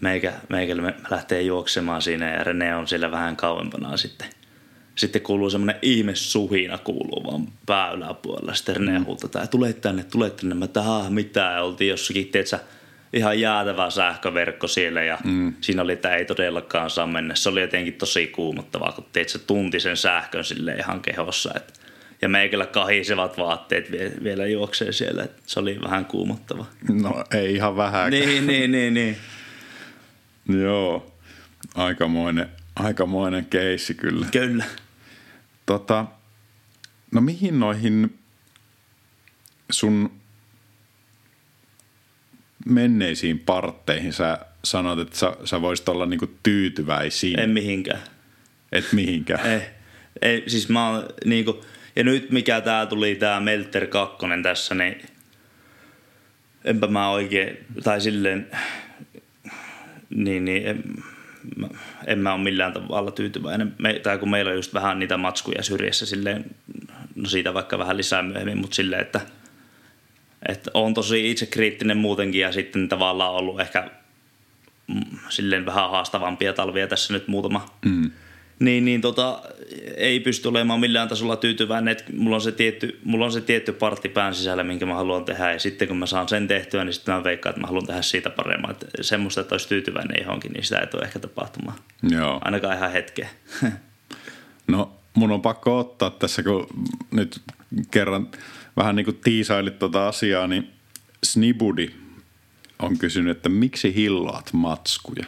[0.00, 4.28] meikä, meikä me lähtee juoksemaan siinä ja Rene on siellä vähän kauempana sitten.
[4.94, 8.54] Sitten kuuluu semmoinen ihme suhina kuuluu vaan pää yläpuolella.
[8.54, 9.04] Sitten Rene mm.
[9.04, 10.54] huutaa, tule tänne, tule tänne.
[10.54, 11.54] Mä tähän mitään.
[11.54, 12.58] Ja oltiin jossakin, tiedätkö,
[13.12, 15.54] ihan jäätävä sähköverkko siellä ja mm.
[15.60, 17.34] siinä oli, että ei todellakaan saa mennä.
[17.34, 21.50] Se oli jotenkin tosi kuumottavaa, kun teet se tunti sen sähkön sille ihan kehossa.
[21.56, 21.79] Et,
[22.22, 25.28] Ja meikällä kahisevat vaatteet vie, vielä juoksee siellä.
[25.46, 26.66] Se oli vähän kuumottava.
[26.88, 28.10] No ei ihan vähän.
[28.10, 29.16] Niin, niin, niin, niin.
[30.62, 31.12] Joo,
[31.74, 34.26] aikamoinen, aikamoinen keissi kyllä.
[34.32, 34.64] Kyllä.
[35.66, 36.06] Tota,
[37.12, 38.18] no mihin noihin
[39.70, 40.20] sun
[42.66, 47.40] menneisiin partteihin sä sanot, että sä, sä voisit olla niinku tyytyväisin?
[47.40, 48.00] En mihinkään.
[48.72, 49.46] Et mihinkään?
[49.46, 49.60] Ei,
[50.22, 51.64] ei siis mä oon niinku,
[51.96, 55.02] ja nyt mikä tää tuli tää Melter 2 tässä, niin
[56.64, 58.46] enpä mä oikein, tai silleen,
[60.10, 60.84] niin, niin en,
[62.06, 63.74] en mä ole millään tavalla tyytyväinen.
[63.78, 66.44] Me, tai kun meillä on just vähän niitä matskuja syrjässä silleen,
[67.14, 69.20] no siitä vaikka vähän lisää myöhemmin, mutta silleen, että,
[70.48, 73.90] että on tosi itse kriittinen muutenkin ja sitten tavallaan ollut ehkä
[74.86, 77.78] mm, silleen vähän haastavampia talvia tässä nyt muutama.
[77.84, 78.10] Mm.
[78.60, 79.42] Niin, niin tota,
[79.96, 83.72] ei pysty olemaan millään tasolla tyytyväinen, että mulla on se tietty, mulla on se tietty
[83.72, 85.52] partti pään sisällä, minkä mä haluan tehdä.
[85.52, 88.02] Ja sitten kun mä saan sen tehtyä, niin sitten mä veikkaan, että mä haluan tehdä
[88.02, 88.70] siitä paremmin.
[88.70, 91.78] Että semmoista, että olisi tyytyväinen johonkin, niin sitä ei tule ehkä tapahtumaan.
[92.10, 92.40] Joo.
[92.44, 93.28] Ainakaan ihan hetkeä.
[94.66, 96.66] No mun on pakko ottaa tässä, kun
[97.10, 97.40] nyt
[97.90, 98.28] kerran
[98.76, 100.70] vähän niin kuin tiisailit tuota asiaa, niin
[101.24, 101.90] Snibudi
[102.78, 105.24] on kysynyt, että miksi hilloat matskuja?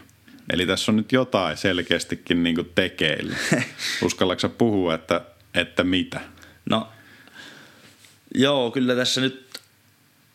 [0.52, 3.36] Eli tässä on nyt jotain selkeästikin niin kuin tekeillä.
[4.04, 5.20] Uskallatko puhua, että,
[5.54, 6.20] että mitä?
[6.70, 6.88] No,
[8.34, 9.60] joo, kyllä tässä nyt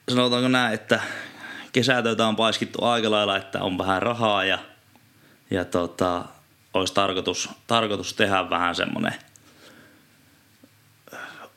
[0.10, 1.00] sanotaanko näin, että
[1.72, 4.60] kesätöitä on paiskittu aika lailla, että on vähän rahaa ja,
[5.52, 6.26] ja tota,
[6.74, 9.14] olisi tarkoitus, tarkoitus tehdä vähän semmoinen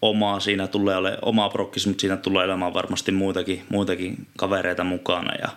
[0.03, 5.35] oma, siinä tulee ole oma prokkis, mutta siinä tulee olemaan varmasti muitakin, muitakin kavereita mukana
[5.35, 5.49] ja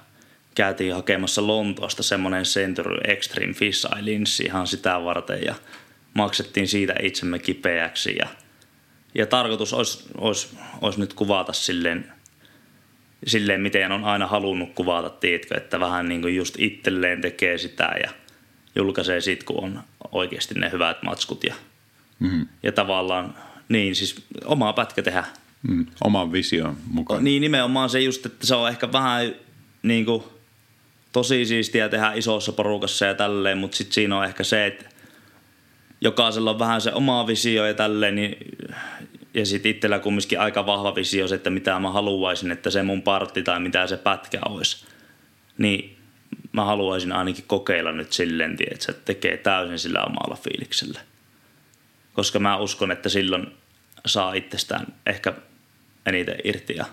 [0.56, 5.56] käytiin hakemassa Lontoosta semmoinen Century Extreme Fish Eye linssi ihan sitä varten ja
[6.14, 8.28] maksettiin siitä itsemme kipeäksi ja,
[9.16, 12.14] ja tarkoitus olisi, olisi, olisi nyt kuvata silleen,
[13.28, 17.96] silleen, miten on aina halunnut kuvata, tiedätkö, että vähän niin kuin just itselleen tekee sitä
[18.04, 18.10] ja
[18.76, 21.54] julkaisee sit, kun on oikeasti ne hyvät matskut ja,
[22.20, 22.48] mm-hmm.
[22.64, 23.36] ja tavallaan
[23.70, 25.24] niin, siis omaa pätkä tehdä.
[25.68, 27.24] Mm, oman vision mukaan.
[27.24, 29.36] Niin, nimenomaan se just, että se on ehkä vähän
[29.84, 30.24] niin kuin,
[31.14, 34.86] tosi siistiä tehdä isossa porukassa ja tälleen, mutta sitten siinä on ehkä se, että
[36.02, 38.38] jokaisella on vähän se oma visio ja tälleen, niin,
[39.34, 43.02] ja sitten itsellä kumminkin aika vahva visio se, että mitä mä haluaisin, että se mun
[43.02, 44.86] partti tai mitä se pätkä olisi.
[45.58, 45.98] Niin
[46.52, 51.00] mä haluaisin ainakin kokeilla nyt silleen, että se tekee täysin sillä omalla fiiliksellä.
[52.14, 53.48] Koska mä uskon, että silloin
[54.06, 55.34] saa itsestään ehkä
[56.06, 56.86] eniten irti ja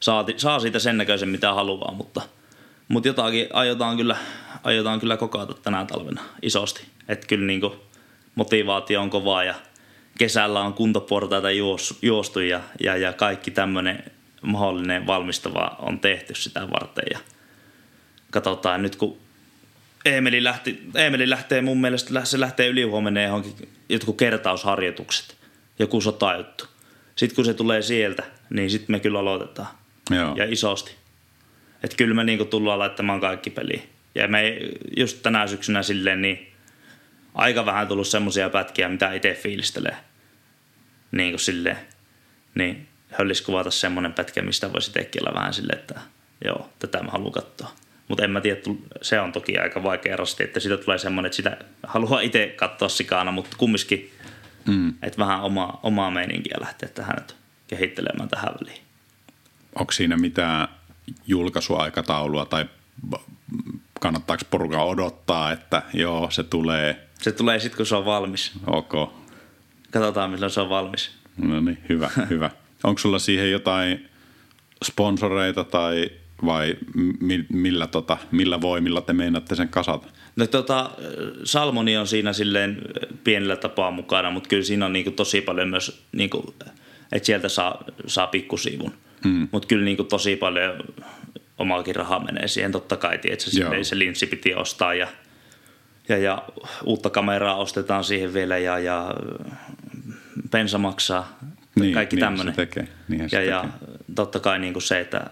[0.00, 2.22] saa, saa siitä sen näköisen mitä haluaa, mutta,
[2.90, 4.16] mutta jotakin aiotaan kyllä,
[4.64, 6.86] aiotaan kyllä kokata tänä talvena isosti.
[7.08, 7.60] Että kyllä niin
[8.34, 9.54] motivaatio on kovaa ja
[10.18, 11.48] kesällä on kuntoportaita
[12.02, 14.04] juostu ja, ja, ja kaikki tämmöinen
[14.42, 17.18] mahdollinen valmistava on tehty sitä varten ja
[18.30, 19.18] katsotaan nyt kun
[20.04, 25.36] Eemeli, lähti, Eemeli lähtee mun mielestä, se lähtee ylihuomenna johonkin jotkut kertausharjoitukset
[25.78, 26.64] joku sotajuttu.
[27.16, 29.68] Sitten kun se tulee sieltä, niin sitten me kyllä aloitetaan.
[30.10, 30.34] Joo.
[30.36, 30.99] Ja isosti.
[31.84, 33.82] Että kyllä me niinku tullaan laittamaan kaikki peliin.
[34.14, 34.58] Ja me
[34.96, 36.52] just tänä syksynä silleen niin
[37.34, 39.96] aika vähän tullut semmoisia pätkiä, mitä itse fiilistelee.
[41.12, 41.76] Niin kuin silleen.
[42.54, 46.00] Niin höllis kuvata semmoinen pätkä, mistä voisi tekellä vähän silleen, että
[46.44, 47.72] joo, tätä mä haluan katsoa.
[48.08, 48.60] Mutta en mä tiedä,
[49.02, 52.88] se on toki aika vaikea rasti, että siitä tulee semmoinen, että sitä haluaa itse katsoa
[52.88, 54.12] sikana, mutta kumminkin
[54.66, 54.94] Mm.
[55.02, 58.82] Että vähän oma, omaa meininkiä lähteä tähän nyt kehittelemään tähän väliin.
[59.74, 60.68] Onko siinä mitään
[61.26, 62.66] julkaisuaikataulua tai
[64.00, 67.08] kannattaako porukan odottaa, että joo, se tulee?
[67.18, 68.52] Se tulee sitten, kun se on valmis.
[68.66, 68.92] Ok.
[69.90, 71.10] Katsotaan, milloin se on valmis.
[71.36, 72.50] No niin, hyvä, hyvä.
[72.84, 74.08] Onko sulla siihen jotain
[74.84, 76.10] sponsoreita tai
[76.44, 76.76] vai
[77.48, 80.06] millä, tota, millä voimilla te meinaatte sen kasata?
[80.36, 80.90] No tota,
[81.44, 82.82] Salmoni on siinä silleen
[83.24, 86.54] pienellä tapaa mukana, mutta kyllä siinä on niinku tosi paljon myös, niinku,
[87.12, 88.92] että sieltä saa, saa pikkusivun.
[89.24, 89.48] Hmm.
[89.52, 90.74] Mutta kyllä niinku tosi paljon
[91.58, 92.72] omaakin rahaa menee siihen.
[92.72, 95.08] Totta kai, että se, se linssi piti ostaa ja,
[96.08, 96.42] ja, ja
[96.84, 99.14] uutta kameraa ostetaan siihen vielä ja, ja
[100.50, 101.38] pensa maksaa.
[101.74, 102.54] Niin, kaikki niin tämmöinen.
[102.54, 102.88] Se tekee.
[103.08, 103.96] Niin ja, se ja tekee.
[104.14, 105.30] totta kai niinku se, että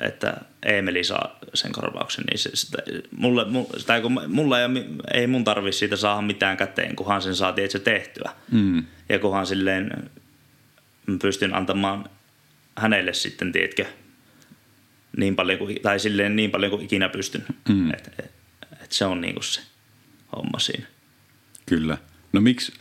[0.00, 2.78] että Emeli saa sen korvauksen, niin se, sitä,
[3.16, 4.68] mulle, mulle, sitä, kun mulla ei,
[5.14, 8.30] ei mun tarvi siitä saada mitään käteen, kunhan sen saatiin itse tehtyä.
[8.50, 8.84] Mm.
[9.08, 10.10] Ja kunhan silleen
[11.22, 12.04] pystyn antamaan
[12.76, 13.84] hänelle sitten, tiedätkö,
[15.16, 17.44] niin paljon kuin, tai silleen niin paljon kuin ikinä pystyn.
[17.68, 17.90] Mm.
[17.90, 18.30] Että et,
[18.82, 19.60] et se on niinku se
[20.36, 20.86] homma siinä.
[21.66, 21.98] Kyllä.
[22.32, 22.72] No miksi,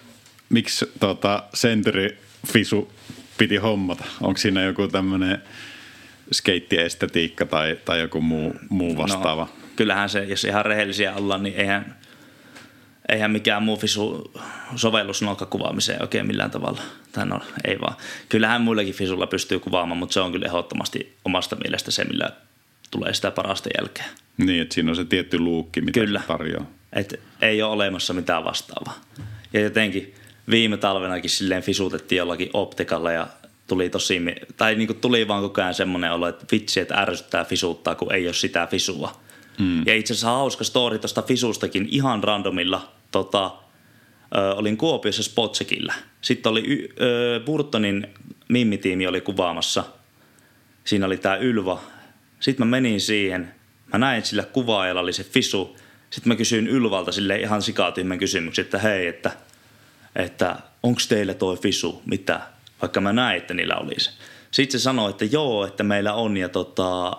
[0.50, 2.18] miksi tota, Century
[2.48, 2.94] Fisu
[3.38, 4.06] piti hommata?
[4.22, 5.42] Onko siinä joku tämmöinen
[6.32, 9.44] skeittiestetiikka tai, tai joku muu, muu vastaava?
[9.44, 11.96] No, kyllähän se, jos ihan rehellisiä ollaan, niin eihän,
[13.10, 14.32] eihän mikään muu fisu
[14.76, 16.82] sovellus kuvaamiseen oikein millään tavalla.
[17.12, 17.96] Tai no, ei vaan.
[18.30, 22.30] Kyllähän muillakin fisulla pystyy kuvaamaan, mutta se on kyllä ehdottomasti omasta mielestä se, millä
[22.92, 24.06] tulee sitä parasta jälkeä.
[24.38, 26.22] Niin, että siinä on se tietty luukki, mitä kyllä.
[26.28, 26.66] tarjoaa.
[26.94, 29.02] Et ei ole olemassa mitään vastaavaa.
[29.54, 30.14] Ja jotenkin
[30.50, 33.28] viime talvenakin silleen fisutettiin jollakin optikalla ja
[33.68, 34.22] tuli tosi,
[34.58, 38.14] tai niin kuin tuli vaan koko ajan semmoinen olo, että vitsi, että ärsyttää fisuuttaa, kun
[38.14, 39.22] ei ole sitä fisua.
[39.60, 39.88] Mm.
[39.88, 42.92] Ja itse asiassa hauska story tuosta fisustakin ihan randomilla.
[43.16, 43.52] Tota,
[44.38, 45.94] ö, olin Kuopiossa Spotsekillä.
[46.22, 48.08] Sitten oli ö, Burtonin
[48.50, 49.84] mimmitiimi oli kuvaamassa.
[50.84, 51.82] Siinä oli tämä Ylva.
[52.40, 53.54] Sitten mä menin siihen.
[53.94, 55.78] Mä näin, sillä kuvaajalla oli se fisu.
[56.10, 59.32] Sitten mä kysyin Ylvalta sille ihan sikatyhmän kysymyksen, että hei, että,
[60.16, 62.42] että onko teillä toi fisu, mitä?
[62.82, 64.12] Vaikka mä näin, että niillä olisi.
[64.52, 67.18] Sitten se sanoi, että joo, että meillä on ja tota,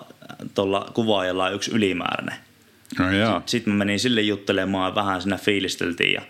[0.55, 2.46] tuolla kuvaajalla on yksi ylimääräinen.
[2.99, 6.23] No Sitten sit mä menin sille juttelemaan vähän siinä fiilisteltiin ja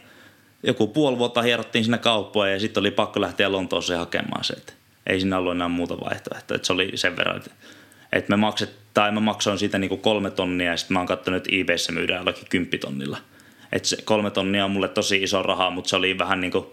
[0.62, 4.54] joku puoli vuotta hierottiin siinä kauppoja ja sitten oli pakko lähteä Lontooseen hakemaan se.
[4.54, 4.72] Että
[5.06, 6.56] ei siinä ollut enää muuta vaihtoehtoa.
[6.56, 7.50] Että se oli sen verran, että,
[8.12, 11.36] että me makset, tai mä maksoin siitä niinku kolme tonnia ja sitten mä oon katsonut,
[11.36, 13.18] että eBayssä myydään jollakin kymppitonnilla.
[13.72, 16.66] Että se kolme tonnia on mulle tosi iso raha, mutta se oli vähän niin kuin,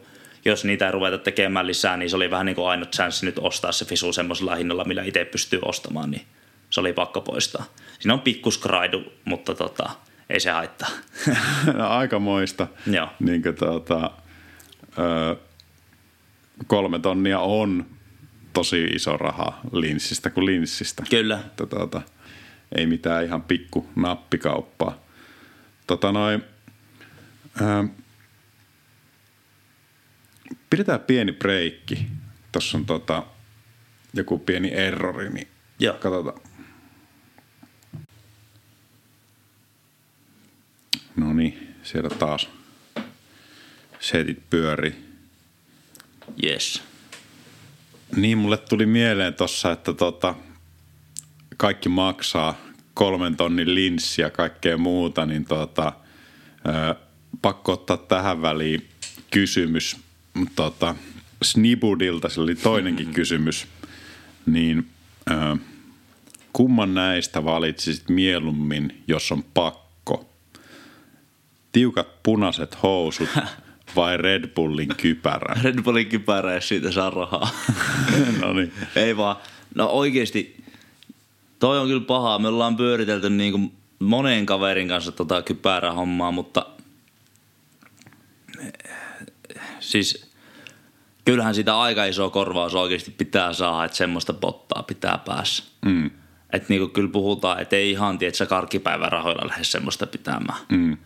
[0.46, 3.40] jos niitä ei ruveta tekemään lisää, niin se oli vähän niin kuin ainut chanssi nyt
[3.40, 6.26] ostaa se fisu semmoisella hinnalla, millä itse pystyy ostamaan, niin
[6.70, 7.66] se oli pakko poistaa.
[8.04, 9.90] Siinä on pikkuskraidu, mutta tota,
[10.30, 10.90] ei se haittaa.
[11.78, 12.68] no, aika moista.
[12.88, 13.10] Joo.
[13.20, 14.12] Niin kuin, tota,
[14.98, 15.36] ö,
[16.68, 17.86] kolme tonnia on
[18.54, 21.04] tosi iso raha linssistä kuin linssistä.
[21.10, 21.40] Kyllä.
[21.46, 22.02] Että, tota,
[22.76, 25.00] ei mitään ihan pikku nappikauppaa.
[25.88, 26.44] Tota noin,
[27.62, 27.88] ö,
[30.70, 32.08] pidetään pieni breikki.
[32.52, 33.24] Tuossa on tota,
[34.14, 35.48] joku pieni errori, niin
[35.80, 35.94] Joo.
[35.94, 36.53] katsotaan.
[41.16, 42.50] No niin, siellä taas
[44.00, 44.96] setit pyöri.
[46.44, 46.82] Yes.
[48.16, 50.36] Niin, mulle tuli mieleen tossa, että tota,
[51.58, 52.58] kaikki maksaa
[52.94, 55.94] kolmen tonnin linssi ja kaikkea muuta, niin tota,
[56.68, 56.96] ö,
[57.42, 58.88] pakko ottaa tähän väliin
[59.32, 59.98] kysymys.
[60.56, 60.96] Tota,
[61.42, 63.68] Snibudilta, se oli toinenkin kysymys,
[64.46, 64.88] niin
[65.32, 65.58] ö,
[66.54, 69.83] kumman näistä valitsisit mieluummin, jos on pakko?
[71.74, 73.30] Tiukat punaiset housut
[73.96, 75.56] vai Red Bullin kypärä?
[75.64, 77.50] Red Bullin kypärä, jos siitä saa rahaa.
[78.42, 78.74] no niin.
[78.96, 79.36] Ei vaan.
[79.76, 80.64] No oikeasti,
[81.60, 82.40] toi on kyllä pahaa.
[82.40, 86.66] Me ollaan pyöritelty niin kuin monen kaverin kanssa tota kypärähommaa, mutta
[89.80, 90.32] siis
[91.26, 95.64] kyllähän sitä aika iso korvaus oikeasti pitää saada, että semmoista pottaa pitää päässä.
[95.86, 96.12] Mm.
[96.54, 100.60] Että niinku kyllä puhutaan, että ei ihan tiedä, että sä karkkipäivän rahoilla lähde semmoista pitämään.
[100.70, 100.98] Mm.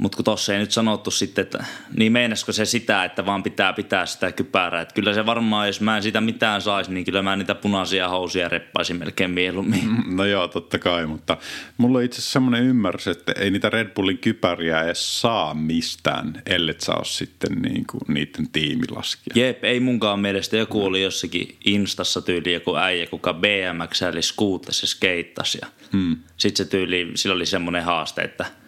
[0.00, 1.64] Mutta kun tuossa ei nyt sanottu sitten, että
[1.96, 4.82] niin meinasko se sitä, että vaan pitää pitää sitä kypärää.
[4.82, 8.08] Että kyllä se varmaan, jos mä en sitä mitään saisi, niin kyllä mä niitä punaisia
[8.08, 9.80] housuja reppaisin melkein mieluummin.
[10.16, 11.36] No joo, totta kai, mutta
[11.76, 16.42] mulla on itse asiassa semmoinen ymmärrys, että ei niitä Red Bullin kypäriä edes saa mistään,
[16.46, 19.46] ellei sä ole sitten niin kuin niiden tiimilaskija.
[19.46, 20.56] Jep, ei munkaan mielestä.
[20.56, 25.58] Joku oli jossakin Instassa tyyli joku äijä, kuka BMX eli skuuttasi ja skeittasi.
[25.62, 26.16] Ja hmm.
[26.36, 28.46] Sitten se tyyli, sillä oli semmoinen haaste, että–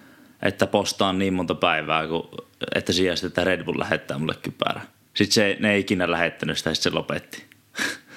[0.43, 2.29] että postaan niin monta päivää, kun,
[2.75, 4.81] että sijasta, että Red Bull lähettää mulle kypärä.
[5.15, 7.45] Sitten se, ne ei ikinä lähettänyt sitä, sitten se lopetti.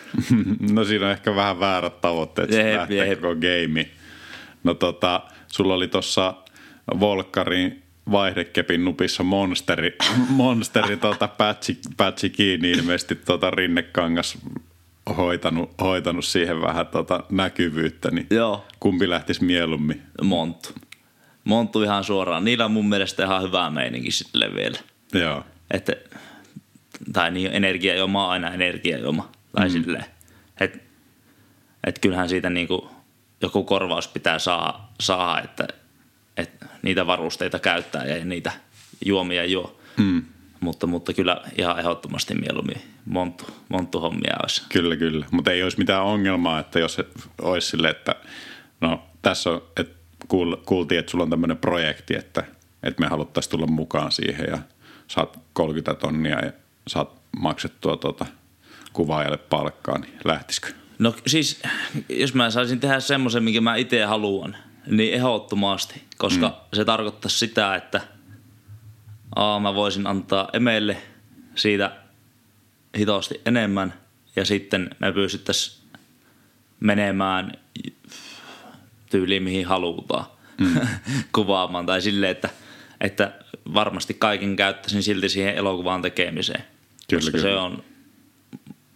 [0.73, 3.21] no siinä on ehkä vähän väärät tavoitteet, että lähtee jep.
[3.21, 3.89] koko game.
[4.63, 6.33] No tota, sulla oli tuossa
[6.99, 9.97] Volkkarin vaihdekepin nupissa monsteri,
[10.29, 14.37] monsteri tota, patchi, patchi kiinni ilmeisesti tota, rinnekangas
[15.17, 18.65] hoitanut, hoitanut siihen vähän tota, näkyvyyttä, niin Joo.
[18.79, 20.01] kumpi lähtisi mieluummin?
[20.21, 20.69] Monttu.
[21.45, 22.45] Monttu ihan suoraan.
[22.45, 24.79] Niillä on mun mielestä ihan hyvä meininki sitten vielä.
[25.13, 25.43] Joo.
[25.71, 25.93] Että,
[27.13, 29.31] tai niin energiajoma on aina energiajoma.
[29.55, 29.71] Tai mm.
[29.71, 30.05] silleen.
[30.59, 30.79] Että
[31.83, 32.89] et kyllähän siitä niinku
[33.41, 35.67] joku korvaus pitää saa, saa että,
[36.37, 38.51] että niitä varusteita käyttää ja niitä
[39.05, 39.79] juomia juo.
[39.97, 40.23] Mm.
[40.59, 44.63] Mutta, mutta kyllä ihan ehdottomasti mieluummin monttu, monttu hommia olisi.
[44.69, 45.25] Kyllä, kyllä.
[45.31, 47.01] Mutta ei olisi mitään ongelmaa, että jos
[47.41, 48.15] olisi sille, että
[48.81, 49.94] no tässä on, että
[50.65, 52.43] kuultiin, että sulla on tämmöinen projekti, että,
[52.83, 54.59] että me haluttaisiin tulla mukaan siihen ja
[55.07, 56.51] saat 30 tonnia ja
[56.87, 58.25] saat maksettua tuota
[58.93, 60.67] kuvaajalle palkkaa, niin lähtisikö?
[60.99, 61.61] No siis,
[62.09, 64.57] jos mä saisin tehdä semmoisen, mikä mä itse haluan,
[64.87, 66.55] niin ehdottomasti, koska mm.
[66.73, 68.01] se tarkoittaa sitä, että
[69.35, 70.97] aa, mä voisin antaa Emelle
[71.55, 71.95] siitä
[72.97, 73.93] hitosti enemmän
[74.35, 75.85] ja sitten me pystyttäisiin
[76.79, 77.51] menemään
[79.15, 80.25] tyyliin mihin halutaan
[80.57, 80.75] mm.
[81.35, 81.85] kuvaamaan.
[81.85, 82.49] Tai silleen, että,
[83.01, 83.33] että
[83.73, 86.63] varmasti kaiken käyttäisin silti siihen elokuvan tekemiseen.
[87.09, 87.43] Kyllä, koska kyllä.
[87.43, 87.83] se on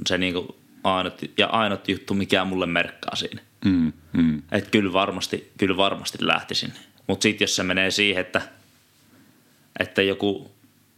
[0.07, 3.41] se niinku ainut, ja ainut juttu, mikä mulle merkkaa siinä.
[3.65, 4.41] Mm, mm.
[4.51, 6.73] Että kyllä varmasti, kyllä varmasti lähtisin.
[7.07, 8.41] Mutta sitten jos se menee siihen, että,
[9.79, 10.51] että joku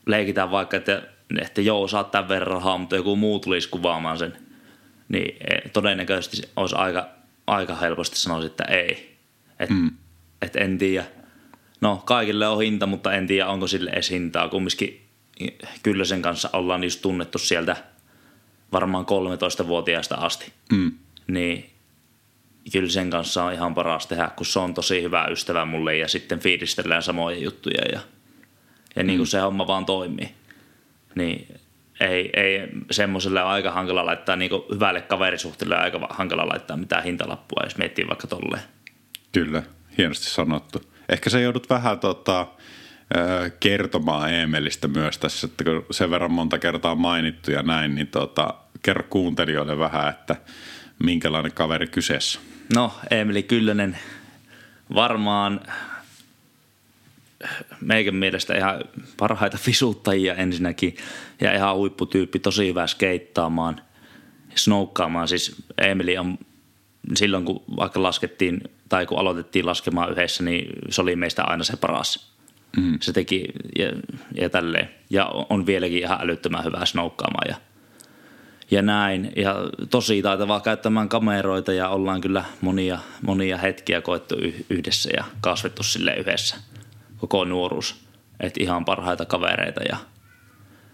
[0.05, 1.01] leikitään vaikka, että,
[1.41, 4.37] että joo, saat tämän verran rahaa, mutta joku muu tulisi kuvaamaan sen,
[5.09, 7.09] niin e, todennäköisesti olisi aika,
[7.47, 9.10] aika helposti sanoisin, että ei.
[9.61, 9.91] Että mm.
[10.41, 11.05] et en tiedä.
[11.81, 14.49] No, kaikille on hinta, mutta en tiedä, onko sille edes hintaa.
[14.49, 15.01] Kumminkin
[15.83, 17.75] kyllä sen kanssa ollaan just tunnettu sieltä
[18.71, 20.53] varmaan 13-vuotiaasta asti.
[20.71, 20.91] Mm.
[21.27, 21.69] Niin
[22.71, 26.07] kyllä sen kanssa on ihan paras tehdä, kun se on tosi hyvä ystävä mulle ja
[26.07, 27.99] sitten fiilistellään samoja juttuja ja,
[28.95, 29.29] ja niin kuin mm.
[29.29, 30.31] se homma vaan toimii.
[31.15, 31.47] Niin
[31.99, 37.63] ei, ei semmoiselle aika hankala laittaa, niin kuin hyvälle kaverisuhteelle aika hankala laittaa mitään hintalappua,
[37.63, 38.63] jos miettii vaikka tolleen.
[39.31, 39.63] Kyllä,
[39.97, 40.81] hienosti sanottu.
[41.09, 42.47] Ehkä se joudut vähän tota,
[43.59, 48.53] kertomaan Eemelistä myös tässä, että kun sen verran monta kertaa mainittu ja näin, niin tota,
[48.81, 50.35] kerro kuuntelijoille vähän, että
[51.03, 52.39] minkälainen kaveri kyseessä.
[52.75, 53.97] No, Emeli Kyllönen
[54.95, 55.61] varmaan
[57.81, 58.83] meikän mielestä ihan
[59.17, 60.95] parhaita visuuttajia ensinnäkin
[61.41, 63.81] ja ihan huipputyyppi, tosi hyvä skeittaamaan,
[64.55, 65.27] snoukkaamaan.
[65.27, 66.37] Siis Emeli on
[67.15, 71.77] silloin, kun vaikka laskettiin tai kun aloitettiin laskemaan yhdessä, niin se oli meistä aina se
[71.77, 72.31] paras.
[72.77, 72.97] Mm.
[73.01, 73.45] Se teki
[73.79, 73.91] ja,
[74.41, 74.89] ja tälleen.
[75.09, 77.55] Ja on vieläkin ihan älyttömän hyvää snoukkaamaan ja–
[78.71, 79.31] ja näin.
[79.35, 79.55] Ja
[79.89, 84.35] tosi taitavaa käyttämään kameroita ja ollaan kyllä monia, monia hetkiä koettu
[84.69, 86.55] yhdessä ja kasvettu sille yhdessä
[87.17, 87.95] koko nuoruus.
[88.39, 89.97] Että ihan parhaita kavereita ja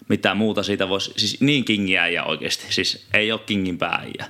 [0.10, 4.26] mitä muuta siitä voisi, siis niin kingiä ja oikeasti, siis ei ole kingin pääjä.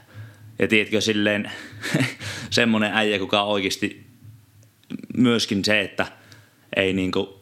[0.59, 1.51] Ja tiedätkö silleen
[2.49, 4.07] semmoinen äijä, kuka oikeasti
[5.17, 6.07] myöskin se, että
[6.75, 7.41] ei niinku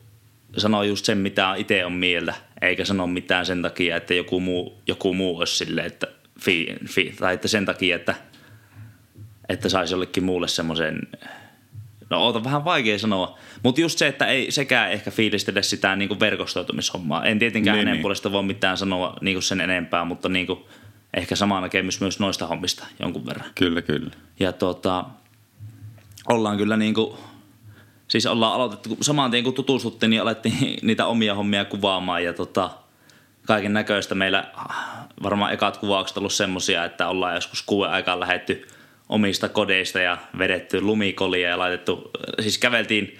[0.58, 4.82] sano just sen, mitä itse on mieltä, eikä sano mitään sen takia, että joku muu,
[4.88, 6.08] joku muu olisi silleen, että
[6.40, 8.16] fi, fi, tai että sen takia, että,
[9.50, 11.00] että saisi jollekin muulle semmoisen,
[12.10, 16.08] no oota vähän vaikea sanoa, mutta just se, että ei sekään ehkä fiilistele sitä niin
[16.08, 17.26] kuin verkostoitumishommaa.
[17.26, 18.02] En tietenkään niin, hänen niin.
[18.02, 20.60] puolesta voi mitään sanoa niin kuin sen enempää, mutta niin kuin,
[21.16, 23.50] ehkä sama näkemys myös noista hommista jonkun verran.
[23.56, 24.12] Kyllä, kyllä.
[24.40, 25.06] Ja tota,
[26.30, 27.18] ollaan kyllä niin kuin
[28.08, 32.70] siis ollaan aloitettu saman tien kun tutustuttiin, niin alettiin niitä omia hommia kuvaamaan ja tota,
[33.48, 34.16] kaiken näköistä.
[34.16, 34.52] Meillä
[35.24, 38.68] varmaan ekat kuvaukset ollut semmosia, että ollaan joskus kuuden aikaan lähetty
[39.10, 42.12] omista kodeista ja vedetty lumikolia ja laitettu,
[42.42, 43.20] siis käveltiin,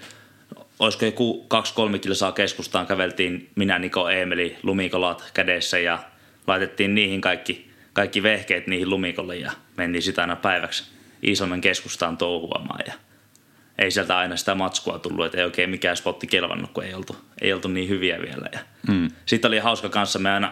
[0.80, 6.00] olisiko joku kaksi-kolme kilsaa keskustaan, käveltiin minä, Niko, Eemeli, lumikolat kädessä ja
[6.48, 10.84] laitettiin niihin kaikki, kaikki vehkeet niihin lumikoliin ja mentiin sitä aina päiväksi
[11.24, 12.94] Iisalmen keskustaan touhuamaan ja–
[13.78, 17.18] ei sieltä aina sitä matskua tullut, että ei oikein mikään spotti kelvannut, kun ei oltu,
[17.42, 18.50] ei oltu niin hyviä vielä.
[18.52, 19.12] Ja mm.
[19.26, 20.52] Sitten oli hauska kanssa, me aina,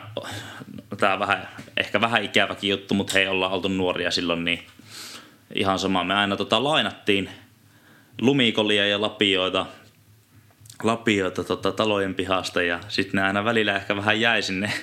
[0.98, 1.48] tämä vähän,
[1.78, 4.64] ehkä vähän ikäväkin juttu, mutta hei ollaan oltu nuoria silloin, niin
[5.56, 6.04] ihan sama.
[6.04, 7.30] Me aina tota, lainattiin
[8.22, 9.66] lumikolia ja lapioita,
[10.84, 14.74] lapioita tota, talojen pihasta ja sitten ne aina välillä ehkä vähän jäi sinne,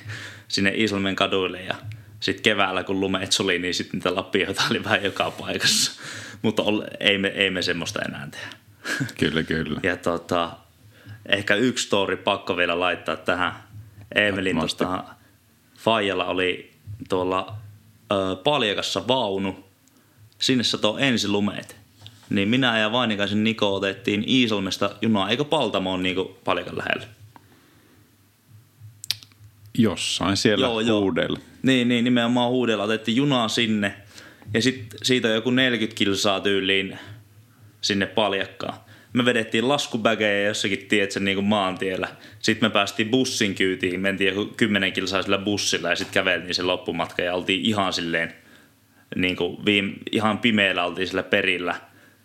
[0.48, 1.74] sinne Islmen kaduille ja
[2.20, 6.00] sitten keväällä kun lumeet suli, niin sitten niitä lapioita oli vähän joka paikassa.
[6.42, 6.62] Mutta
[7.00, 8.48] ei me, ei me semmoista enää tehdä.
[9.20, 9.80] Kyllä, kyllä.
[9.82, 10.50] ja tota,
[11.26, 13.52] ehkä yksi story pakko vielä laittaa tähän.
[14.14, 15.04] Emelin tuosta
[15.78, 16.72] Fajalla oli
[17.08, 17.56] tuolla
[18.12, 19.64] ö, Paljakassa vaunu.
[20.38, 21.76] Sinne satoi ensi lumeet.
[22.30, 27.06] Niin minä ja Vainikaisen Niko otettiin Iisalmesta junaa, eikö Paltamoon niin Paljakan lähellä?
[29.78, 31.38] Jossain siellä joo, huudella.
[31.38, 31.48] Joo.
[31.62, 32.84] Niin, niin, nimenomaan huudella.
[32.84, 33.94] Otettiin junaa sinne–
[34.54, 36.98] ja sitten siitä joku 40 kilsaa tyyliin
[37.80, 38.78] sinne paljakkaan.
[39.12, 42.08] Me vedettiin laskupägejä jossakin, tiedätkö, niin kuin maantiellä.
[42.38, 46.62] Sitten me päästiin bussin kyytiin, mentiin joku 10 kilsaa sillä bussilla ja sitten käveltiin se
[46.62, 48.34] loppumatka ja oltiin ihan silleen,
[49.16, 51.74] niin kuin viime, ihan pimeällä oltiin sillä perillä.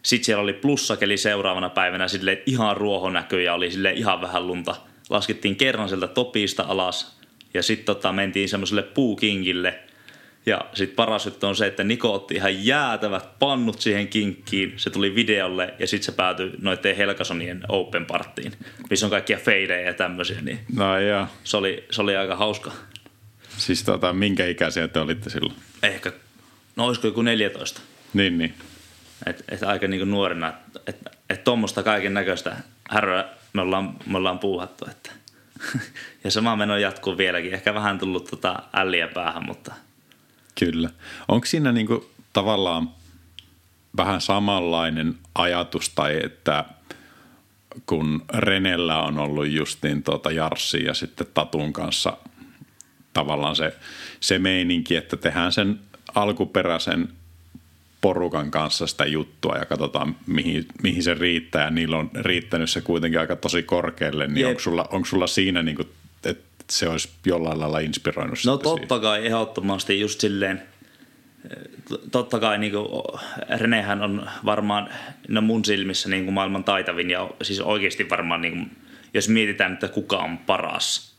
[0.03, 4.75] Sitten siellä oli plussakeli seuraavana päivänä silleen, ihan ruohonäkö ja oli sille ihan vähän lunta.
[5.09, 7.14] Laskettiin kerran sieltä topista alas
[7.55, 9.79] ja sitten tota, mentiin semmoiselle puukinkille–
[10.45, 14.73] ja sitten paras juttu on se, että Niko otti ihan jäätävät pannut siihen kinkkiin.
[14.77, 18.53] Se tuli videolle ja sitten se päätyi noiden Helkasonien open parttiin,
[18.89, 20.41] missä on kaikkia feidejä ja tämmöisiä.
[20.41, 21.27] Niin no joo.
[21.43, 22.71] Se oli, se oli aika hauska.
[23.57, 25.55] Siis tota, minkä ikäisiä te olitte silloin?
[25.83, 26.11] Ehkä,
[26.75, 27.81] no olisiko joku 14.
[28.13, 28.53] Niin, niin.
[29.25, 30.53] Et, et aika niinku nuorena,
[30.87, 32.55] että et tuommoista kaiken näköistä
[32.89, 34.85] häröä me ollaan, me ollaan puuhattu.
[34.91, 35.11] Että.
[36.23, 37.53] ja sama meno jatkuu vieläkin.
[37.53, 39.73] Ehkä vähän tullut tota älliä päähän, mutta–
[40.59, 40.89] Kyllä.
[41.27, 42.89] Onko siinä niinku tavallaan
[43.97, 46.65] vähän samanlainen ajatus tai että
[47.85, 52.17] kun Renellä on ollut justiin tuota Jarssi ja sitten Tatun kanssa
[53.13, 53.75] tavallaan se,
[54.19, 55.79] se meininki, että tehdään sen
[56.15, 57.09] alkuperäisen
[58.05, 61.63] porukan kanssa sitä juttua ja katsotaan, mihin, mihin se riittää.
[61.63, 64.27] Ja niillä on riittänyt se kuitenkin aika tosi korkealle.
[64.27, 65.87] Niin onko sulla, onko sulla siinä, niin kuin,
[66.25, 69.01] että se olisi jollain lailla inspiroinut No totta siihen?
[69.01, 70.61] kai ehdottomasti just silleen,
[72.11, 72.87] totta kai niin kuin,
[73.59, 74.89] Renehän on varmaan
[75.27, 78.71] no mun silmissä niin kuin maailman taitavin ja siis oikeasti varmaan, niin kuin,
[79.13, 81.15] jos mietitään, että kuka on paras,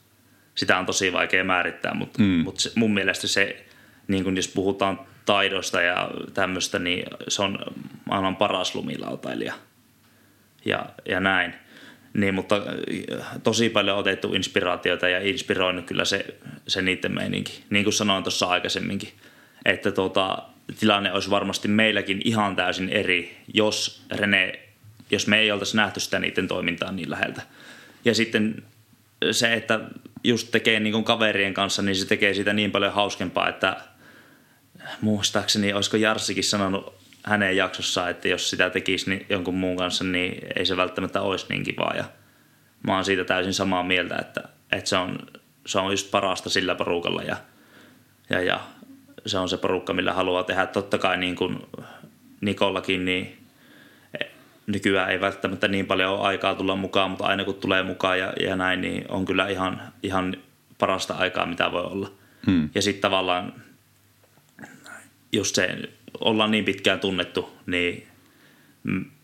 [0.54, 2.24] sitä on tosi vaikea määrittää, mutta, mm.
[2.24, 3.64] mutta se, mun mielestä se,
[4.08, 7.58] niin kuin jos puhutaan taidosta ja tämmöistä, niin se on
[8.04, 9.54] maailman paras lumilautailija
[10.64, 11.54] ja, ja näin.
[12.14, 16.26] Niin, mutta äh, tosi paljon otettu inspiraatiota ja inspiroinut kyllä se,
[16.68, 17.64] se niiden meininki.
[17.70, 19.08] Niin kuin sanoin tuossa aikaisemminkin,
[19.64, 20.42] että tuota,
[20.80, 24.60] tilanne olisi varmasti meilläkin ihan täysin eri, jos Rene,
[25.10, 27.42] jos me ei oltaisi nähty sitä niiden toimintaa niin läheltä.
[28.04, 28.62] Ja sitten
[29.30, 29.80] se, että
[30.24, 33.76] just tekee niin kuin kaverien kanssa, niin se tekee sitä niin paljon hauskempaa, että–
[35.00, 40.46] muistaakseni, olisiko Jarssikin sanonut hänen jaksossaan, että jos sitä tekisi niin jonkun muun kanssa, niin
[40.56, 41.94] ei se välttämättä olisi niin kivaa.
[41.96, 42.04] Ja
[42.86, 44.42] mä oon siitä täysin samaa mieltä, että,
[44.72, 45.18] että se, on,
[45.66, 47.36] se on just parasta sillä porukalla ja,
[48.30, 48.60] ja, ja
[49.26, 50.66] se on se porukka, millä haluaa tehdä.
[50.66, 51.58] Totta kai niin kuin
[52.40, 53.46] Nikollakin, niin
[54.66, 58.32] nykyään ei välttämättä niin paljon ole aikaa tulla mukaan, mutta aina kun tulee mukaan ja,
[58.40, 60.36] ja näin, niin on kyllä ihan, ihan
[60.78, 62.12] parasta aikaa, mitä voi olla.
[62.46, 62.70] Hmm.
[62.74, 63.52] Ja sitten tavallaan
[65.32, 65.78] just se,
[66.20, 68.06] ollaan niin pitkään tunnettu, niin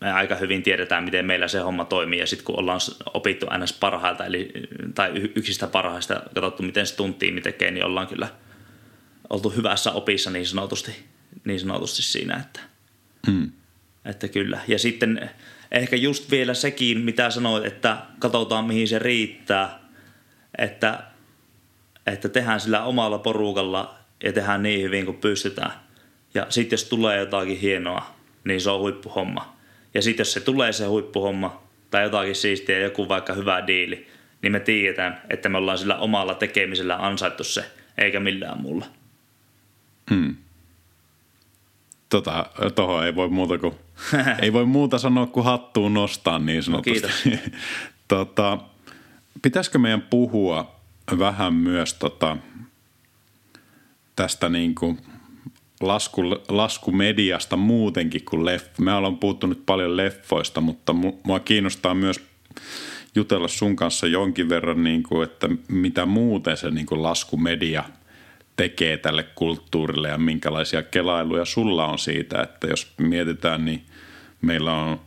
[0.01, 2.19] me aika hyvin tiedetään, miten meillä se homma toimii.
[2.19, 2.79] Ja sitten kun ollaan
[3.13, 3.73] opittu ns.
[3.73, 4.51] parhailta, eli,
[4.95, 8.27] tai yksistä parhaista, katsottu miten se tuntii, tekee, niin ollaan kyllä
[9.29, 11.05] oltu hyvässä opissa niin sanotusti,
[11.45, 12.59] niin sanotusti siinä, että,
[13.27, 13.51] hmm.
[14.05, 14.59] että kyllä.
[14.67, 15.29] Ja sitten
[15.71, 19.79] ehkä just vielä sekin, mitä sanoit, että katsotaan mihin se riittää,
[20.57, 21.03] että,
[22.07, 25.71] että tehdään sillä omalla porukalla ja tehdään niin hyvin kuin pystytään.
[26.33, 29.55] Ja sitten jos tulee jotakin hienoa, niin se on huippuhomma.
[29.93, 34.07] Ja sitten jos se tulee se huippuhomma tai jotakin siistiä, joku vaikka hyvä diili,
[34.41, 37.65] niin me tiedetään, että me ollaan sillä omalla tekemisellä ansaittu se,
[37.97, 38.85] eikä millään muulla.
[40.09, 40.35] Hmm.
[42.09, 42.45] Tota,
[42.75, 43.73] tohon ei voi muuta kuin,
[44.41, 47.01] ei voi muuta sanoa kuin hattuun nostaa niin no, sanotusti.
[47.01, 47.51] No, kiitos.
[48.07, 48.57] tota,
[49.41, 50.75] pitäisikö meidän puhua
[51.19, 52.37] vähän myös tota,
[54.15, 54.99] tästä niin kuin
[55.81, 58.79] lasku, lasku mediasta muutenkin kuin leff.
[58.79, 60.93] Me ollaan puhuttu nyt paljon leffoista, mutta
[61.23, 62.21] mua kiinnostaa myös
[63.15, 67.83] jutella sun kanssa jonkin verran, niin kuin, että mitä muuten se niin kuin laskumedia
[68.55, 73.83] tekee tälle kulttuurille ja minkälaisia kelailuja sulla on siitä, että jos mietitään, niin
[74.41, 75.01] meillä on,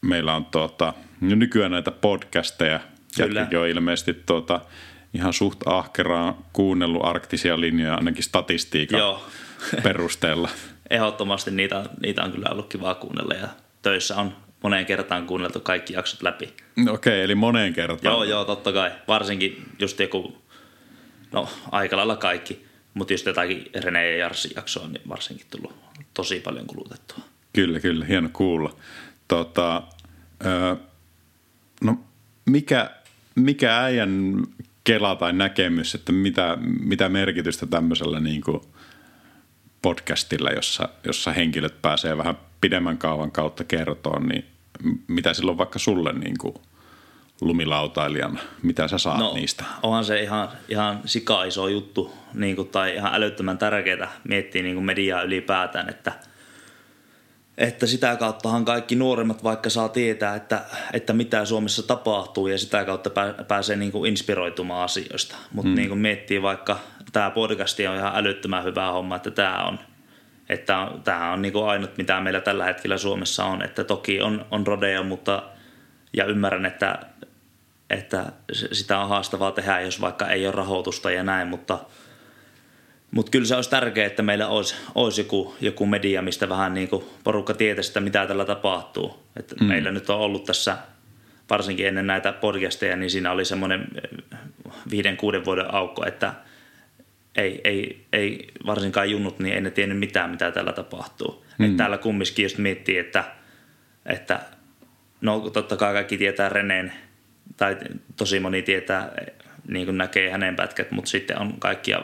[0.00, 2.80] meillä on tuota, nykyään näitä podcasteja,
[3.18, 4.60] Jätkäkin on ilmeisesti tuota,
[5.14, 9.26] ihan suht ahkeraan kuunnellut arktisia linjoja ainakin statistiikan Joo.
[9.82, 10.48] perusteella.
[10.90, 13.48] Ehdottomasti niitä, niitä on kyllä ollut kiva kuunnella ja
[13.82, 16.44] töissä on moneen kertaan kuunneltu kaikki jaksot läpi.
[16.44, 18.12] Okei, okay, eli moneen kertaan.
[18.14, 18.92] Joo, joo, totta kai.
[19.08, 20.36] Varsinkin just joku,
[21.32, 25.74] no aika lailla kaikki, mutta just jotakin Rene ja Jarsi jaksoa on niin varsinkin tullut
[26.14, 27.18] tosi paljon kulutettua.
[27.52, 28.76] Kyllä, kyllä, hieno kuulla.
[29.28, 29.82] Tota,
[30.46, 30.76] öö,
[31.82, 31.98] no
[32.46, 32.90] mikä,
[33.34, 34.42] mikä äijän
[34.84, 38.60] kela tai näkemys, että mitä, mitä merkitystä tämmöisellä niin kuin
[39.82, 44.44] podcastilla, jossa, jossa henkilöt pääsee vähän pidemmän kaavan kautta kertoon, niin
[45.08, 46.54] mitä silloin vaikka sulle niin kuin
[47.40, 49.64] lumilautailijana, mitä sä saat no, niistä?
[49.82, 54.74] Onhan se ihan, ihan sika iso juttu niin kuin, tai ihan älyttömän tärkeää miettiä niin
[54.74, 56.12] kuin mediaa ylipäätään, että–
[57.58, 62.84] että sitä kauttahan kaikki nuoremmat vaikka saa tietää, että, että mitä Suomessa tapahtuu ja sitä
[62.84, 63.10] kautta
[63.48, 65.36] pääsee niin kuin inspiroitumaan asioista.
[65.52, 65.74] Mutta mm.
[65.74, 66.78] niin kuin miettii vaikka,
[67.12, 69.78] tämä podcast on ihan älyttömän hyvä homma, että tämä on,
[70.48, 73.62] että tämä on niin kuin ainut, mitä meillä tällä hetkellä Suomessa on.
[73.62, 75.42] Että toki on, on rodeo, mutta
[76.16, 76.98] ja ymmärrän, että,
[77.90, 78.32] että
[78.72, 81.78] sitä on haastavaa tehdä, jos vaikka ei ole rahoitusta ja näin, mutta–
[83.14, 86.88] mutta kyllä se olisi tärkeää, että meillä olisi, olisi joku, joku media, mistä vähän niin
[86.88, 89.22] kuin porukka tietää sitä, mitä tällä tapahtuu.
[89.36, 89.66] Et mm.
[89.66, 90.76] Meillä nyt on ollut tässä,
[91.50, 94.38] varsinkin ennen näitä podcasteja, niin siinä oli semmoinen eh,
[94.90, 96.34] viiden, kuuden vuoden aukko, että
[97.36, 101.44] ei, ei, ei varsinkaan junnut, niin ei ne tiennyt mitään, mitä täällä tapahtuu.
[101.58, 101.64] Mm.
[101.64, 103.24] Et täällä kumminkin just miettii, että,
[104.06, 104.40] että
[105.20, 106.92] no totta kai kaikki tietää Reneen,
[107.56, 107.76] tai
[108.16, 109.12] tosi moni tietää,
[109.68, 112.02] niin kuin näkee hänen pätkät, mutta sitten on kaikkia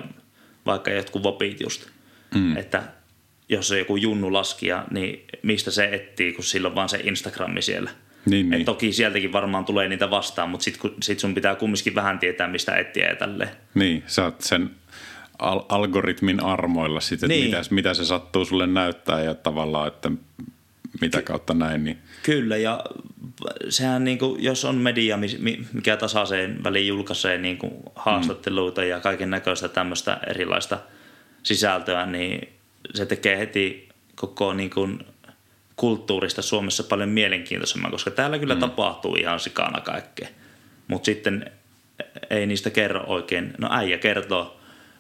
[0.69, 1.86] vaikka jotkut vopit just.
[2.35, 2.57] Mm.
[2.57, 2.82] Että
[3.49, 7.62] jos se joku junnu laskija, niin mistä se etsii, kun sillä on vaan se Instagrami
[7.62, 7.90] siellä.
[8.27, 8.61] Niin, niin.
[8.61, 12.49] Et toki sieltäkin varmaan tulee niitä vastaan, mutta sitten sit sun pitää kumminkin vähän tietää,
[12.49, 13.51] mistä etsiä ja tälleen.
[13.74, 14.70] Niin, sä oot sen
[15.39, 17.45] al- algoritmin armoilla sitten, niin.
[17.45, 20.11] mitä, mitä se sattuu sulle näyttää ja tavallaan, että
[21.01, 21.85] mitä kautta näin.
[21.85, 21.99] Niin.
[22.23, 22.85] Kyllä, ja
[23.69, 25.19] sehän niin kuin, jos on media,
[25.73, 28.86] mikä tasaiseen väliin julkaisee niin kuin haastatteluita mm.
[28.86, 30.78] ja kaiken näköistä tämmöistä erilaista
[31.43, 32.49] sisältöä, niin
[32.95, 35.05] se tekee heti koko niin kuin,
[35.78, 38.61] kulttuurista Suomessa paljon mielenkiintoisemman, koska täällä kyllä mm.
[38.61, 40.28] tapahtuu ihan sikana kaikkea.
[40.89, 41.51] Mutta sitten
[42.31, 43.53] ei niistä kerro oikein.
[43.59, 44.57] No äijä kertoo,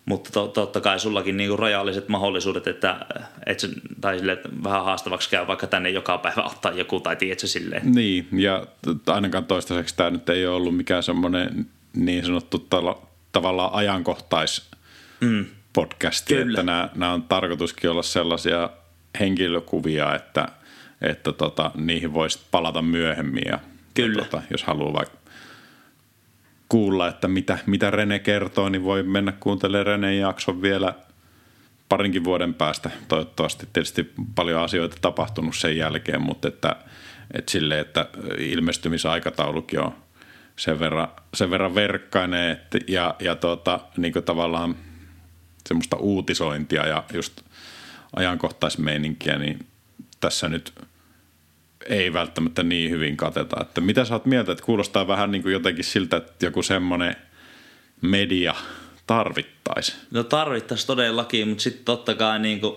[0.08, 3.06] mutta to, totta kai sullakin niinku rajalliset mahdollisuudet, että
[3.46, 3.58] et
[4.00, 7.92] tai sille, että vähän haastavaksi käy vaikka tänne joka päivä ottaa joku, tai tiedätkö silleen.
[7.94, 8.66] Niin, ja
[9.06, 11.66] ainakaan toistaiseksi tämä nyt ei ole ollut mikään semmoinen
[11.96, 13.02] niin sanottu tala,
[13.32, 14.70] tavallaan ajankohtais
[15.20, 15.44] mm.
[15.72, 16.50] podcasti, Kyllä.
[16.50, 18.70] että nämä, nämä on tarkoituskin olla sellaisia
[19.20, 20.48] henkilökuvia, että,
[21.02, 23.58] että tota, niihin voisi palata myöhemmin ja,
[23.94, 24.22] Kyllä.
[24.22, 25.17] Ja tota, jos haluaa vaikka
[26.68, 30.94] kuulla, että mitä, mitä Rene kertoo, niin voi mennä kuuntelemaan Reneen jakson vielä
[31.88, 32.90] parinkin vuoden päästä.
[33.08, 36.76] Toivottavasti tietysti paljon asioita tapahtunut sen jälkeen, mutta että,
[37.34, 38.08] että sille, että
[38.38, 39.94] ilmestymisaikataulukin on
[40.56, 44.76] sen verran, sen verran verkkainen että, ja, ja tuota, niin tavallaan
[45.66, 47.42] semmoista uutisointia ja just
[48.16, 49.66] ajankohtaismeininkiä, niin
[50.20, 50.72] tässä nyt–
[51.88, 53.56] ei välttämättä niin hyvin kateta.
[53.60, 57.16] Että mitä sä oot mieltä, että kuulostaa vähän niin kuin jotenkin siltä, että joku semmoinen
[58.00, 58.54] media
[59.06, 59.96] tarvittaisi?
[60.10, 62.76] No tarvittaisi todellakin, mutta sitten totta kai niin kuin,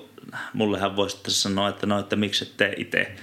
[0.53, 3.15] mullehan voisi sanoa, että no, että miksi et tee itse.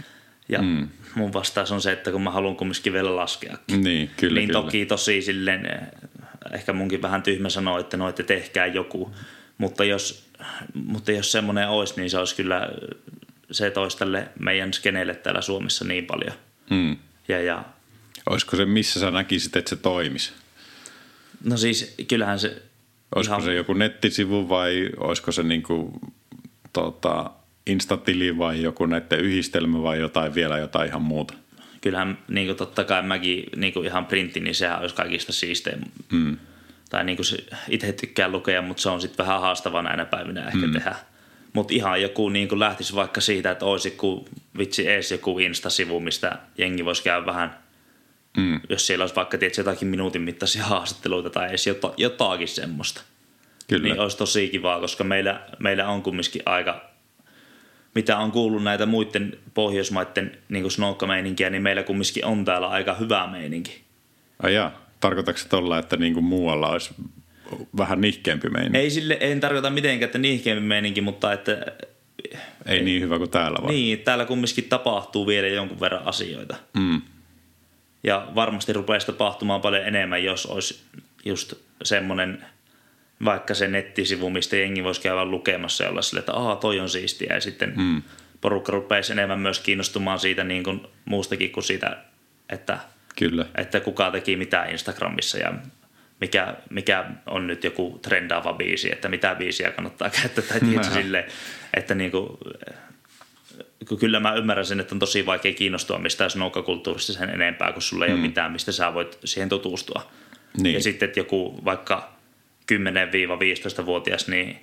[0.48, 0.88] Ja mm.
[1.14, 3.56] mun vastaus on se, että kun mä haluan kumminkin vielä laskea.
[3.70, 4.62] Niin, kyllä, Niin kyllä.
[4.62, 5.88] toki tosi silleen, eh,
[6.52, 9.14] ehkä munkin vähän tyhmä sanoa, että no, että tehkää joku.
[9.58, 10.28] Mutta jos,
[10.74, 12.68] mutta jos semmoinen olisi, niin se olisi kyllä
[13.50, 16.32] se toisi tälle meidän skeneelle täällä Suomessa niin paljon.
[16.70, 16.96] Hmm.
[17.28, 17.64] Ja, ja,
[18.30, 20.32] Olisiko se, missä sä näkisit, että se toimisi?
[21.44, 22.62] No siis kyllähän se...
[23.14, 23.44] Olisiko ihan...
[23.44, 26.00] se joku nettisivu vai olisiko se niinku,
[26.72, 27.30] tota,
[27.66, 31.34] instatili vai joku näiden yhdistelmä vai jotain vielä jotain ihan muuta?
[31.80, 35.80] Kyllähän niin kuin totta kai mäkin niin kuin ihan printti, niin sehän olisi kaikista siistein.
[36.12, 36.36] Hmm.
[36.90, 37.26] Tai niin kuin
[37.68, 40.72] itse tykkään lukea, mutta se on sitten vähän haastavaa näinä päivinä ehkä hmm.
[40.72, 40.96] tehdä.
[41.52, 46.00] Mutta ihan joku niin kuin lähtisi vaikka siitä, että olisi joku, vitsi ees joku Insta-sivu,
[46.00, 47.58] mistä jengi voisi käydä vähän,
[48.36, 48.60] mm.
[48.68, 53.02] jos siellä olisi vaikka tietysti jotakin minuutin mittaisia haastatteluita tai edes jota, jotakin semmoista.
[53.68, 53.88] Kyllä.
[53.88, 56.84] Niin olisi tosi kivaa, koska meillä, meillä on kumminkin aika,
[57.94, 63.26] mitä on kuullut näitä muiden Pohjoismaiden niin snoukkameininkiä, niin meillä kumminkin on täällä aika hyvä
[63.26, 63.82] meininki.
[64.42, 64.88] Ai jaa.
[65.00, 66.94] Tarkoitatko se tuolla, että niin kuin muualla olisi
[67.76, 68.78] vähän nihkeämpi meininki.
[68.78, 71.66] Ei sille, en tarkoita mitenkään, että nihkeämpi meininki, mutta että...
[72.66, 73.72] Ei niin hyvä kuin täällä vai?
[73.72, 76.56] Niin, täällä kumminkin tapahtuu vielä jonkun verran asioita.
[76.76, 77.02] Mm.
[78.04, 80.82] Ja varmasti rupeaisi tapahtumaan paljon enemmän, jos olisi
[81.24, 82.44] just semmoinen
[83.24, 86.88] vaikka se nettisivu, mistä jengi voisi käydä lukemassa ja olla sille, että aah, toi on
[86.88, 87.34] siistiä.
[87.34, 88.02] Ja sitten mm.
[88.40, 91.96] porukka rupeaisi enemmän myös kiinnostumaan siitä niin kuin muustakin kuin siitä,
[92.48, 92.78] että,
[93.18, 93.46] Kyllä.
[93.54, 95.52] että kuka teki mitä Instagramissa ja
[96.20, 101.26] mikä, mikä on nyt joku trendaava biisi, että mitä biisiä kannattaa käyttää tai tietysti sille,
[101.74, 102.28] että niin kuin,
[103.98, 108.06] kyllä mä ymmärrän sen, että on tosi vaikea kiinnostua mistään snookakulttuurista sen enempää, kun sulla
[108.06, 108.18] ei mm.
[108.18, 110.10] ole mitään, mistä sä voit siihen tutustua.
[110.62, 110.74] Niin.
[110.74, 112.12] Ja sitten, että joku vaikka
[112.72, 114.56] 10-15-vuotias, niin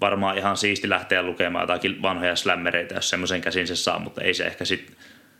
[0.00, 4.34] varmaan ihan siisti lähteä lukemaan jotakin vanhoja slämmereitä, jos semmoisen käsin se saa, mutta ei
[4.34, 4.96] se ehkä sitten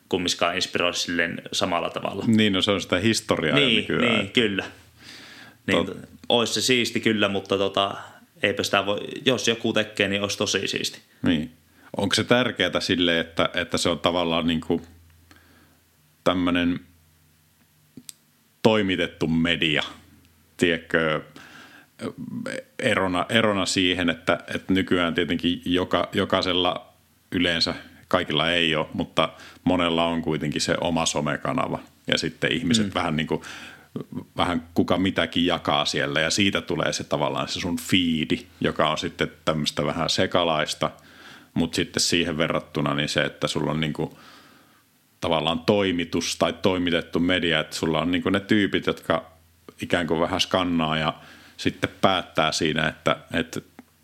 [0.09, 2.25] kummiskaan inspiroi silleen samalla tavalla.
[2.27, 4.19] Niin, no se on sitä historiaa niin, nykyään.
[4.19, 4.65] Niin, kyllä.
[5.67, 5.97] Niin, Tot...
[6.29, 7.95] Olisi se siisti kyllä, mutta tota,
[8.43, 11.01] eipä sitä voi, jos joku tekee, niin olisi tosi siisti.
[11.23, 11.53] Niin.
[11.97, 14.83] Onko se tärkeää sille, että, että se on tavallaan niin kuin
[16.25, 16.81] tämmöinen
[18.63, 19.83] toimitettu media,
[20.57, 21.23] tiedätkö,
[22.79, 26.93] erona, erona siihen, että, että nykyään tietenkin joka, jokaisella
[27.33, 27.75] yleensä,
[28.09, 29.29] kaikilla ei ole, mutta
[29.65, 31.79] monella on kuitenkin se oma somekanava.
[32.07, 32.95] Ja sitten ihmiset mm.
[32.95, 33.43] vähän niin kuin
[34.37, 36.21] vähän kuka mitäkin jakaa siellä.
[36.21, 40.91] Ja siitä tulee se tavallaan se sun fiidi, joka on sitten tämmöistä vähän sekalaista,
[41.55, 44.19] mutta sitten siihen verrattuna niin se, että sulla on niinku
[45.21, 49.31] tavallaan toimitus tai toimitettu media, että sulla on niinku ne tyypit, jotka
[49.83, 51.15] ikään kuin vähän skannaa ja
[51.57, 53.61] sitten päättää siinä, että, että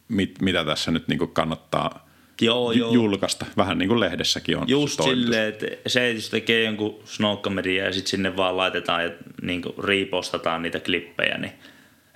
[0.09, 2.02] mit, mitä tässä nyt niinku kannattaa
[2.41, 2.93] joo, joo.
[2.93, 3.47] julkaista.
[3.57, 4.69] Vähän niin kuin lehdessäkin on.
[4.69, 9.11] Just silleen, että se, jos tekee jonkun snoukkamedia ja sitten sinne vaan laitetaan ja
[9.43, 11.53] niin kuin riipostataan niitä klippejä, niin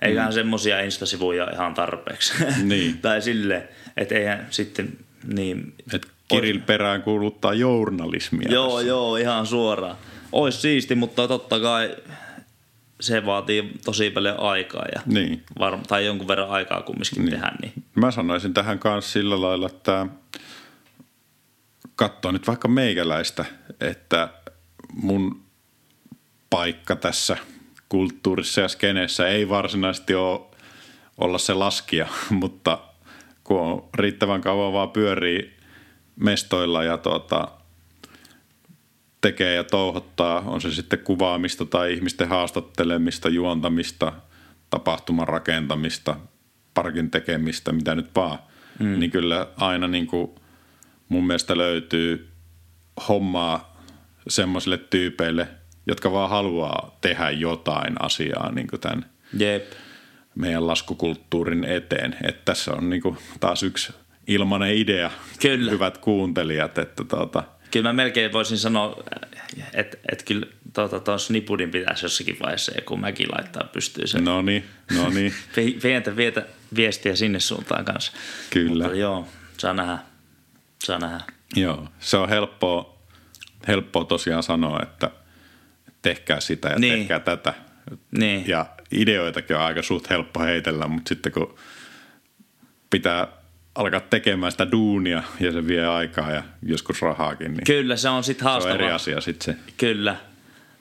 [0.01, 0.33] Eiköhän mm.
[0.33, 2.33] semmosia instasivuja ihan tarpeeksi.
[2.63, 2.97] Niin.
[2.97, 3.63] tai silleen,
[3.97, 4.97] että eihän sitten
[5.33, 5.73] niin...
[5.93, 8.51] Et Kirill perään kuuluttaa journalismia.
[8.51, 8.87] Joo, tässä.
[8.87, 9.95] joo, ihan suoraan.
[10.31, 11.95] Ois siisti, mutta totta kai
[13.01, 15.43] se vaatii tosi paljon aikaa ja Niin.
[15.59, 17.29] varm- tai jonkun verran aikaa kumminkin niin.
[17.31, 17.51] tehdä.
[17.61, 17.73] Niin.
[17.95, 20.07] Mä sanoisin tähän kanssa sillä lailla, että
[21.95, 23.45] katsoo nyt vaikka meikäläistä,
[23.81, 24.29] että
[24.93, 25.43] mun
[26.49, 27.37] paikka tässä
[27.89, 30.41] kulttuurissa ja skeneessä ei varsinaisesti ole
[31.17, 32.79] olla se laskija, mutta
[33.43, 35.57] kun on riittävän kauan vaan pyörii
[36.15, 37.47] mestoilla ja tuota,
[39.21, 44.13] tekee ja touhottaa, on se sitten kuvaamista tai ihmisten haastattelemista, juontamista,
[44.69, 46.15] tapahtuman rakentamista,
[46.73, 48.39] parkin tekemistä, mitä nyt vaan,
[48.79, 48.99] mm.
[48.99, 50.31] niin kyllä aina niin kuin
[51.09, 52.29] mun mielestä löytyy
[53.09, 53.77] hommaa
[54.27, 55.47] semmoisille tyypeille,
[55.87, 59.05] jotka vaan haluaa tehdä jotain asiaa niin kuin tämän
[59.37, 59.71] Jep.
[60.35, 62.15] meidän laskukulttuurin eteen.
[62.23, 63.93] Että tässä on niin kuin taas yksi
[64.27, 65.11] ilmainen idea,
[65.41, 65.71] Kyllä.
[65.71, 69.03] hyvät kuuntelijat, että tuota, Kyllä mä melkein voisin sanoa,
[69.73, 74.23] että et kyllä tuota, tuon snipudin pitäisi jossakin vaiheessa joku mäki laittaa pystyyn sen.
[74.23, 74.65] no niin,
[74.95, 76.45] no niin, Vi- Vientä, vietä
[76.75, 78.11] viestiä sinne suuntaan kanssa.
[78.49, 78.83] Kyllä.
[78.83, 79.27] Mutta joo,
[79.57, 79.97] saa nähdä.
[80.83, 81.19] Saa nähdä.
[81.55, 82.97] joo, se on helppoa,
[83.67, 85.11] helppoa tosiaan sanoa, että
[86.01, 86.93] tehkää sitä ja Niin.
[86.99, 87.53] tehkää tätä.
[88.17, 88.47] Niin.
[88.47, 91.55] Ja ideoitakin on aika suht helppo heitellä, mutta sitten kun
[92.89, 93.27] pitää
[93.77, 98.23] alkaa tekemään sitä duunia ja se vie aikaa ja joskus rahaakin, niin Kyllä, se on
[98.23, 98.75] sitten se on haastavaa.
[98.75, 99.61] eri asia sitten se.
[99.77, 100.11] Kyllä.
[100.11, 100.27] Mutta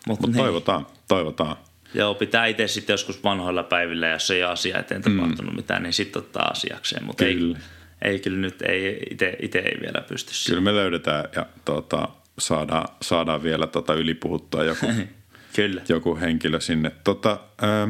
[0.08, 0.36] Mutta niin.
[0.36, 1.56] toivotaan, toivotaan.
[1.94, 5.56] Joo, pitää itse sitten joskus vanhoilla päivillä, jos ei asia eteen tapahtunut mm.
[5.56, 7.04] mitään, niin sitten ottaa asiakseen.
[7.04, 7.54] Mutta ei,
[8.02, 9.02] ei kyllä nyt, ei,
[9.42, 10.50] itse ei vielä pysty siihen.
[10.50, 12.08] Kyllä me löydetään ja tuota,
[12.38, 14.86] saadaan, saadaan vielä tota ylipuhuttua joku,
[15.56, 15.82] Kyllä.
[15.88, 16.92] joku henkilö sinne.
[17.04, 17.88] Tota, ää,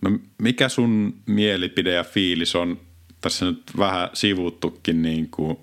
[0.00, 2.80] no mikä sun mielipide ja fiilis on,
[3.20, 5.58] tässä nyt vähän sivuttukin niin kuin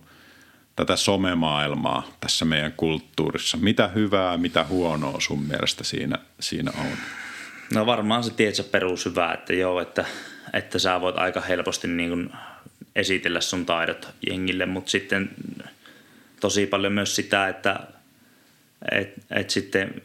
[0.76, 3.57] tätä somemaailmaa tässä meidän kulttuurissa.
[3.57, 6.98] Mitä hyvää, mitä huonoa sun mielestä siinä, siinä on?
[7.73, 10.06] No varmaan se se perus hyvä, että joo, että,
[10.53, 12.30] että sä voit aika helposti niin kuin
[12.95, 15.30] esitellä sun taidot jengille, mutta sitten
[16.40, 17.80] tosi paljon myös sitä, että
[18.91, 20.02] et, et sitten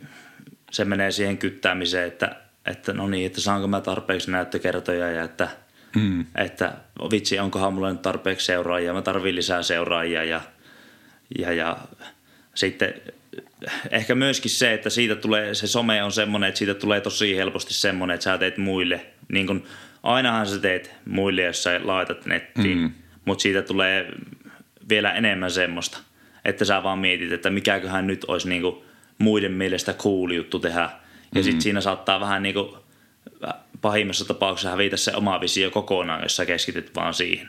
[0.70, 2.36] se menee siihen kyttäämiseen, että,
[2.66, 5.48] että no niin, että saanko mä tarpeeksi näyttökertoja ja että,
[5.96, 6.26] mm.
[6.36, 6.72] että
[7.10, 10.40] vitsi, onkohan mulla nyt tarpeeksi seuraajia, mä tarvin lisää seuraajia ja,
[11.38, 11.78] ja, ja
[12.54, 12.94] sitten
[13.90, 17.74] ehkä myöskin se, että siitä tulee, se some on semmoinen, että siitä tulee tosi helposti
[17.74, 19.64] semmoinen, että sä teet muille, niin kuin
[20.02, 22.92] ainahan sä teet muille, jos sä laitat nettiin, mm.
[23.24, 24.12] mutta siitä tulee
[24.88, 25.98] vielä enemmän semmoista,
[26.44, 28.76] että sä vaan mietit, että mikäköhän nyt olisi niin kuin
[29.18, 30.90] muiden mielestä cool juttu tehdä.
[31.34, 31.42] Ja mm.
[31.42, 32.76] sitten siinä saattaa vähän niin kuin
[33.80, 37.48] pahimmassa tapauksessa hävitä se oma visio kokonaan, jos sä keskityt vaan siihen.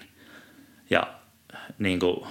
[0.89, 1.13] Ja
[1.79, 2.27] niin kuin,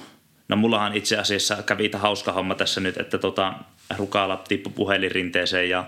[0.48, 3.55] no mullahan itse asiassa kävi hauska homma tässä nyt, että tota,
[3.97, 5.85] Rukala tippui puhelinrinteeseen ja,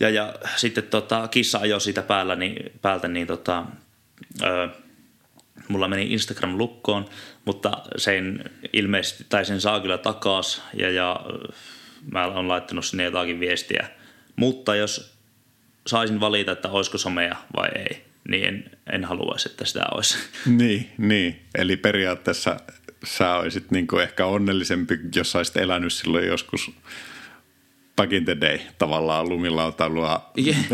[0.00, 3.64] ja, ja sitten tota, kissa ajoi siitä päällä, niin, päältä, niin tota,
[4.42, 4.68] ö,
[5.68, 7.08] mulla meni Instagram lukkoon,
[7.44, 11.20] mutta sen ilmeisesti, tai sen saa kyllä takas ja, ja
[12.10, 13.88] mä oon laittanut sinne jotakin viestiä.
[14.36, 15.11] Mutta jos
[15.86, 20.18] saisin valita, että olisiko somea vai ei, niin en, en haluaisi, että sitä olisi.
[20.46, 21.42] Niin, niin.
[21.54, 22.56] Eli periaatteessa
[23.04, 26.70] sä olisit niin kuin ehkä onnellisempi, jos sä olisit elänyt silloin joskus
[27.96, 30.30] back in the day tavallaan lumilautailua.
[30.46, 30.64] Yeah.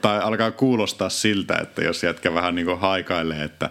[0.00, 3.70] Tai alkaa kuulostaa siltä, että jos jätkä vähän niin kuin haikailee, että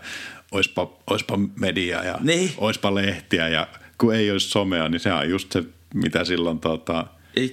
[0.51, 2.51] oispa, oispa media ja Niin.
[2.57, 7.07] oispa lehtiä ja kun ei olisi somea, niin se on just se, mitä silloin tuota.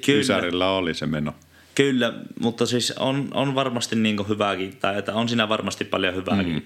[0.08, 1.34] Ysärillä oli se meno.
[1.74, 6.54] Kyllä, mutta siis on, on varmasti niin hyvääkin, tai että on siinä varmasti paljon hyvääkin,
[6.54, 6.62] mm.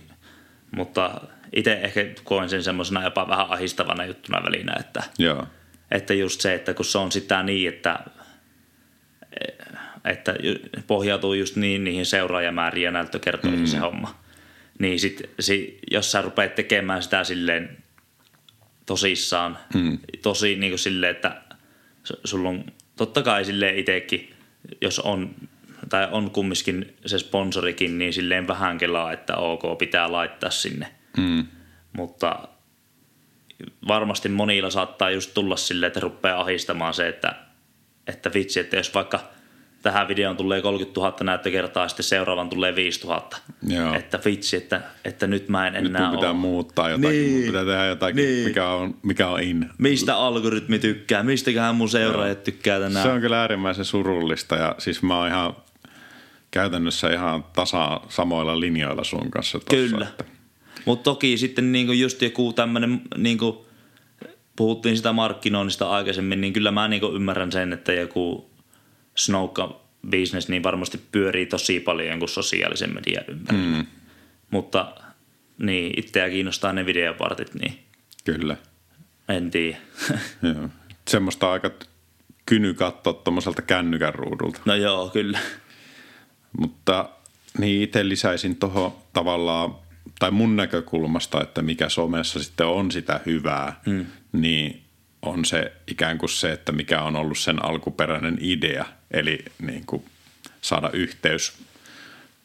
[0.76, 1.20] mutta
[1.52, 5.47] itse ehkä koen sen semmoisena jopa vähän ahistavana juttuna välinä, että, Joo.
[5.90, 7.98] että just se, että kun se on sitä niin, että,
[10.05, 10.35] että
[10.86, 13.66] pohjautuu just niin niihin seuraajamääriin ja näyttökertoihin mm.
[13.66, 14.20] se homma,
[14.78, 17.85] niin sit, si, jos sä rupeat tekemään sitä silleen
[18.86, 19.98] tosissaan, mm.
[20.22, 21.43] tosi niin kuin silleen, että
[22.24, 22.64] sulla on
[22.97, 24.34] totta kai silleen itsekin,
[24.81, 25.35] jos on
[25.89, 30.95] tai on kumminkin se sponsorikin, niin silleen vähän kelaa, että ok, pitää laittaa sinne.
[31.16, 31.47] Mm.
[31.93, 32.49] Mutta
[33.89, 37.35] varmasti monilla saattaa just tulla silleen, että rupeaa ahistamaan se, että,
[38.07, 39.20] että vitsi, että jos vaikka
[39.85, 43.28] tähän videoon tulee 30 000 näyttökertaa ja sitten seuraavan tulee 5 000.
[43.69, 43.94] Joo.
[43.94, 46.39] Että vitsi, että, että nyt mä en Nyt enää pitää ole.
[46.39, 47.32] muuttaa jotakin, Niin.
[47.36, 48.48] mun pitää tehdä jotakin, Niin.
[48.48, 49.70] mikä, on, mikä on in.
[49.78, 53.02] Mistä algoritmi tykkää, mistäköhän mun seuraajat tykkää tänään.
[53.06, 55.56] Se on kyllä äärimmäisen surullista ja siis mä oon ihan
[56.51, 59.59] käytännössä ihan tasa samoilla linjoilla sun kanssa.
[59.59, 60.05] Tossa, Kyllä.
[60.09, 60.24] Että,
[60.85, 63.66] Mutta toki sitten niinku just joku tämmöinen, niinku,
[64.56, 68.51] puhuttiin sitä markkinoinnista aikaisemmin, niin kyllä mä niinku ymmärrän sen, että joku
[69.15, 69.81] snowka
[70.11, 73.77] business niin varmasti pyörii tosi paljon jonkun sosiaalisen median ympärillä.
[73.77, 73.86] Mm.
[74.51, 74.95] Mutta
[75.59, 77.78] niin, itseä kiinnostaa ne videopartit, niin
[78.24, 78.57] kyllä.
[79.28, 79.77] en tiedä.
[80.55, 80.69] Joo.
[81.09, 81.70] Semmoista aika
[82.47, 84.61] kyny katsoa tuommoiselta kännykän ruudulta.
[84.65, 85.39] no joo, kyllä.
[86.59, 87.09] Mutta
[87.59, 89.74] niin itse lisäisin tuohon tavallaan,
[90.19, 94.07] tai mun näkökulmasta, että mikä somessa sitten on sitä hyvää, mm.
[94.32, 94.84] niin
[95.25, 100.05] on se ikään kuin se, että mikä on ollut sen alkuperäinen idea, eli niin kuin
[100.61, 101.53] saada yhteys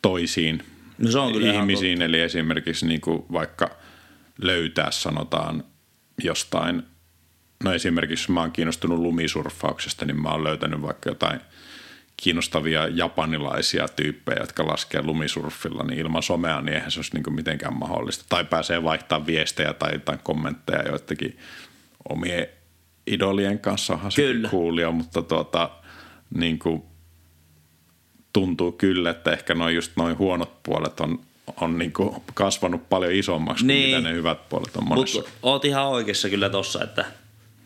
[0.02, 0.64] toisiin
[1.00, 3.70] No se on kyllä ihmisiin, eli esimerkiksi niin kuin vaikka
[4.42, 5.64] löytää sanotaan
[6.24, 6.84] jostain,
[7.64, 11.40] no esimerkiksi mä oon kiinnostunut lumisurffauksesta, niin mä oon löytänyt vaikka jotain
[12.18, 17.80] kiinnostavia japanilaisia tyyppejä, jotka laskee lumisurfilla, niin ilman somea niin eihän se olisi niin mitenkään
[17.80, 18.26] mahdollista.
[18.30, 21.38] Tai pääsee vaihtamaan viestejä tai jotain kommentteja joidenkin
[22.10, 22.48] omien
[23.10, 24.50] idolien kanssa, onhan Kyllä.
[24.50, 25.70] coolia, mutta tuota,
[26.36, 26.84] niin kuin
[28.34, 31.20] tuntuu kyllä, että ehkä noin just noin huonot puolet on,
[31.62, 33.98] on niin kuin kasvanut paljon isommaksi kuin Niin.
[33.98, 35.18] mitä ne hyvät puolet on monessa.
[35.20, 37.06] Mutta oot ihan oikeassa kyllä tossa, että,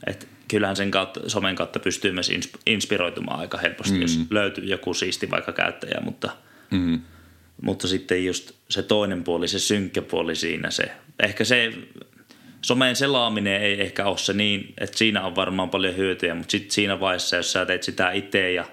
[0.07, 4.01] että kyllähän sen kautta, somen kautta pystyy myös ins- inspiroitumaan aika helposti, mm.
[4.01, 6.31] jos löytyy joku siisti vaikka käyttäjä, mutta,
[6.71, 7.01] mm.
[7.61, 10.91] mutta sitten just se toinen puoli, se synkkä puoli siinä, se,
[11.23, 11.73] ehkä se
[12.64, 16.72] somen selaaminen ei ehkä ole se niin, että siinä on varmaan paljon hyötyjä, mutta sitten
[16.72, 18.65] siinä vaiheessa, jos sä teet sitä itse ja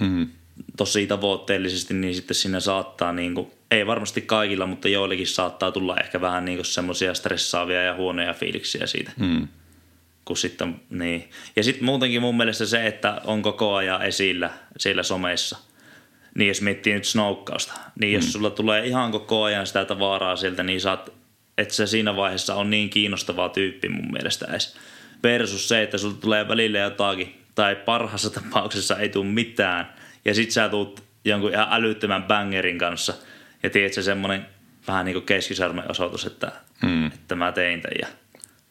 [0.00, 0.28] Mm.
[0.76, 5.96] tosi tavoitteellisesti, niin sitten siinä saattaa, niin kuin, ei varmasti kaikilla, mutta joillekin saattaa tulla
[5.96, 9.12] ehkä vähän niin semmoisia stressaavia ja huonoja fiiliksiä siitä.
[9.16, 9.48] Mm.
[10.24, 11.30] Kun sitten, niin.
[11.56, 15.58] Ja sitten muutenkin mun mielestä se, että on koko ajan esillä siellä someissa.
[16.34, 20.62] Niin jos miettii nyt snoukkausta, niin jos sulla tulee ihan koko ajan sitä tavaraa sieltä,
[20.62, 21.12] niin saat,
[21.62, 24.76] että se siinä vaiheessa on niin kiinnostava tyyppi mun mielestä edes.
[25.22, 29.92] Versus se, että sulla tulee välillä jotakin, tai parhaassa tapauksessa ei tule mitään,
[30.24, 33.14] ja sit sä tuut jonkun ihan älyttömän bangerin kanssa,
[33.62, 34.46] ja tiedät se semmonen
[34.88, 36.52] vähän niin kuin keskisarmen osoitus, että,
[36.82, 37.06] mm.
[37.06, 37.96] että mä tein tämän.
[38.00, 38.06] Ja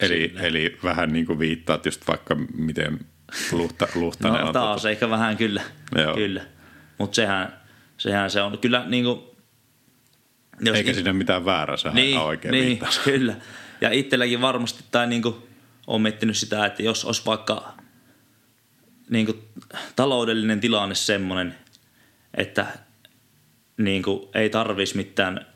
[0.02, 2.98] Eli, eli vähän niin kuin viittaat just vaikka miten
[3.52, 4.52] luhta, luhtainen No on.
[4.52, 5.62] taas ehkä vähän kyllä.
[5.96, 6.14] Joo.
[6.14, 6.42] kyllä.
[6.98, 7.52] Mutta sehän,
[7.98, 9.20] sehän se on kyllä niin kuin,
[10.62, 13.34] jos Eikä siinä ole mitään väärää, sehän niin, oikein niin, kyllä.
[13.80, 15.34] Ja itselläkin varmasti tai niin kuin,
[15.86, 17.74] on miettinyt sitä, että jos olisi vaikka
[19.10, 19.38] niin kuin,
[19.96, 21.54] taloudellinen tilanne semmoinen,
[22.34, 22.66] että
[23.76, 25.46] niin kuin, ei tarvitsisi mitään,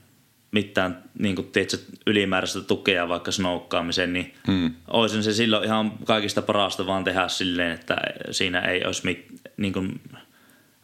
[0.51, 1.77] mitään niin kuin, tiedätkö,
[2.07, 4.75] ylimääräistä tukea vaikka snoukkaamiseen, niin hmm.
[4.89, 7.97] olisin se silloin ihan kaikista parasta vaan tehdä silleen, että
[8.31, 9.27] siinä ei olisi mit,
[9.57, 10.01] niin kuin,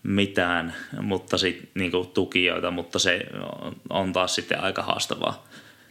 [0.03, 3.27] mitään mutta sit, niin kuin, tukijoita, mutta se
[3.91, 5.49] on- taas sitten aika haastavaa.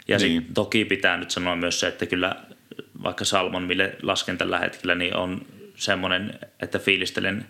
[0.07, 0.31] Ja niin.
[0.31, 2.35] Sitten toki pitää nyt sanoa myös se, että kyllä
[3.03, 5.41] vaikka Salmon, mille lasken tällä hetkellä, niin on
[5.75, 7.45] semmoinen, että fiilistelen,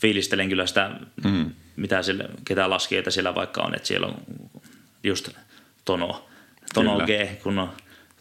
[0.00, 0.90] fiilistelen kyllä sitä,
[1.24, 1.50] mm.
[1.76, 4.14] mitä siellä, ketä laskijoita siellä vaikka on, että siellä on
[5.04, 5.28] just
[5.84, 6.28] Tono,
[6.74, 7.06] Tono Kyllä.
[7.06, 7.72] G, kun on,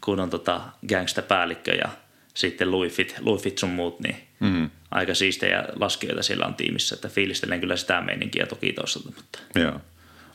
[0.02, 1.90] kun on tota gangsta-päällikkö ja
[2.38, 4.70] sitten Luifit, Luifit sun muut, niin mm.
[4.92, 9.82] aika siistejä laskijoita siellä on tiimissä, että fiilistelen kyllä sitä meininkiä toki toisaalta, mutta Joo.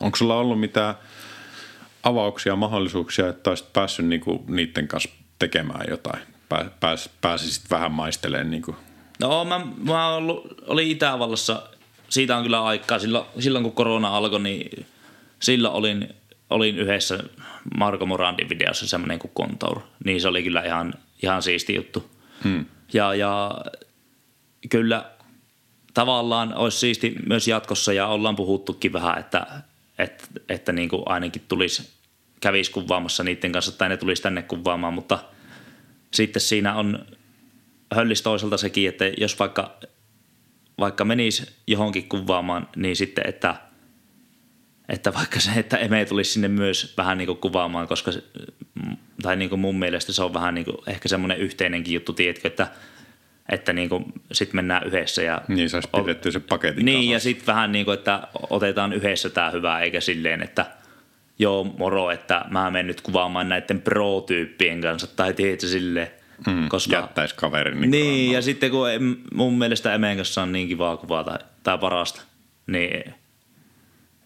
[0.00, 0.94] Onko sulla ollut mitään
[2.02, 6.22] avauksia, mahdollisuuksia, että olisit päässyt niinku niiden kanssa tekemään jotain?
[6.48, 8.76] Pää, pääs, pääsisit vähän maistelemaan niinku.
[9.20, 11.62] No mä, mä ollut, olin Itävallassa,
[12.08, 14.86] siitä on kyllä aikaa, silloin, silloin kun korona alkoi, niin
[15.40, 16.14] silloin olin,
[16.50, 17.18] olin yhdessä
[17.76, 22.10] Marko Morandin videossa semmoinen kuin Contour, niin se oli kyllä ihan, ihan siisti juttu.
[22.44, 22.66] Hmm.
[22.92, 23.50] Ja, ja
[24.70, 25.10] kyllä
[25.94, 29.46] tavallaan olisi siisti myös jatkossa ja ollaan puhuttukin vähän, että,
[29.98, 31.90] että, että niin kuin ainakin tulisi,
[32.40, 35.18] kävisi kuvaamassa niiden kanssa tai ne tulisi tänne kuvaamaan, mutta
[36.14, 37.06] sitten siinä on
[37.94, 39.76] höllis toiselta sekin, että jos vaikka,
[40.78, 43.54] vaikka menisi johonkin kuvaamaan, niin sitten, että,
[44.92, 48.22] että vaikka se, että eme tulisi sinne myös vähän niin kuin kuvaamaan, koska se,
[49.22, 52.48] tai niin kuin mun mielestä se on vähän niin kuin ehkä semmoinen yhteinenkin juttu, tiedätkö,
[52.48, 52.66] että,
[53.52, 55.22] että niin kuin sit mennään yhdessä.
[55.22, 57.28] Ja, Niin saisi pidettyä se paketin niin, ja kasassa.
[57.28, 60.66] sitten vähän niin kuin, että otetaan yhdessä tämä hyvä, eikä silleen, että
[61.38, 66.08] joo moro, että mä menen nyt kuvaamaan näiden pro-tyyppien kanssa, tai tiedätkö silleen,
[66.46, 67.80] Mm, koska Jättäisi kaverin.
[67.80, 71.78] Niin, niin, ja sitten kun em- mun mielestä Emeen kanssa on niin kivaa kuvata, tai
[71.78, 72.22] parasta,
[72.66, 73.14] niin,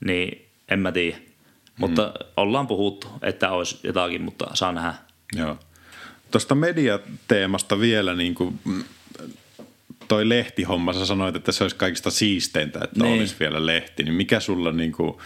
[0.07, 1.17] niin en mä tiedä.
[1.79, 4.95] Mutta ollaan puhuttu, että olisi jotakin, mutta saa nähdä.
[5.37, 5.59] Joo.
[6.31, 8.85] Tuosta mediateemasta vielä, niin kuin, mm,
[10.09, 13.19] toi lehtihomma, sä sanoit, että se olisi kaikista siisteintä, että Niin.
[13.19, 15.23] olisi vielä lehti, niin mikä sulla niinku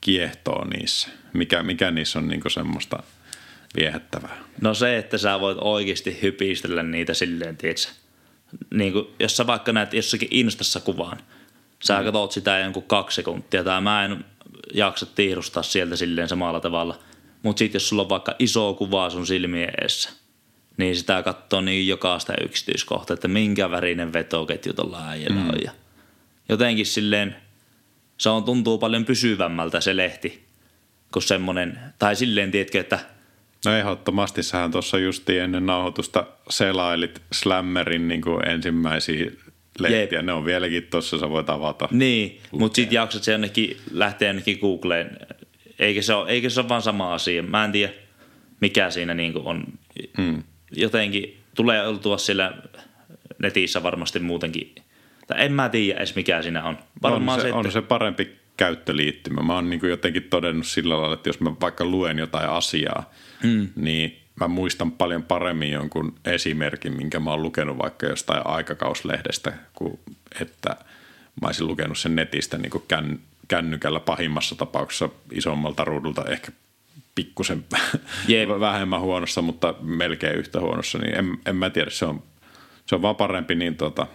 [0.00, 1.08] kiehtoo niissä?
[1.32, 3.02] Mikä, mikä niissä on niinku semmoista
[3.76, 4.38] viehättävää?
[4.60, 7.88] No se, että sä voit oikeasti hypistellä niitä silleen, tietsä.
[8.74, 11.18] Niin kuin, jos sä vaikka näet jossakin Instassa kuvaan,
[11.82, 12.04] sä mm.
[12.04, 14.24] katsot sitä jonkun kaksi sekuntia, tai mä en
[14.74, 16.98] jaksa tiirustaa sieltä silleen samalla tavalla.
[17.42, 20.10] Mutta sitten jos sulla on vaikka iso kuva sun silmien edessä,
[20.76, 25.48] niin sitä katsoo niin jokaista yksityiskohtaa, että minkä värinen vetoketju tuolla äijällä mm.
[25.48, 25.58] on.
[25.64, 25.70] Ja
[26.48, 27.36] jotenkin silleen,
[28.18, 30.44] se on, tuntuu paljon pysyvämmältä se lehti
[31.12, 32.98] kuin semmoinen, tai silleen, tiedätkö, että–
[33.64, 39.30] No ehdottomasti sähän tuossa justiin ennen nauhoitusta selailit Slammerin niin kuin ensimmäisiä
[39.78, 40.18] lehtiä.
[40.18, 40.26] Jep.
[40.26, 41.88] Ne on vieläkin tuossa, sä voit avata.
[41.90, 45.18] Niin, mutta sitten jaksat se jonnekin, lähteä jonnekin Googleen.
[45.78, 47.42] Eikä se, ole, eikä se ole vaan sama asia.
[47.42, 47.92] Mä en tiedä,
[48.60, 49.64] mikä siinä niinku on.
[50.18, 50.42] Mm.
[50.76, 52.54] Jotenkin tulee oltua siellä
[53.38, 54.74] netissä varmasti muutenkin.
[55.26, 56.78] Tai en mä tiedä edes mikä siinä on.
[57.02, 59.42] Varmaan on, se, että- on se parempi käyttöliittymä.
[59.42, 63.10] Mä oon niin jotenkin todennut sillä lailla, että jos mä vaikka luen jotain asiaa,
[63.42, 63.68] mm.
[63.76, 69.98] niin mä muistan paljon paremmin jonkun esimerkin, minkä mä oon lukenut vaikka jostain aikakauslehdestä, kuin
[70.40, 70.76] että
[71.42, 76.52] mä olisin lukenut sen netistä niin kuin kän, kännykällä pahimmassa tapauksessa isommalta ruudulta, ehkä
[77.14, 77.64] pikkusen
[78.28, 78.48] Jep.
[78.48, 82.22] vähemmän huonossa, mutta melkein yhtä huonossa, niin en, en mä tiedä, se on,
[82.86, 84.06] se on vaan parempi, niin tota,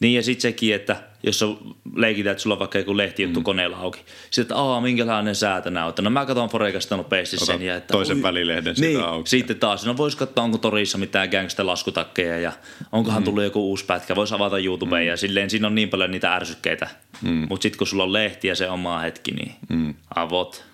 [0.00, 3.44] Niin ja sitten sekin, että jos on leikitään, että sulla on vaikka joku lehtijuttu mm.
[3.44, 4.00] koneella auki.
[4.30, 6.02] Sitten, että aa, minkälainen säätö näyttää.
[6.02, 7.62] No mä katson Forekasta nopeasti Ota sen.
[7.62, 8.22] Ja että, toisen ui.
[8.22, 9.30] välilehden niin, auki.
[9.30, 12.52] Sitten taas, no vois katsoa, onko torissa mitään gangsta laskutakkeja ja
[12.92, 13.24] onkohan mm.
[13.24, 14.16] tullut joku uusi pätkä.
[14.16, 15.08] Voisi avata YouTubeen mm.
[15.08, 16.88] ja silleen siinä on niin paljon niitä ärsykkeitä.
[17.22, 17.46] Mm.
[17.48, 19.94] Mutta sitten kun sulla on lehti ja se oma hetki, niin mm.
[20.14, 20.64] avot.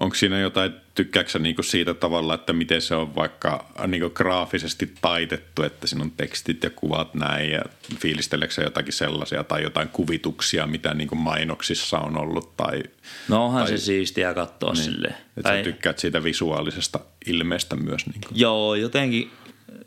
[0.00, 4.92] Onko siinä jotain, tykkääksä sä niinku siitä tavalla, että miten se on vaikka niinku graafisesti
[5.00, 7.62] taitettu, että siinä on tekstit ja kuvat näin ja
[8.00, 12.82] fiilisteleekö sä jotakin sellaisia tai jotain kuvituksia, mitä niinku mainoksissa on ollut tai
[13.28, 14.84] No onhan Tai- se siistiä katsoa niin.
[14.84, 15.14] silleen.
[15.36, 18.06] että sä tykkäät siitä visuaalisesta ilmeestä myös.
[18.06, 18.28] Niinku.
[18.34, 19.30] Joo, jotenkin,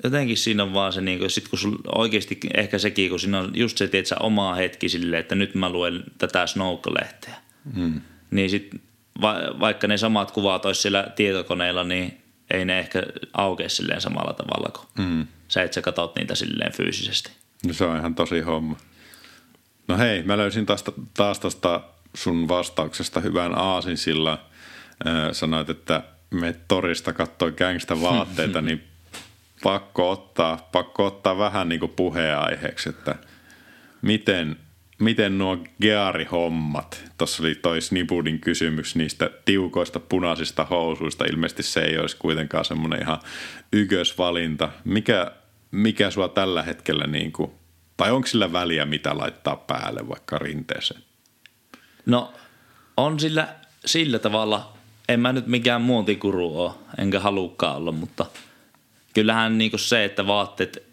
[0.04, 3.52] jotenkin siinä on vaan se, niin sit kun sul oikeasti ehkä sekin, kun siinä on
[3.56, 7.36] just se, tiedätkö, oma hetki silleen, että nyt mä luen tätä Snoke-lehteä.
[7.76, 8.02] Hmm.
[8.32, 8.82] Niin sit
[9.22, 12.22] va- vaikka ne samat kuvat olisi siellä tietokoneella, niin
[12.52, 15.28] ei ne ehkä aukea silleen samalla tavalla kuin hmm.
[15.48, 17.32] sä, että sä katot niitä silleen fyysisesti.
[17.68, 18.78] No se on ihan tosi homma.
[19.88, 20.84] No hei, mä löysin taas,
[21.14, 21.82] taas tuosta
[22.14, 24.38] sun vastauksesta hyvän aasin sillä
[25.32, 28.84] sanoit, että me torista kattoi gangsta vaatteita, niin
[29.64, 33.16] pakko ottaa, pakko ottaa vähän niin kuin puheenaiheeksi, että
[34.02, 34.58] miten,
[35.02, 41.98] miten nuo Geari-hommat, tuossa oli toi Snibudin kysymys niistä tiukoista punaisista housuista, ilmeisesti se ei
[41.98, 43.20] olisi kuitenkaan semmoinen ihan
[43.74, 44.70] ykkösvalinta.
[44.84, 45.32] Mikä,
[45.72, 47.52] mikä sua tällä hetkellä, niin kuin,
[47.98, 51.02] tai onko sillä väliä, mitä laittaa päälle vaikka rinteeseen?
[52.06, 52.34] No
[52.98, 53.56] on sillä,
[53.86, 54.74] sillä tavalla,
[55.10, 58.26] en mä nyt mikään muotikuru ole, enkä halukkaan olla, mutta
[59.14, 60.84] kyllähän niinku se, että vaatteet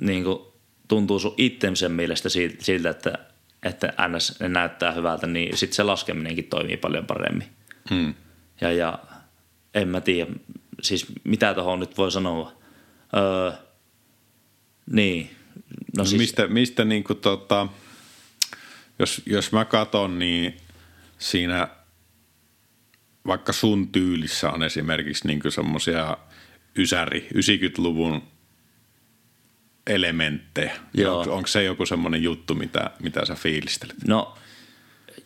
[0.00, 0.52] niinku
[0.88, 3.18] tuntuu sun itsemisen mielestä si- siltä, että,
[3.62, 4.40] että ns.
[4.40, 7.48] ne näyttää hyvältä, niin sitten se laskeminenkin toimii paljon paremmin.
[7.90, 8.14] Hmm.
[8.60, 8.98] Ja, ja
[9.74, 10.30] en mä tiedä,
[10.82, 12.52] siis mitä tuohon nyt voi sanoa.
[13.16, 13.52] Öö,
[14.92, 15.30] niin,
[15.96, 17.68] no No siis, mistä, mistä niin kuin tota,
[18.98, 20.56] jos, jos mä katon, niin
[21.18, 21.68] siinä
[23.26, 26.16] vaikka sun tyylissä on esimerkiksi niin semmoisia
[26.78, 28.22] ysäri, 90-luvun
[29.86, 30.76] elementtejä.
[30.94, 31.18] Joo.
[31.18, 33.96] Onko, onko se joku semmoinen juttu, mitä, mitä sä fiilistelet?
[34.06, 34.34] No,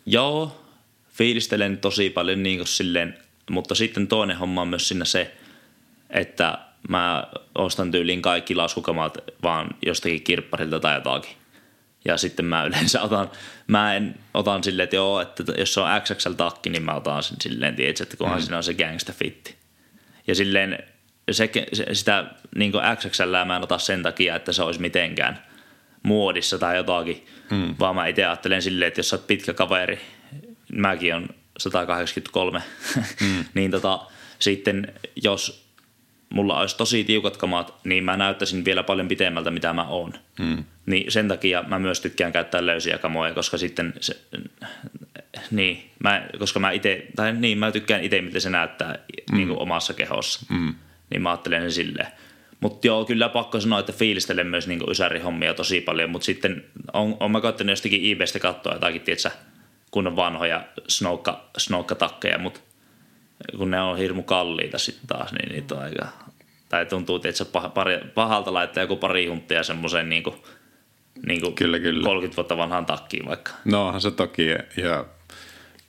[0.05, 0.65] joo,
[1.13, 3.17] fiilistelen tosi paljon niin kuin silleen,
[3.49, 5.35] mutta sitten toinen homma on myös siinä se,
[6.09, 6.57] että
[6.89, 11.35] mä ostan tyyliin kaikki laskukamat vaan jostakin kirpparilta tai jotakin.
[12.05, 13.31] Ja sitten mä yleensä otan,
[13.67, 17.37] mä en otan silleen, että joo, että jos se on XXL-takki, niin mä otan sen
[17.41, 18.41] silleen, tiedätkö, että kunhan mm.
[18.41, 19.55] siinä on se gangsta fitti.
[20.27, 20.83] Ja silleen
[21.31, 22.25] se, se, sitä
[22.55, 25.43] niin XXL mä en ota sen takia, että se olisi mitenkään
[26.03, 27.75] muodissa tai jotakin, mm.
[27.79, 29.99] vaan mä itse ajattelen silleen, että jos sä oot pitkä kaveri,
[30.73, 32.63] mäkin on 183,
[33.21, 33.45] mm.
[33.53, 33.99] niin tota,
[34.39, 34.93] sitten
[35.23, 35.71] jos
[36.29, 40.13] mulla olisi tosi tiukat kamat, niin mä näyttäisin vielä paljon pitemmältä, mitä mä oon.
[40.39, 40.63] Mm.
[40.85, 44.21] Niin sen takia mä myös tykkään käyttää löysiä kamoja, koska sitten se,
[45.51, 48.99] niin, mä, koska mä itse, tai niin, mä tykkään itse, miten se näyttää
[49.31, 49.37] mm.
[49.37, 50.45] niin kuin omassa kehossa.
[50.49, 50.75] Mm.
[51.11, 52.07] Niin mä ajattelen sen silleen.
[52.59, 57.17] Mutta joo, kyllä pakko sanoa, että fiilistelen myös niin ysärihommia tosi paljon, mutta sitten on,
[57.19, 59.31] on mä katsonut jostakin eBaystä katsoa jotakin, tietsä,
[59.91, 62.59] kun on vanhoja snoukka, snoukkatakkeja, mutta
[63.57, 66.07] kun ne on hirmu kalliita sitten taas, niin niitä on aika,
[66.69, 67.21] tai tuntuu,
[67.73, 70.23] pari, pahalta laittaa joku pari hunttia semmoiseen niin
[71.25, 72.03] niin kuin Kyllä, kyllä.
[72.03, 73.51] 30 vuotta vanhaan takkiin vaikka.
[73.65, 74.47] No onhan se toki,
[74.77, 75.05] ja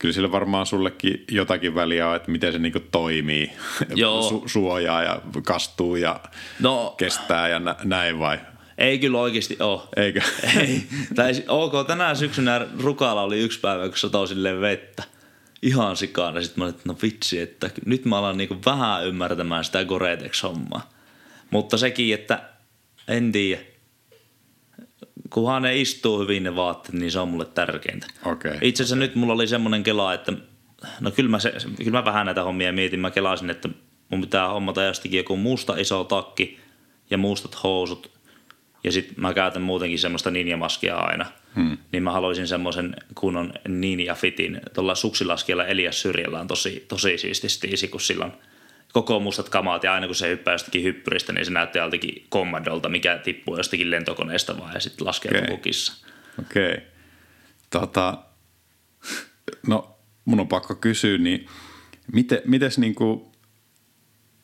[0.02, 3.52] kyllä sillä varmaan sullekin jotakin väliä on, että miten se niinku toimii.
[3.94, 4.30] Joo.
[4.30, 6.20] Su- suojaa ja kastuu ja
[6.60, 8.38] No kestää ja nä- näin vai?
[8.78, 9.80] ei kyllä oikeasti ole.
[9.96, 10.20] Eikö?
[10.60, 10.82] Ei.
[11.14, 15.02] Tai ok, tänään syksynä Rukalla oli yksi päivä, kun satoi silleen vettä.
[15.62, 16.42] Ihan sikana.
[16.42, 20.90] Sitten mä olin, että no vitsi, että nyt mä alan niinku vähän ymmärtämään sitä Goretex-hommaa.
[21.50, 22.42] Mutta sekin, että
[23.08, 23.62] en tiedä.
[25.32, 28.06] Kunhan ne istuu hyvin ne vaatteet, niin se on mulle tärkeintä.
[28.24, 28.58] Okei.
[28.62, 30.32] Itse asiassa nyt mulla oli semmoinen kela, että
[31.00, 33.00] no kyllä mä, se, kyllä mä vähän näitä hommia mietin.
[33.00, 33.68] Mä kelasin, että
[34.08, 36.60] mun pitää hommata jostakin joku musta iso takki
[37.10, 38.10] ja mustat housut.
[38.84, 41.26] Ja sitten mä käytän muutenkin semmoista ninjamaskia aina.
[41.56, 41.78] Hmm.
[41.92, 44.60] Niin mä haluaisin semmoisen kunnon ninja fitin.
[44.74, 48.32] Tuolla suksilaskijalla Elias Syrjällä on tosi, tosi siisti stiisi, kun sillä on
[48.92, 52.88] koko mustat kamaat ja aina kun se hyppää jostakin hyppyristä, niin se näyttää joltakin kommandolta,
[52.88, 55.56] mikä tippuu jostakin lentokoneesta vaan ja sitten laskee okay.
[55.56, 56.06] kissa.
[56.38, 56.76] Okei.
[57.70, 58.18] Tota,
[59.66, 61.46] no mun on pakko kysyä, niin
[62.12, 63.32] miten, mites niinku,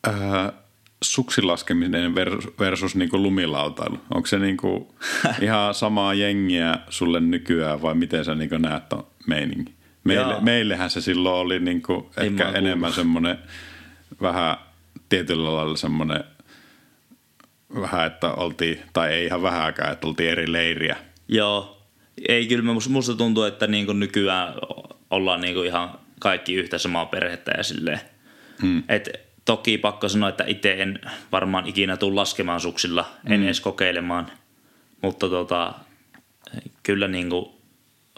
[0.03, 0.53] ää,
[1.03, 3.99] suksilaskeminen versus, versus niinku lumilautailu?
[4.13, 4.95] Onko se niinku
[5.41, 9.73] ihan samaa jengiä sulle nykyään vai miten sä niinku näet ton meininki?
[10.03, 10.41] Meille, Jaa.
[10.41, 13.37] meillähän se silloin oli niinku ehkä enemmän semmoinen
[14.21, 14.57] vähän
[15.09, 16.23] tietyllä lailla semmoinen
[17.81, 20.97] vähän, että oltiin, tai ei ihan vähäkään, että oltiin eri leiriä.
[21.27, 21.81] Joo.
[22.27, 24.53] Ei kyllä, musta tuntuu, että niin kuin nykyään
[25.09, 27.99] ollaan niin kuin ihan kaikki yhtä samaa perhettä ja silleen.
[28.61, 28.83] Hmm.
[28.89, 29.09] Et
[29.45, 30.99] toki pakko sanoa, että itse en
[31.31, 34.31] varmaan ikinä tule laskemaan suksilla, en edes kokeilemaan.
[35.01, 35.73] Mutta tota,
[36.83, 37.45] kyllä niin kuin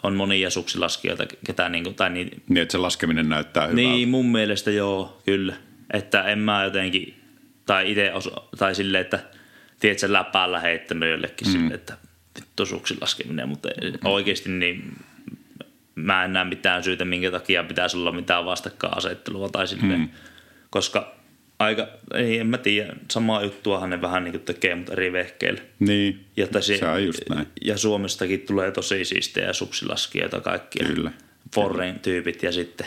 [0.02, 3.82] on monia suksilaskijoita, ketä niin kuin, tai niin, Niin, että se laskeminen näyttää hyvältä.
[3.82, 5.54] niin mun mielestä joo, kyllä.
[5.92, 7.20] Että en mä jotenkin,
[7.66, 8.12] tai itse,
[8.58, 9.20] tai silleen, että
[9.80, 11.52] tiedätkö, läpäällä heittänyt jollekin mm.
[11.52, 11.96] silleen, että
[12.40, 13.68] vittu suksin laskeminen, mutta
[14.04, 14.96] oikeasti niin
[15.94, 20.08] mä en näe mitään syytä, minkä takia pitäisi olla mitään vastakkainasettelua tai silleen, mm.
[20.70, 21.14] koska
[21.58, 25.60] aika, ei, en mä tiedä, samaa juttuahan ne vähän niin tekee, mutta eri vehkeillä.
[25.78, 27.46] Niin, Ja, että se, se on just näin.
[27.64, 30.86] ja Suomestakin tulee tosi siistejä suksilaskijoita kaikkia.
[30.86, 31.12] Kyllä.
[31.54, 32.86] Forren tyypit ja sitten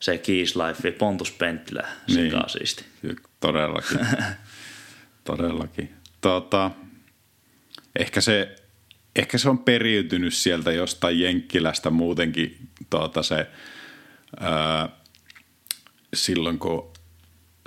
[0.00, 2.30] se Keys Life, Pontus Penttilä, Niin.
[2.30, 2.84] sekä siisti.
[3.40, 3.98] Todellakin.
[5.24, 5.94] Todellakin.
[6.20, 6.70] Tota,
[7.98, 8.56] ehkä, se,
[9.16, 13.46] ehkä se on periytynyt sieltä jostain Jenkkilästä muutenkin tuota se,
[14.40, 14.88] ää,
[16.14, 16.92] silloin kun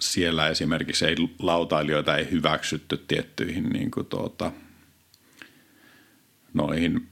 [0.01, 4.51] siellä esimerkiksi ei lautailijoita ei hyväksytty tiettyihin niin kuin tuota,
[6.53, 7.07] noihin,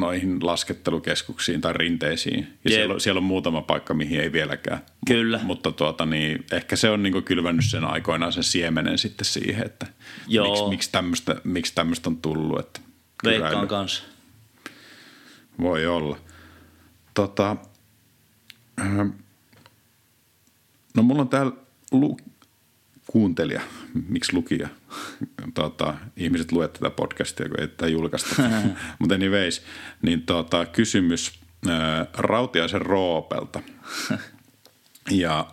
[0.00, 2.38] noihin laskettelukeskuksiin tai rinteisiin.
[2.38, 2.74] Ja Jep.
[2.78, 4.80] siellä, on, siellä on muutama paikka, mihin ei vieläkään.
[5.06, 5.40] Kyllä.
[5.42, 9.86] Mutta tuota, niin, ehkä se on niin kylvännyt sen aikoinaan sen siemenen sitten siihen, että
[10.28, 10.48] Joo.
[10.48, 11.74] miksi, miksi, tämmöistä, miksi
[12.06, 12.58] on tullut.
[12.58, 12.80] Että
[13.24, 13.68] Veikkaan kyräily.
[13.68, 14.04] kanssa.
[15.60, 16.18] Voi olla.
[17.14, 17.56] Tota,
[18.80, 19.08] ähm,
[20.96, 21.52] no mulla on täällä
[21.92, 22.16] lu-
[23.06, 23.60] kuuntelija,
[24.08, 24.68] miksi lukija?
[25.54, 28.42] Tota, ihmiset luet tätä podcastia, kun ei tätä julkaista.
[28.98, 29.62] Mutta anyways,
[30.02, 33.60] niin tota, kysymys äh, Rautiaisen Roopelta.
[35.10, 35.46] ja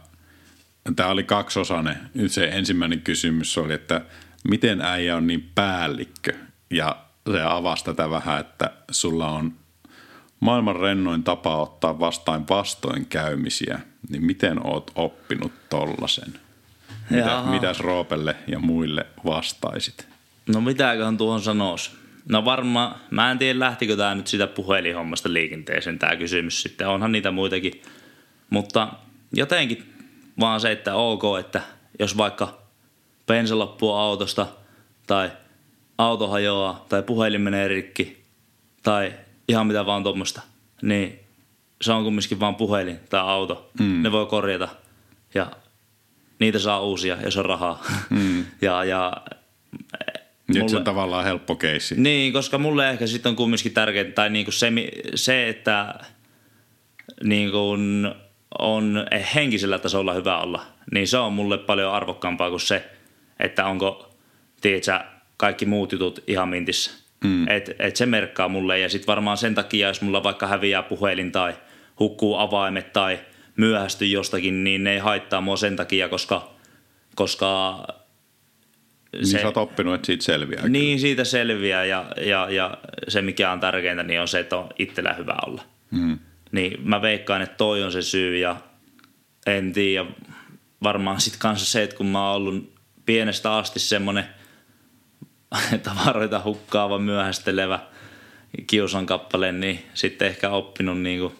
[0.95, 1.97] tämä oli kaksosainen.
[2.13, 4.01] Nyt se ensimmäinen kysymys oli, että
[4.49, 6.33] miten äijä on niin päällikkö?
[6.69, 9.53] Ja se avasi tätä vähän, että sulla on
[10.39, 13.79] maailman rennoin tapa ottaa vastaan vastoinkäymisiä.
[14.09, 16.33] Niin miten oot oppinut tollasen?
[17.11, 17.51] Mitä, Jaha.
[17.51, 20.07] mitäs Roopelle ja muille vastaisit?
[20.47, 21.91] No mitäköhän tuohon sanois?
[22.29, 26.87] No varmaan, mä en tiedä lähtikö tämä nyt sitä puhelinhommasta liikenteeseen tämä kysymys sitten.
[26.87, 27.81] Onhan niitä muitakin.
[28.49, 28.93] Mutta
[29.33, 29.93] jotenkin
[30.39, 31.61] vaan se, että ok, että
[31.99, 32.61] jos vaikka
[33.27, 34.47] bensa loppuu autosta
[35.07, 35.31] tai
[35.97, 38.23] auto hajoaa tai puhelin menee rikki
[38.83, 39.13] tai
[39.47, 40.41] ihan mitä vaan tuommoista,
[40.81, 41.19] niin
[41.81, 43.71] se on kumminkin vaan puhelin tai auto.
[43.79, 44.03] Mm.
[44.03, 44.69] Ne voi korjata
[45.33, 45.51] ja
[46.41, 47.83] niitä saa uusia, jos on rahaa.
[48.09, 48.45] Mm.
[48.61, 49.13] ja, ja
[50.47, 51.95] Nyt se on tavallaan helppo keissi.
[51.97, 54.71] niin, koska mulle ehkä sitten on kumminkin tärkeää, tai niinku se,
[55.15, 55.95] se, että
[57.23, 57.77] niinku
[58.59, 59.05] on
[59.35, 62.89] henkisellä tasolla hyvä olla, niin se on mulle paljon arvokkaampaa kuin se,
[63.39, 64.15] että onko,
[64.61, 64.99] tiedätkö,
[65.37, 66.91] kaikki muut jutut ihan mintissä.
[67.23, 67.47] Mm.
[67.47, 71.31] Et, et se merkkaa mulle ja sitten varmaan sen takia, jos mulla vaikka häviää puhelin
[71.31, 71.53] tai
[71.99, 73.19] hukkuu avaimet tai
[73.57, 76.53] myöhästyy jostakin, niin ne ei haittaa mua sen takia, koska,
[77.15, 77.83] koska
[79.13, 80.67] Niin sä oot oppinut, että siitä selviää.
[80.67, 84.69] niin, siitä selviää ja, ja, ja se mikä on tärkeintä, niin on se, että on
[84.79, 85.63] itsellä hyvä olla.
[85.91, 86.19] Mm.
[86.51, 88.55] Niin mä veikkaan, että toi on se syy ja
[89.45, 90.05] en tiedä.
[90.83, 92.73] Varmaan sitten kanssa se, että kun mä oon ollut
[93.05, 94.25] pienestä asti semmonen
[95.83, 97.79] tavaroita hukkaava, myöhästelevä
[98.67, 101.33] kiusan kappale, niin sitten ehkä oppinut, niin kuin,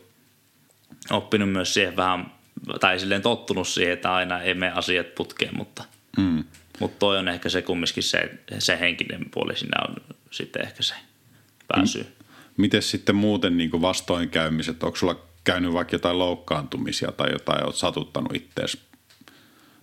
[1.10, 2.32] oppinut myös siihen vähän,
[2.80, 5.84] tai silleen tottunut siihen, että aina ei mene asiat putkeen, mutta,
[6.18, 6.44] mm.
[6.80, 9.96] mutta toi on ehkä se kumminkin se, se henkinen puoli siinä on
[10.32, 10.94] sitten ehkä se
[11.68, 12.00] pääsy.
[12.00, 12.26] Mm.
[12.58, 18.36] Miten sitten muuten niin vastoinkäymiset, onko sulla käynyt vaikka jotain loukkaantumisia tai jotain, olet satuttanut
[18.36, 18.78] ittees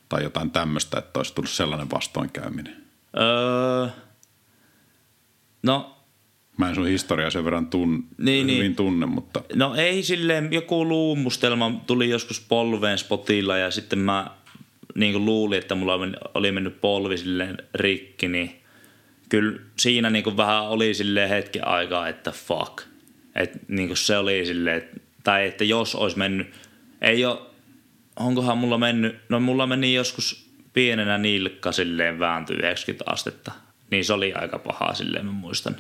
[0.08, 2.76] tai jotain tämmöistä, että olisi tullut sellainen vastoinkäyminen?
[3.16, 3.88] Öö,
[5.62, 5.97] no
[6.58, 8.76] Mä en sun historiaa sen verran tun, niin, hyvin niin.
[8.76, 9.42] tunne, mutta...
[9.54, 14.30] No ei silleen, joku luumustelma tuli joskus polveen spotilla ja sitten mä
[14.94, 15.98] niin kuin luulin, että mulla
[16.34, 18.60] oli mennyt polvi silleen rikki, niin
[19.28, 22.82] kyllä siinä niin kuin vähän oli silleen hetki aikaa, että fuck.
[23.34, 24.88] Että niin kuin se oli silleen,
[25.24, 26.46] tai että jos olisi mennyt,
[27.00, 27.38] ei ole,
[28.16, 33.52] onkohan mulla mennyt, no mulla meni joskus pienenä nilkka silleen vääntyi 90 astetta.
[33.90, 35.76] Niin se oli aika pahaa silleen, mä muistan.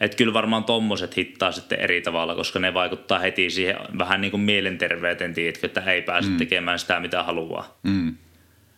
[0.00, 4.30] Että kyllä varmaan tommoset hittaa sitten eri tavalla, koska ne vaikuttaa heti siihen vähän niin
[4.30, 6.36] kuin mielenterveyteen, tiedätkö, että ei pääse mm.
[6.36, 7.78] tekemään sitä, mitä haluaa.
[7.82, 8.16] Mm.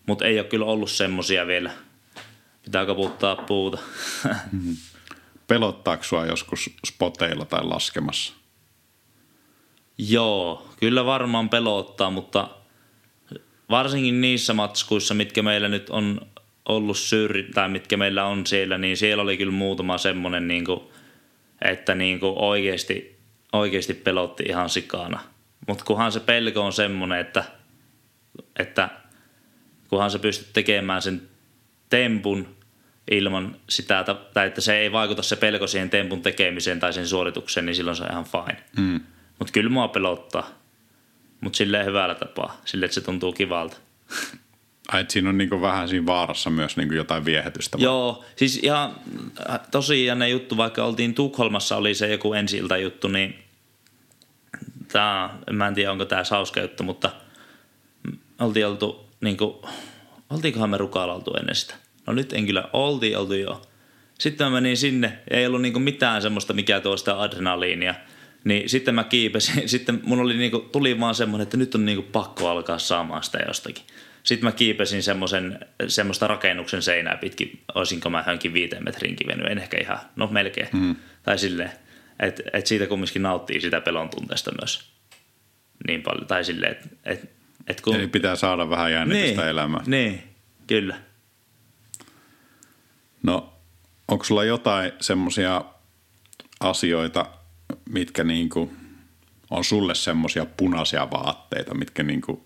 [0.07, 1.71] Mutta ei ole kyllä ollut semmosia vielä.
[2.65, 3.79] Pitää kaputtaa puuta.
[4.53, 4.77] mm.
[5.47, 8.35] Pelottaako sua joskus spoteilla tai laskemassa?
[9.99, 12.51] Joo, kyllä varmaan pelottaa, mutta
[13.71, 16.21] varsinkin niissä matskuissa, mitkä meillä nyt on
[16.69, 20.81] ollut syrri, tai mitkä meillä on siellä, niin siellä oli kyllä muutama semmoinen niin kuin–
[21.63, 23.19] että niin kuin oikeasti,
[23.53, 25.21] oikeasti pelotti ihan sikana.
[25.69, 27.45] Mutta kunhan se pelko on semmoinen, että,
[28.59, 28.89] että
[29.89, 31.23] kunhan se pystyt tekemään sen
[31.91, 32.57] tempun
[33.11, 34.05] ilman sitä,
[34.35, 37.97] tai että se ei vaikuta se pelko siihen tempun tekemiseen tai sen suoritukseen, niin silloin
[37.97, 38.63] se on ihan fine.
[38.77, 39.01] Mm.
[39.39, 40.51] Mutta kyllä mua pelottaa.
[41.41, 43.77] Mutta silleen hyvällä tapaa, silleen, että se tuntuu kivalta.
[44.89, 47.79] Ai, että siinä on niin vähän siinä vaarassa myös niin jotain viehätystä.
[47.81, 48.95] Joo, siis ihan
[49.51, 53.39] äh, tosi jännä juttu, vaikka oltiin Tukholmassa, oli se joku ensi juttu, niin
[54.93, 57.11] tämä, mä en tiedä onko tämä hauska juttu, mutta
[58.41, 59.55] oltiin oltu, niin kuin,
[60.31, 61.75] oltiinkohan me rukalla oltu ennen sitä?
[62.07, 63.63] No nyt en kyllä, oltiin oltu jo.
[64.19, 67.95] Sitten mä menin sinne, ei ollut niin mitään semmoista, mikä tuo sitä adrenaliinia.
[68.45, 71.85] Niin sitten mä kiipesin, sitten mun oli niin kuin, tuli vaan semmoinen, että nyt on
[71.85, 73.85] niin kuin pakko alkaa saamaan sitä jostakin.
[74.27, 75.59] Sitten mä kiipesin semmoisen,
[75.89, 80.69] semmoista rakennuksen seinää pitkin, olisinko mä johonkin viiteen metrin kivennyt, en ehkä ihan, no melkein.
[80.73, 80.97] Mm.
[81.23, 81.71] Tai silleen,
[82.21, 84.91] että et siitä kumminkin nauttii sitä pelon tunteesta myös
[85.87, 86.27] niin paljon.
[86.27, 87.31] Tai silleen, että et,
[87.67, 87.97] et kun...
[87.97, 89.85] Eli pitää saada vähän jännitystä niin, elämään.
[89.87, 90.23] Niin,
[90.67, 90.97] kyllä.
[93.23, 93.53] No,
[94.09, 95.65] onko sulla jotain semmoisia
[96.61, 97.27] asioita,
[97.91, 98.73] mitkä niinku
[99.51, 102.46] on sulle semmoisia punaisia vaatteita, mitkä niinku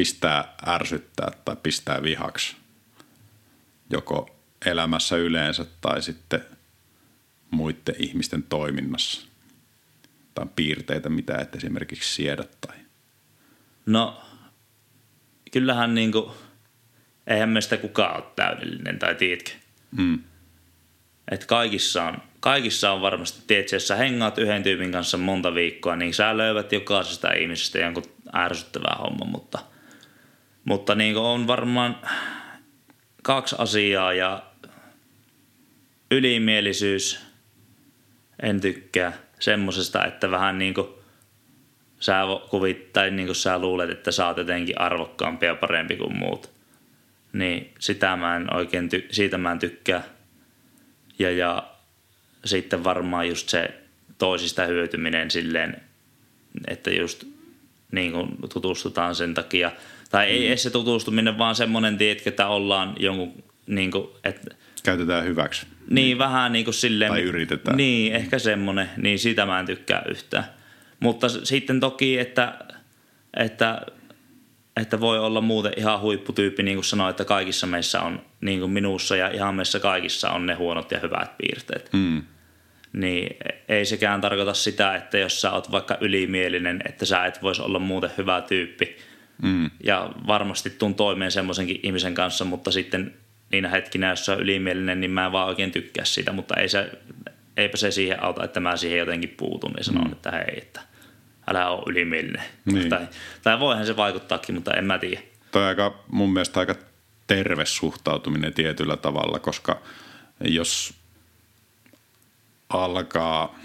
[0.00, 2.56] pistää ärsyttää tai pistää vihaksi
[3.90, 4.36] joko
[4.66, 6.44] elämässä yleensä tai sitten
[7.50, 9.26] muiden ihmisten toiminnassa?
[10.34, 12.76] Tai piirteitä, mitä et esimerkiksi siedä tai...
[13.86, 14.22] No,
[15.52, 16.34] kyllähän niinku,
[17.26, 19.50] eihän meistä kukaan ole täydellinen, tai tiedätkö?
[19.90, 20.18] Mm.
[21.30, 25.96] Että kaikissa on, kaikissa on varmasti, tiedätkö, jos sä hengaat yhden tyypin kanssa monta viikkoa,
[25.96, 28.04] niin sä löydät jokaisesta ihmisestä jonkun
[28.34, 29.58] ärsyttävää homma, mutta–
[30.70, 31.96] mutta niin on varmaan
[33.22, 34.42] kaksi asiaa ja
[36.10, 37.20] ylimielisyys
[38.42, 40.88] en tykkää semmosesta, että vähän niin kuin
[42.00, 46.16] sä kuvit, tai niin kuin sä luulet, että sä oot jotenkin arvokkaampi ja parempi kuin
[46.16, 46.50] muut.
[47.32, 50.02] Niin sitä mä en oikein, ty- siitä mä en tykkää.
[51.18, 51.70] Ja, ja
[52.44, 53.80] sitten varmaan just se
[54.18, 55.82] toisista hyötyminen silleen,
[56.68, 57.24] että just
[57.92, 59.72] niin kuin tutustutaan sen takia–
[60.10, 60.32] tai mm.
[60.32, 65.66] ei edes se tutustuminen, vaan semmoinen, tiedätkö, että ollaan jonkun, niin kuin, että Käytetään hyväksi.
[65.90, 67.10] Niin, vähän niin kuin silleen.
[67.10, 67.76] Tai yritetään.
[67.76, 68.90] Niin, ehkä semmoinen.
[68.96, 70.44] Niin sitä mä en tykkää yhtään.
[71.00, 72.54] Mutta sitten toki, että,
[73.36, 73.80] että,
[74.76, 78.70] että voi olla muuten ihan huipputyyppi, niin kuin sanoin, että kaikissa meissä on, niin kuin
[78.70, 81.90] minussa ja ihan meissä kaikissa on ne huonot ja hyvät piirteet.
[81.92, 82.22] Mm.
[82.92, 83.36] Niin
[83.68, 87.78] ei sekään tarkoita sitä, että jos sä oot vaikka ylimielinen, että sä et voisi olla
[87.78, 88.96] muuten hyvä tyyppi–
[89.42, 89.70] Mm.
[89.84, 93.14] Ja varmasti tuun toimeen semmoisenkin ihmisen kanssa, mutta sitten
[93.52, 96.68] niinä hetkinä, jos se on ylimielinen, niin mä en vaan oikein tykkää sitä, mutta ei
[96.68, 96.90] se,
[97.56, 100.12] eipä se siihen auta, että mä siihen jotenkin puutun ja sanon, mm.
[100.12, 100.80] että hei, että
[101.46, 102.42] älä ole ylimielinen.
[102.64, 102.88] Niin.
[102.88, 103.06] Tai,
[103.42, 105.22] tai voihan se vaikuttaakin, mutta en mä tiedä.
[105.52, 106.74] Toi aika, mun mielestä aika
[107.26, 109.80] terve suhtautuminen tietyllä tavalla, koska
[110.40, 110.94] jos
[112.68, 113.58] alkaa,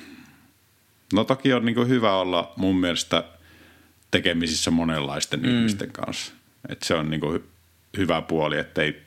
[1.13, 3.23] no toki on niin hyvä olla mun mielestä–
[4.15, 5.45] tekemisissä monenlaisten mm.
[5.45, 6.33] ihmisten kanssa.
[6.69, 7.43] Et se on niinku hy-
[7.97, 9.01] hyvä puoli, että ei,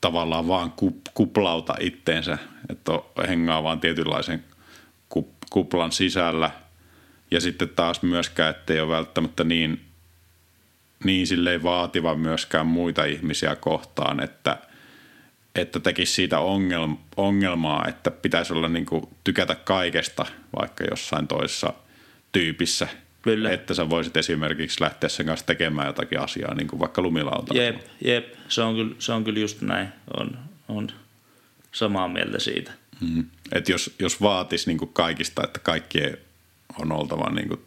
[0.00, 2.38] tavallaan vaan kup, kuplauta itteensä,
[2.70, 2.92] että
[3.28, 4.44] hengaa vaan tietynlaisen
[5.08, 6.50] kup, kuplan sisällä.
[7.30, 9.80] Ja sitten taas myöskään, ettei ole välttämättä niin,
[11.04, 14.58] niin silleen vaativa myöskään muita ihmisiä kohtaan, että,
[15.54, 20.26] että tekisi siitä ongelma, ongelmaa, että pitäisi olla niin kuin tykätä kaikesta
[20.60, 21.72] vaikka jossain toisessa
[22.32, 22.88] tyypissä–
[23.22, 23.50] Kyllä.
[23.50, 27.54] Että sä voisit esimerkiksi lähteä sen kanssa tekemään jotakin asiaa, niin kuin vaikka lumilauta.
[27.54, 28.34] Jep, jep.
[28.48, 29.88] Se, on kyllä, se on kyllä just näin.
[30.16, 30.38] On,
[30.68, 30.88] on
[31.72, 32.72] samaa mieltä siitä.
[33.00, 33.24] Mm.
[33.52, 36.18] että jos, jos vaatisi niin kuin kaikista, että kaikkien
[36.78, 37.60] on oltava niin kuin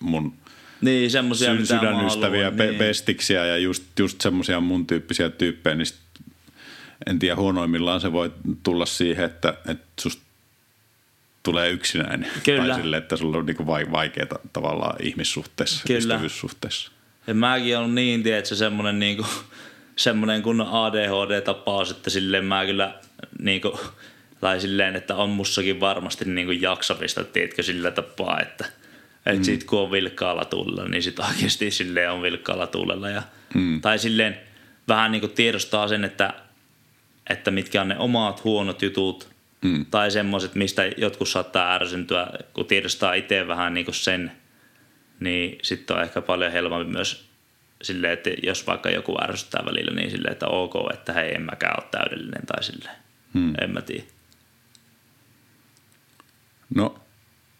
[0.00, 0.34] mun
[0.80, 2.78] niin, semmosia, sy- sydänystäviä, pe- niin.
[2.78, 5.86] pestiksiä ja just, just semmoisia mun tyyppisiä tyyppejä, niin
[7.06, 8.32] en tiedä, huonoimmillaan se voi
[8.62, 10.25] tulla siihen, että, että susta
[11.46, 12.30] tulee yksinäinen.
[12.44, 12.74] Kyllä.
[12.74, 15.98] Tai sille, että sulla on niin vaikeaa tavallaan ihmissuhteessa, Kyllä.
[15.98, 16.92] ystävyyssuhteessa.
[17.26, 19.28] Ja mäkin on niin, tiedätkö, semmoinen niin kuin,
[19.96, 22.94] semmoinen kun ADHD-tapaus, että silleen mä kyllä
[23.38, 23.74] niin kuin,
[24.40, 28.64] tai silleen, että on mussakin varmasti niin kuin jaksavista, tiedätkö, sillä tapaa, että
[29.26, 29.44] et mm.
[29.44, 33.10] sit kun on vilkkaalla tuulella, niin sit oikeasti silleen on vilkkaalla tuulella.
[33.10, 33.22] Ja,
[33.54, 33.80] mm.
[33.80, 34.40] Tai silleen
[34.88, 36.34] vähän niin kuin tiedostaa sen, että,
[37.30, 39.28] että mitkä on ne omat huonot jutut–
[39.66, 39.86] Mm.
[39.86, 44.32] Tai semmoiset, mistä jotkut saattaa ärsyntyä, kun tiedostaa itse vähän niin kuin sen,
[45.20, 47.28] niin sitten on ehkä paljon helpompi myös
[47.82, 51.82] silleen, että jos vaikka joku ärsyttää välillä, niin silleen, että ok, että hei, en mäkään
[51.82, 52.96] ole täydellinen tai silleen.
[53.34, 53.54] Hmm.
[53.60, 54.04] En mä tiedä.
[56.74, 56.98] No,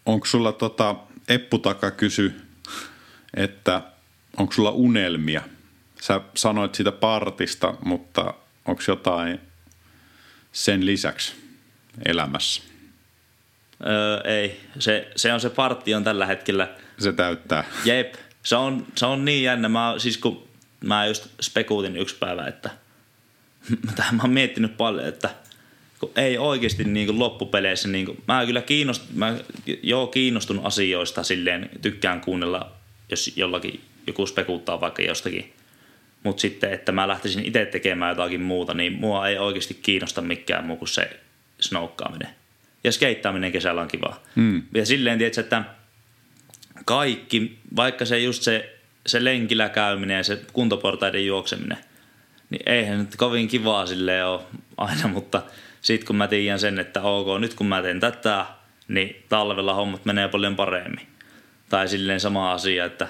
[0.07, 0.97] onko sulla tota,
[1.28, 2.33] Eppu Taka kysy,
[3.37, 3.83] että
[4.37, 5.43] onko sulla unelmia?
[6.01, 8.35] Sä sanoit siitä partista, mutta
[8.65, 9.41] onko jotain
[10.53, 11.45] sen lisäksi?
[12.05, 12.62] Elämässä?
[13.86, 14.60] Öö, ei.
[14.78, 16.68] Se, se on se partti on tällä hetkellä.
[16.98, 17.64] Se täyttää.
[17.85, 18.14] Jep.
[18.43, 19.68] Se on, se on niin jännä.
[19.68, 20.48] Mä, siis kun
[20.85, 22.70] mä just spekuutin yksi päivä, että
[24.12, 25.31] mä oon miettinyt paljon, että
[26.01, 29.36] kun ei oikeasti niin kuin loppupeleissä, niin kuin, mä kyllä kiinnost, mä
[29.82, 32.73] joo kiinnostun asioista silleen, tykkään kuunnella,
[33.10, 35.52] jos jollakin joku spekuuttaa vaikka jostakin.
[36.23, 40.64] Mutta sitten, että mä lähtisin itse tekemään jotakin muuta, niin mua ei oikeasti kiinnosta mikään
[40.64, 41.20] muu kuin se
[41.61, 42.28] snoukkaaminen.
[42.85, 44.20] Ja skeittaaminen kesällä on kiva.
[44.35, 44.62] Mm.
[44.74, 45.65] Ja silleen, tietysti, että
[46.85, 51.78] kaikki, vaikka se just se, se lenkillä käyminen ja se kuntoportaiden juokseminen,
[52.51, 54.41] niin eihän nyt kovin kivaa silleen ole
[54.77, 55.43] aina, mutta
[55.81, 58.47] sitten kun mä tiedän sen, että ok, nyt kun mä teen tätä,
[58.89, 61.07] niin talvella hommat menee paljon paremmin.
[61.69, 63.09] Tai silleen sama asia, että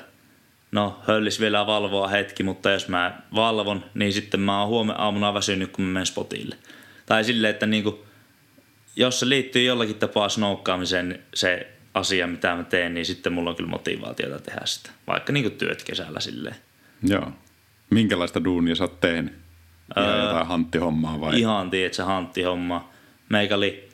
[0.72, 5.34] no höllis vielä valvoa hetki, mutta jos mä valvon, niin sitten mä oon huomenna aamuna
[5.34, 6.56] väsynyt, kun mä menen spotille.
[7.06, 8.05] Tai silleen, että niinku,
[8.96, 13.56] jos se liittyy jollakin tapaa snoukkaamiseen se asia, mitä mä teen, niin sitten mulla on
[13.56, 14.90] kyllä motivaatiota tehdä sitä.
[15.06, 16.56] Vaikka niin työt kesällä silleen.
[17.02, 17.32] Joo.
[17.90, 19.32] Minkälaista duunia sä oot tehnyt?
[19.96, 21.40] Ihan öö, jotain hanttihommaa vai?
[21.40, 22.90] Ihan se hanttihomma.
[23.28, 23.88] Meikä oli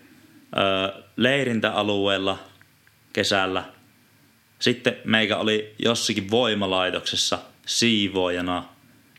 [0.56, 2.38] öö, leirintäalueella
[3.12, 3.64] kesällä.
[4.58, 8.64] Sitten meikä oli jossakin voimalaitoksessa siivoojana.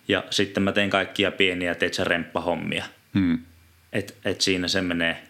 [0.08, 2.86] Ja sitten mä tein kaikkia pieniä, teetsä remppahommia.
[3.14, 3.40] Hmm.
[3.94, 5.24] Et, et siinä se menee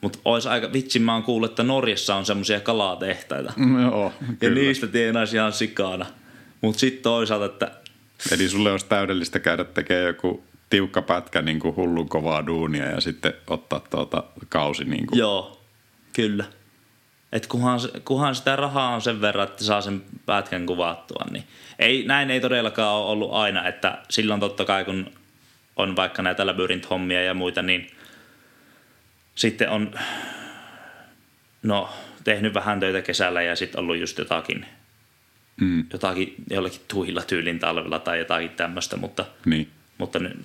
[0.00, 3.52] mutta olisi aika, vitsi mä oon kuullut, että Norjassa on semmoisia kalatehtaita.
[3.56, 6.06] Mm, joo, Ja niistä tienaisi ihan sikana.
[6.60, 7.70] Mutta sitten toisaalta, että...
[8.32, 13.00] Eli sulle olisi täydellistä käydä tekemään joku tiukka pätkä niin kuin hullun kovaa duunia ja
[13.00, 14.84] sitten ottaa tuota kausi.
[14.84, 15.18] Niin kuin.
[15.18, 15.62] Joo,
[16.12, 16.44] kyllä.
[17.32, 21.44] Et kunhan, kunhan sitä rahaa on sen verran, että saa sen pätkän kuvattua, niin
[21.78, 25.10] ei, näin ei todellakaan ole ollut aina, että silloin totta kai kun
[25.76, 27.90] on vaikka näitä labyrint-hommia ja muita, niin–
[29.38, 29.94] sitten on
[31.62, 31.90] no,
[32.24, 34.66] tehnyt vähän töitä kesällä ja sitten ollut just jotakin,
[35.60, 35.84] mm.
[35.92, 39.68] jotakin jollakin tuilla tyylin talvella tai jotakin tämmöistä, mutta, niin.
[39.98, 40.44] mutta n-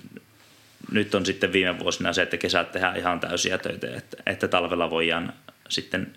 [0.91, 4.89] nyt on sitten viime vuosina se, että kesät tehdään ihan täysiä töitä, että, että talvella
[4.89, 5.33] voidaan
[5.69, 6.13] sitten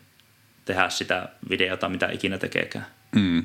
[0.64, 2.86] tehdä sitä videota, mitä ikinä tekeekään.
[3.14, 3.44] Mm.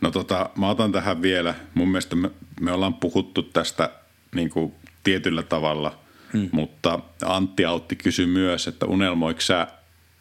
[0.00, 1.54] No tota, mä otan tähän vielä.
[1.74, 2.30] Mun mielestä me,
[2.60, 3.90] me ollaan puhuttu tästä
[4.34, 4.74] niin kuin
[5.04, 5.98] tietyllä tavalla–
[6.32, 6.48] Hmm.
[6.52, 9.66] Mutta Antti Autti kysyi myös, että unelmoiko sä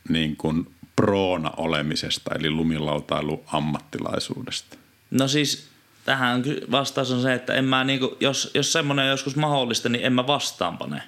[0.09, 4.77] niin kuin proona olemisesta, eli lumilautailu ammattilaisuudesta?
[5.11, 5.69] No siis
[6.05, 10.05] tähän vastaus on se, että en mä niinku, jos, jos semmoinen on joskus mahdollista, niin
[10.05, 11.01] en mä vastaanpane.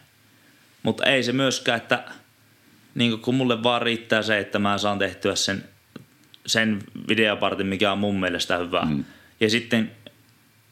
[0.84, 2.04] Mutta ei se myöskään, että
[2.96, 5.64] niinku, kun mulle vaan riittää se, että mä saan tehtyä sen,
[6.46, 8.82] sen videopartin, mikä on mun mielestä hyvä.
[8.86, 9.06] Mm.
[9.40, 9.92] Ja sitten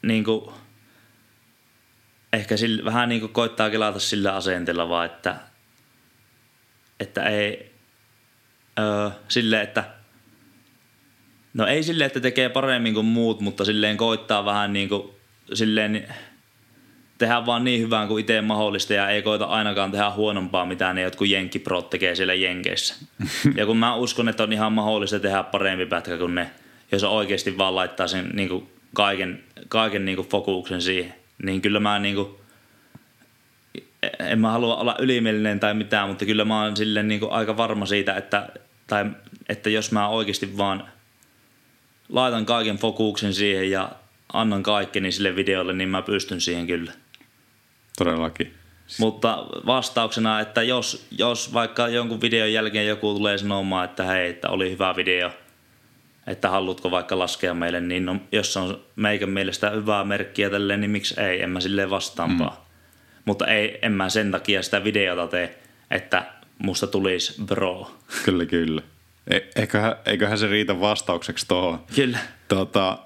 [0.02, 0.54] niinku,
[2.32, 5.36] ehkä sillä, vähän niin kuin koittaa kelata sillä asenteella vaan, että,
[7.00, 7.72] että ei
[8.78, 9.84] öö, sille, että
[11.54, 15.10] no ei sille, että tekee paremmin kuin muut, mutta silleen koittaa vähän niin kuin
[15.54, 16.08] silleen
[17.18, 21.02] tehdä vaan niin hyvää kuin itse mahdollista ja ei koita ainakaan tehdä huonompaa, mitä ne
[21.02, 22.94] jotkut jenkkiprot tekee siellä jenkeissä.
[23.56, 26.50] ja kun mä uskon, että on ihan mahdollista tehdä parempi pätkä kuin ne,
[26.92, 31.80] jos oikeasti vaan laittaa sen niin kuin kaiken, kaiken niin kuin fokuksen siihen, niin kyllä
[31.80, 32.28] mä niin kuin,
[34.18, 37.56] en mä halua olla ylimielinen tai mitään, mutta kyllä mä oon silleen niin kuin aika
[37.56, 38.48] varma siitä, että,
[38.86, 39.06] tai,
[39.48, 40.88] että jos mä oikeasti vaan
[42.08, 43.92] laitan kaiken fokuksen siihen ja
[44.32, 46.92] annan kaikkeni sille videolle, niin mä pystyn siihen kyllä.
[47.98, 48.54] Todellakin.
[48.98, 54.48] Mutta vastauksena, että jos, jos vaikka jonkun videon jälkeen joku tulee sanomaan, että hei, että
[54.48, 55.30] oli hyvä video,
[56.26, 60.90] että haluatko vaikka laskea meille, niin no, jos on meikän mielestä hyvää merkkiä tälleen, niin
[60.90, 62.50] miksi ei, en mä silleen vastaampaa.
[62.50, 62.70] Mm.
[63.24, 65.58] Mutta ei, en mä sen takia sitä videota tee,
[65.90, 66.26] että
[66.58, 67.96] musta tulisi bro.
[68.24, 68.82] Kyllä, kyllä.
[69.30, 71.84] E- eiköhän, eiköhän se riitä vastaukseksi tuohon.
[71.94, 72.18] Kyllä.
[72.48, 72.98] Tota,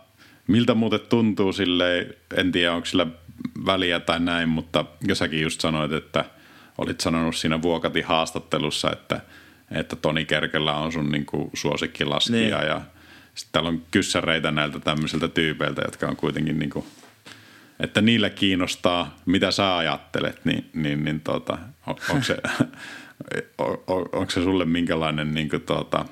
[0.46, 3.06] miltä muuten tuntuu sille, en tiedä onko sillä
[3.66, 6.24] väliä tai näin, mutta jossakin just sanoit, että
[6.78, 9.20] olit sanonut siinä Vuokatin haastattelussa, että,
[9.70, 12.68] että Toni Kerkellä on sun niinku suosikkilaskija niin.
[12.68, 12.80] ja
[13.34, 16.86] sitten täällä on kyssäreitä näiltä tämmöisiltä tyypeiltä, jotka on kuitenkin niinku,
[17.80, 22.36] että niillä kiinnostaa, mitä sä ajattelet, niin, niin, niin tota, on, onko se,
[23.58, 26.04] on, onko se sulle minkälainen, niin kuin, tota,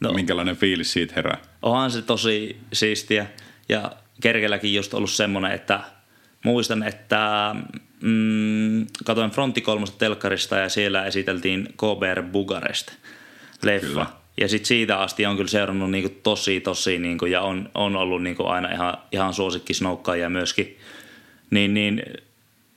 [0.00, 1.38] no, minkälainen fiilis siitä herää?
[1.62, 3.26] Onhan se tosi siistiä
[3.68, 5.80] ja Kerkelläkin just ollut semmoinen, että
[6.44, 7.54] muistan, että
[8.00, 12.92] mm, katoin Fronti kolmosta telkkarista ja siellä esiteltiin KBR Bugarest
[13.62, 13.86] leffa.
[13.86, 14.23] Kyllä.
[14.40, 18.22] Ja sitten siitä asti on kyllä seurannut niinku tosi, tosi niinku, ja on, on ollut
[18.22, 20.78] niinku aina ihan, ihan suosikki snoukkaajia myöskin.
[21.50, 22.02] Niin, niin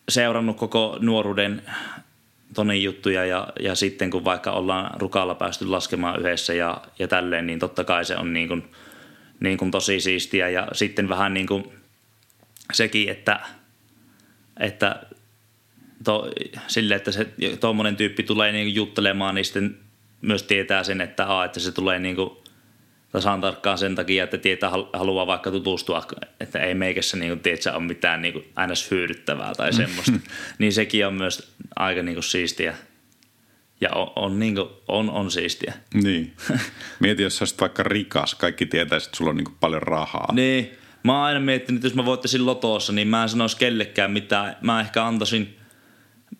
[0.09, 1.61] seurannut koko nuoruuden
[2.53, 7.47] Tonin juttuja ja, ja sitten kun vaikka ollaan rukalla päästy laskemaan yhdessä ja, ja tälleen,
[7.47, 8.63] niin totta kai se on niin kuin,
[9.39, 10.49] niin kuin tosi siistiä.
[10.49, 11.71] Ja sitten vähän niin kuin
[12.73, 13.39] sekin, että,
[14.59, 15.03] että
[16.03, 16.31] to,
[16.67, 17.27] sille, että se
[17.59, 19.77] tuommoinen tyyppi tulee niin juttelemaan, niin sitten
[20.21, 22.29] myös tietää sen, että, a, että se tulee niin kuin
[23.11, 26.07] tasan tarkkaan sen takia, että tietää haluaa vaikka tutustua,
[26.39, 30.11] että ei meikässä niin kuin, tiedätkö, ole mitään niin kuin, aina hyödyttävää tai semmoista.
[30.59, 32.75] niin sekin on myös aika niin kuin, siistiä.
[33.81, 35.73] Ja on, on, niin kuin, on, on siistiä.
[35.93, 36.33] Niin.
[36.99, 40.33] Mieti, jos olisit vaikka rikas, kaikki tietäisi, että sulla on niin kuin, paljon rahaa.
[40.33, 40.71] Niin.
[41.03, 44.57] Mä oon aina miettinyt, että jos mä voittaisin lotossa, niin mä en sanoisi kellekään mitään.
[44.61, 45.53] Mä ehkä antaisin–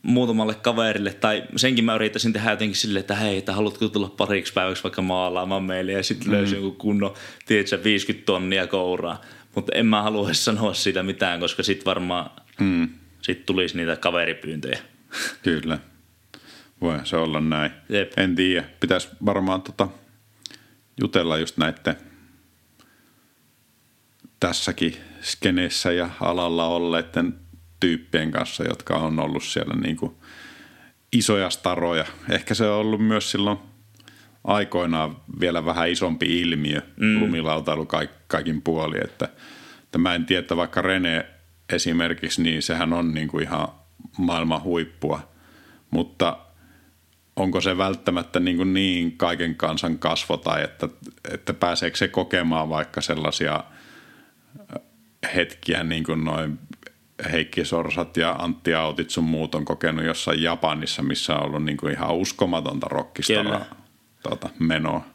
[0.07, 4.53] muutamalle kaverille, tai senkin mä yrittäisin tehdä jotenkin silleen, että hei, että haluatko tulla pariksi
[4.53, 6.33] päiväksi vaikka maalaamaan meille, ja sitten mm.
[6.33, 7.13] löysi joku kunnon,
[7.45, 9.21] tiedätkö, 50 tonnia kouraa.
[9.55, 12.29] Mutta en mä halua sanoa siitä mitään, koska sitten varmaan
[12.59, 12.89] mm.
[13.21, 14.79] sit tulisi niitä kaveripyyntöjä.
[15.43, 15.79] Kyllä.
[16.81, 17.71] Voi se olla näin.
[17.89, 18.11] Jep.
[18.17, 18.65] En tiedä.
[18.79, 19.87] Pitäisi varmaan tota,
[21.01, 21.95] jutella just näiden
[24.39, 27.46] tässäkin skeneessä ja alalla olleiden
[27.79, 30.15] tyyppien kanssa, jotka on ollut siellä niin kuin
[31.11, 32.05] isoja staroja.
[32.29, 33.57] Ehkä se on ollut myös silloin
[34.43, 37.19] aikoinaan vielä vähän isompi ilmiö, mm.
[37.19, 38.97] lumilautailu kaik, kaikin puoli.
[39.03, 39.29] Että,
[39.83, 41.25] että mä en tiedä, että vaikka Rene
[41.73, 43.67] esimerkiksi, niin sehän on niin kuin ihan
[44.17, 45.31] maailman huippua,
[45.91, 46.37] mutta
[47.35, 50.89] onko se välttämättä niin, kuin niin kaiken kansan kasvo tai että,
[51.33, 53.63] että pääseekö se kokemaan vaikka sellaisia
[55.35, 56.59] hetkiä niin kuin noin
[57.31, 61.77] Heikki Sorsat ja Antti Autit sun muut on kokenut jossain Japanissa, missä on ollut niin
[61.77, 63.65] kuin ihan uskomatonta rockistara
[64.23, 65.05] tuota, menoa.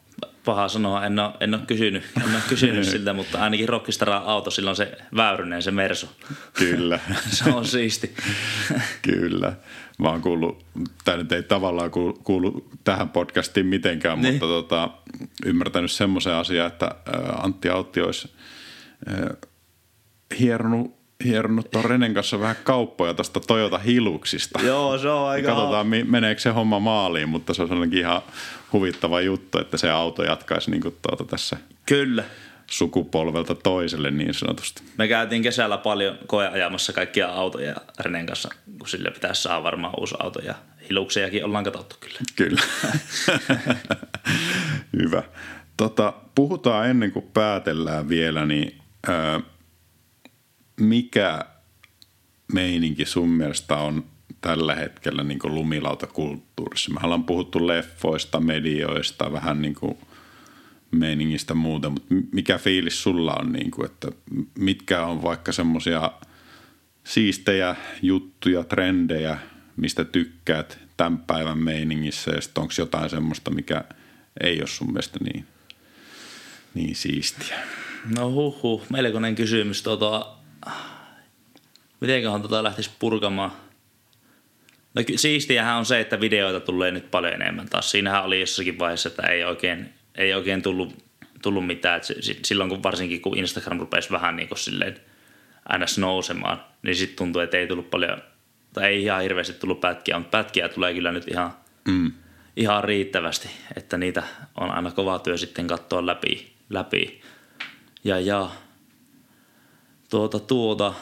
[0.45, 4.51] Paha sanoa, en ole, en ole kysynyt, en ole kysynyt siltä, mutta ainakin rockistara auto,
[4.51, 6.09] sillä on se väyrynen, se Mersu.
[6.53, 6.99] Kyllä.
[7.31, 8.15] se on siisti.
[9.03, 9.53] Kyllä.
[9.99, 10.65] Mä oon kuullut,
[11.05, 14.35] tämä nyt ei tavallaan kuulu, kuulu tähän podcastiin mitenkään, niin.
[14.35, 14.91] mutta tota,
[15.47, 16.95] ymmärtänyt semmoisen asian, että
[17.43, 18.33] Antti Autti olisi
[20.39, 24.61] hieronut hieronut tuon Renen kanssa vähän kauppoja tuosta Toyota Hiluksista.
[24.62, 25.49] Joo, se on aika...
[25.49, 28.23] Katsotaan, meneekö se homma maaliin, mutta se on sellainen ihan
[28.73, 32.24] huvittava juttu, että se auto jatkaisi niin kuin tuota tässä Kyllä.
[32.66, 34.82] sukupolvelta toiselle niin sanotusti.
[34.99, 40.15] Me käytiin kesällä paljon koeajamassa kaikkia autoja Renen kanssa, kun sille pitäisi saada varmaan uusi
[40.19, 40.55] auto ja
[40.90, 42.19] Hiluksiakin ollaan katsottu kyllä.
[42.36, 42.62] Kyllä.
[45.03, 45.23] Hyvä.
[45.77, 49.39] Tota, puhutaan ennen kuin päätellään vielä, niin öö,
[50.81, 51.44] mikä
[52.53, 54.05] meininki sun mielestä on
[54.40, 56.93] tällä hetkellä niin kuin lumilautakulttuurissa?
[56.93, 59.99] Me ollaan puhuttu leffoista, medioista, vähän niin kuin
[60.90, 64.09] meiningistä muuta, mutta mikä fiilis sulla on, niin kuin, että
[64.59, 66.12] mitkä on vaikka semmoisia
[67.05, 69.39] siistejä juttuja, trendejä,
[69.77, 73.85] mistä tykkäät tämän päivän meiningissä ja sitten onko jotain semmoista, mikä
[74.40, 75.47] ei ole sun mielestä niin,
[76.74, 77.59] niin siistiä?
[78.19, 79.82] No huh, melkoinen kysymys.
[79.82, 80.36] Tota,
[82.01, 83.52] mitenköhän tota lähtisi purkamaan.
[84.94, 87.90] No siistiähän on se, että videoita tulee nyt paljon enemmän taas.
[87.90, 91.05] Siinähän oli jossakin vaiheessa, että ei oikein, ei oikein tullut,
[91.43, 92.01] tullut mitään.
[92.30, 95.01] Et silloin kun varsinkin kun Instagram rupesi vähän niin kuin silleen
[95.78, 95.98] ns.
[95.98, 98.22] nousemaan, niin sitten tuntui, että ei tullut paljon,
[98.72, 101.52] tai ei ihan hirveästi tullut pätkiä, mutta pätkiä tulee kyllä nyt ihan,
[101.89, 102.12] mm.
[102.56, 104.22] ihan riittävästi, että niitä
[104.60, 106.52] on aina kova työ sitten katsoa läpi.
[106.70, 107.20] läpi.
[108.05, 108.51] Ja, ja
[110.12, 110.94] tuota, tuota,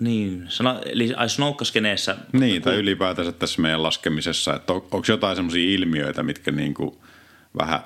[0.00, 2.16] niin, sana, eli ai snoukkaskeneessä.
[2.32, 7.02] Niin, tai ylipäätänsä tässä meidän laskemisessa, että on, onko jotain semmoisia ilmiöitä, mitkä niinku
[7.58, 7.80] vähän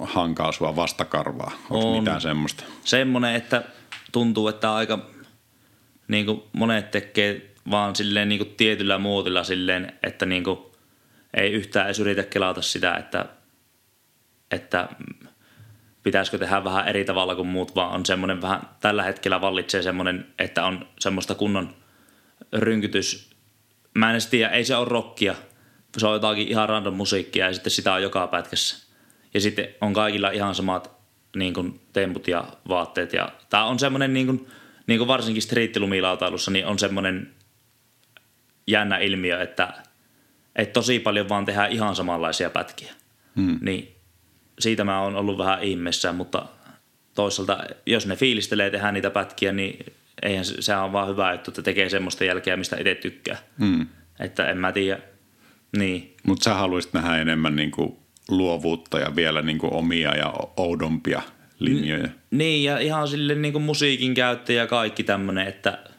[0.00, 1.52] hankaa sua vastakarvaa?
[1.70, 1.98] Onko on.
[1.98, 2.64] mitään semmoista?
[2.84, 3.62] Semmoinen, että
[4.12, 5.10] tuntuu, että aika
[6.08, 10.58] niin kuin monet tekee vaan silleen niin kuin tietyllä muotilla silleen, että niin kuin
[11.34, 13.26] ei yhtään edes yritä kelata sitä, että,
[14.50, 14.88] että
[16.02, 20.26] pitäisikö tehdä vähän eri tavalla kuin muut, vaan on semmoinen vähän, tällä hetkellä vallitsee semmoinen,
[20.38, 21.74] että on semmoista kunnon
[22.52, 23.30] rynkytys.
[23.94, 25.34] Mä en tiedä, ei se ole rockia,
[25.98, 28.86] se on jotakin ihan random musiikkia ja sitten sitä on joka pätkässä.
[29.34, 30.90] Ja sitten on kaikilla ihan samat
[31.36, 33.12] niin kuin, temput ja vaatteet.
[33.12, 34.48] Ja, tämä on semmoinen, niin kuin,
[34.86, 37.34] niin kuin varsinkin striittilumilautailussa, niin on semmoinen
[38.66, 39.72] jännä ilmiö, että,
[40.56, 42.92] että tosi paljon vaan tehdään ihan samanlaisia pätkiä.
[43.36, 43.58] Hmm.
[43.60, 43.91] Niin
[44.62, 46.46] siitä mä oon ollut vähän ihmeessä, mutta
[47.14, 49.86] toisaalta jos ne fiilistelee tehdä niitä pätkiä, niin
[50.22, 53.36] eihän se, on vaan hyvä, että tekee semmoista jälkeä, mistä itse tykkää.
[53.58, 53.86] Hmm.
[54.20, 54.98] Että en mä tiedä.
[55.76, 56.16] Niin.
[56.26, 61.22] Mutta sä haluaisit nähdä enemmän niinku luovuutta ja vielä niinku omia ja oudompia
[61.58, 62.06] linjoja.
[62.06, 65.78] N- niin, ja ihan sille niinku musiikin käyttö ja kaikki tämmöinen, että–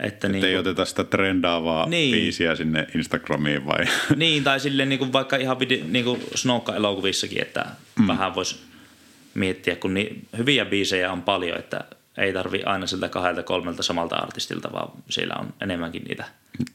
[0.00, 2.12] että niin ei oteta sitä trendaavaa niin.
[2.12, 3.84] biisiä sinne Instagramiin vai?
[4.16, 5.56] Niin, tai silleen niin kuin vaikka ihan
[5.88, 7.66] niin kuin Snowka-elokuvissakin, että
[7.98, 8.06] mm.
[8.06, 8.60] vähän voisi
[9.34, 11.84] miettiä, kun niin, hyviä biisejä on paljon, että
[12.18, 16.24] ei tarvi aina siltä kahdelta kolmelta samalta artistilta, vaan siellä on enemmänkin niitä,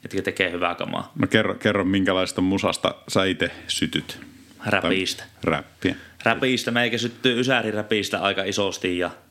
[0.03, 1.11] jotka tekee hyvää kamaa.
[1.19, 4.19] No kerro, kerro minkälaista musasta sä itse sytyt?
[4.65, 5.23] Räpiistä.
[5.43, 5.95] räppiä.
[6.23, 6.71] Räpiistä.
[6.71, 9.11] Meikä syttyy Ysäri-räpiistä aika isosti ja–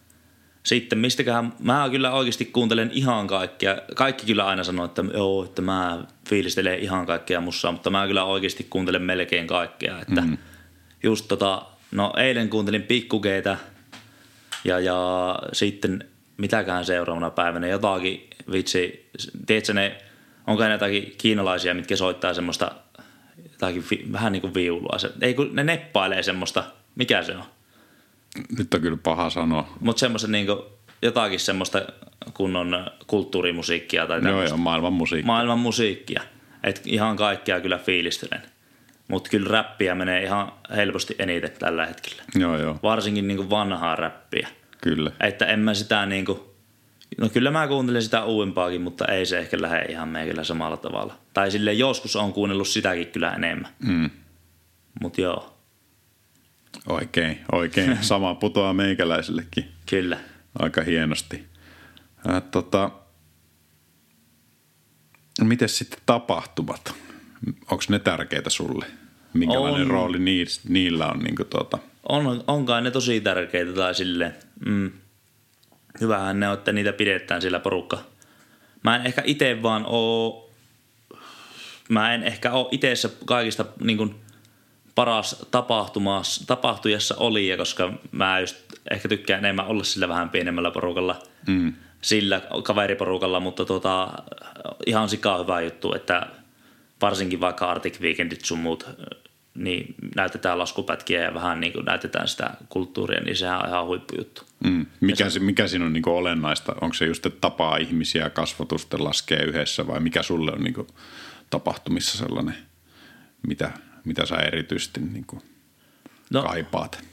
[0.65, 3.79] sitten mistäköhän, mä kyllä oikeasti kuuntelen ihan kaikkea.
[3.95, 8.25] Kaikki kyllä aina sanoo, että joo, että mä fiilistelen ihan kaikkea mussa, mutta mä kyllä
[8.25, 10.01] oikeasti kuuntelen melkein kaikkea.
[10.01, 10.39] Että mm.
[11.03, 11.63] just tota,
[11.93, 13.57] no eilen kuuntelin pikkugeitä
[14.65, 16.05] ja, ja sitten
[16.37, 19.11] mitäkään seuraavana päivänä jotakin, vitsi,
[19.47, 19.99] tiedätkö ne,
[20.47, 22.73] onko ne jotakin kiinalaisia, mitkä soittaa semmoista
[23.53, 24.99] jotakin vähän niin kuin viulua.
[24.99, 26.65] Se, ei kun ne neppailee semmoista,
[26.95, 27.45] mikä se on?
[28.59, 29.69] Nyt on kyllä paha sanoa.
[29.81, 30.47] Mutta semmoisen niin
[31.03, 31.83] jotakin semmoista
[32.35, 34.07] kunnon kulttuurimusiikkia.
[34.07, 35.27] Tai joo, joo, maailman musiikkia.
[35.27, 36.23] Maailman musiikkia.
[36.65, 38.43] Et ihan kaikkea kyllä fiilistelen.
[39.09, 42.23] Mutta kyllä räppiä menee ihan helposti eniten tällä hetkellä.
[42.35, 42.79] Joo, joo.
[42.83, 44.49] Varsinkin niin vanhaa räppiä.
[44.81, 45.13] Kyllä.
[45.21, 46.41] Että en mä sitä niin kuin,
[47.21, 51.15] no kyllä mä kuuntelen sitä uudempaakin, mutta ei se ehkä lähde ihan meikällä samalla tavalla.
[51.35, 53.71] Tai sille joskus on kuunnellut sitäkin kyllä enemmän.
[53.87, 54.11] Mm.
[55.01, 55.54] Mutta joo.
[56.89, 57.99] Oikein, oikein.
[58.05, 59.69] Sama putoaa meikäläisellekin.
[59.91, 60.19] Kyllä.
[60.59, 61.45] Aika hienosti.
[62.31, 62.91] Äh, tota,
[65.41, 66.95] miten sitten tapahtumat?
[67.71, 68.87] Onko ne tärkeitä sulle?
[69.35, 69.91] Minkälainen on.
[69.91, 70.19] rooli
[70.69, 71.19] niillä on?
[71.19, 71.79] Niin tuota?
[72.09, 74.35] on onkaan ne tosi tärkeitä tai silleen.
[74.67, 74.93] Mm.
[76.01, 77.99] Hyvähän ne on, että niitä pidetään sillä porukka.
[78.85, 80.51] Mä en ehkä itse vaan oo,
[81.89, 82.95] mä en ehkä oo itse
[83.25, 84.15] kaikista niin kuin,
[84.95, 85.47] paras
[86.47, 88.57] tapahtujassa oli, ja koska mä just
[88.91, 91.73] ehkä tykkään enemmän olla sillä vähän pienemmällä porukalla, mm.
[92.01, 94.09] sillä kaveriporukalla, mutta tota,
[94.87, 96.27] ihan sikaa hyvä juttu, että
[97.03, 98.87] varsinkin vaikka Arctic Weekendit sun muut,
[99.55, 104.43] niin näytetään laskupätkiä ja vähän niin kuin näytetään sitä kulttuuria, niin sehän on ihan huippujuttu.
[104.65, 104.87] Mm.
[105.01, 106.75] Mikä, se, mikä siinä on niin kuin olennaista?
[106.81, 110.87] Onko se just, että tapaa ihmisiä kasvatusten laskee yhdessä vai mikä sulle on niin kuin
[111.51, 112.57] tapahtumissa sellainen,
[113.47, 113.71] mitä
[114.05, 115.43] mitä sä erityisesti niin kuin
[116.31, 117.05] no, kaipaat?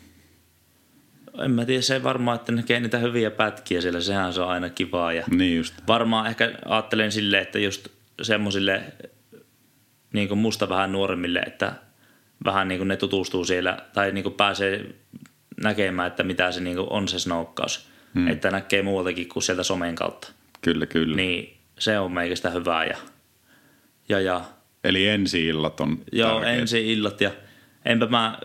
[1.45, 4.69] En mä tiedä, se varmaan, että näkee niitä hyviä pätkiä siellä, sehän se on aina
[4.69, 5.13] kivaa.
[5.13, 5.73] Ja niin just.
[5.87, 7.87] Varmaan ehkä ajattelen silleen, että just
[8.21, 8.83] semmoisille
[10.13, 11.73] niin kuin musta vähän nuoremmille, että
[12.45, 14.95] vähän niin kuin ne tutustuu siellä tai niin kuin pääsee
[15.63, 17.89] näkemään, että mitä se niin kuin on se snokkaus.
[18.15, 18.27] Hmm.
[18.27, 20.31] Että näkee muualtakin kuin sieltä somen kautta.
[20.61, 21.15] Kyllä, kyllä.
[21.15, 22.97] Niin se on meikästä hyvää ja,
[24.09, 24.45] ja, ja
[24.83, 26.59] Eli ensi-illat on Joo, tärkeät.
[26.59, 27.31] ensi-illat ja
[27.85, 28.39] enpä mä,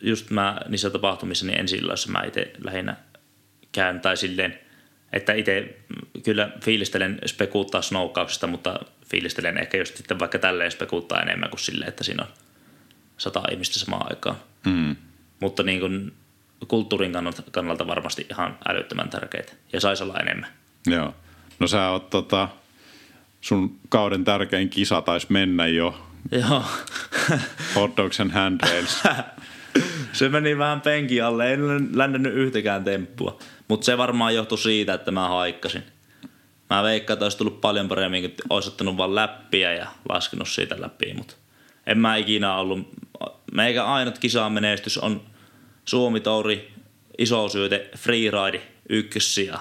[0.00, 2.96] just mä niissä tapahtumissa, niin ensi-illoissa mä itse lähinnä
[3.72, 4.58] käyn tai silleen,
[5.12, 5.78] että itse
[6.22, 8.80] kyllä fiilistelen spekuuttaa snoukkauksesta, mutta
[9.10, 12.30] fiilistelen ehkä just sitten vaikka tälleen spekuuttaa enemmän kuin silleen, että siinä on
[13.18, 14.36] sata ihmistä samaan aikaan.
[14.66, 14.96] Mm.
[15.40, 16.12] Mutta niin kuin
[16.68, 20.50] kulttuurin kannalta, kannalta varmasti ihan älyttömän tärkeitä ja saisi olla enemmän.
[20.86, 21.14] Joo.
[21.58, 22.48] No sä oot tota,
[23.44, 25.94] sun kauden tärkein kisa taisi mennä jo.
[26.32, 26.64] Joo.
[27.74, 29.02] Hot Dogs and Handrails.
[30.12, 31.56] se meni vähän penki alle, ei
[31.94, 33.38] lännennyt yhtäkään temppua.
[33.68, 35.82] Mutta se varmaan johtui siitä, että mä haikkasin.
[36.70, 40.80] Mä veikkaan, että olisi tullut paljon paremmin, kun olisi ottanut vaan läppiä ja laskenut siitä
[40.80, 41.34] läpi, mutta
[41.86, 42.88] en mä ikinä ollut.
[43.52, 45.22] Meikä ainut kisaan menestys on
[45.84, 46.72] Suomi Touri,
[47.18, 49.58] iso syöte, freeride, ykkössiä.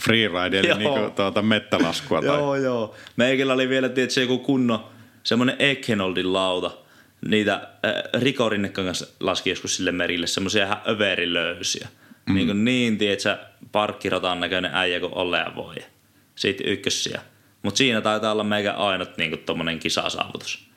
[0.00, 2.22] Freeride, eli niinku tuota mettälaskua.
[2.22, 2.28] Tai...
[2.28, 2.94] joo, joo.
[3.16, 4.90] Meikällä oli vielä tietysti joku kunno,
[5.22, 6.70] semmoinen Eckenoldin lauta.
[7.28, 11.88] Niitä äh, Riko Rinnekan kanssa laski joskus sille merille, semmoisia ihan överilöysiä.
[12.26, 12.34] Mm.
[12.34, 13.38] Niin, kuin niin tiedätkö,
[13.72, 15.74] parkkiratan näköinen äijä kuin olleen voi.
[16.34, 17.20] Siitä ykkössiä.
[17.62, 20.70] Mutta siinä taitaa olla meikä ainut niin kuin tommonen kisasaavutus.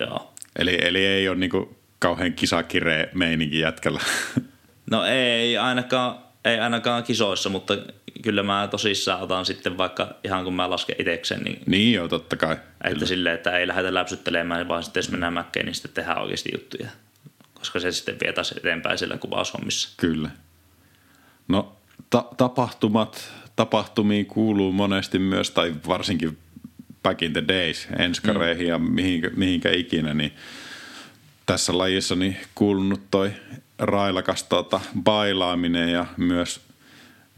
[0.00, 0.34] Joo.
[0.56, 4.00] Eli, eli ei ole niinku kauhean kisakireä meininki jätkällä.
[4.90, 7.78] No ei ainakaan, ei ainakaan kisoissa, mutta
[8.22, 11.42] kyllä mä tosissaan otan sitten vaikka ihan kun mä lasken itsekseen.
[11.42, 12.52] Niin, niin joo, totta kai.
[12.52, 13.06] Että kyllä.
[13.06, 16.88] silleen, että ei lähdetä läpsyttelemään, vaan sitten jos mennään mäkkeen, niin sitten tehdään oikeasti juttuja.
[17.54, 19.88] Koska se sitten vie taas eteenpäin siellä kuvaushommissa.
[19.96, 20.30] Kyllä.
[21.48, 21.76] No
[22.10, 26.38] ta- tapahtumat, tapahtumiin kuuluu monesti myös, tai varsinkin
[27.02, 28.68] back in the days, enskareihin mm.
[28.68, 30.32] ja mihinkä, mihinkä ikinä, niin
[31.46, 33.32] tässä lajissa niin kuulunut toi
[33.78, 36.60] railakas tuota, bailaaminen ja myös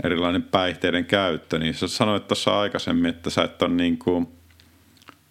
[0.05, 4.29] erilainen päihteiden käyttö, niin sä sanoit tuossa aikaisemmin, että sä et ole niin kuin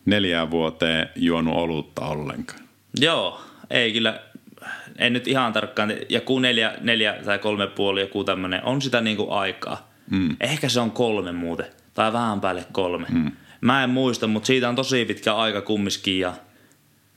[0.06, 2.60] neljään vuoteen juonut olutta ollenkaan.
[3.00, 4.20] Joo, ei kyllä,
[4.98, 9.18] en nyt ihan tarkkaan, joku neljä, neljä tai kolme puoli, joku tämmöinen, on sitä niin
[9.18, 9.90] kuin aikaa.
[10.12, 10.36] Mm.
[10.40, 13.08] Ehkä se on kolme muuten, tai vähän päälle kolme.
[13.12, 13.32] Mm.
[13.62, 16.34] Mä en muista, mutta siitä on tosi pitkä aika kumminkin ja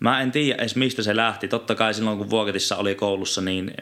[0.01, 1.49] mä en tiedä edes mistä se lähti.
[1.49, 3.75] Totta kai silloin kun Vuoketissa oli koulussa niin,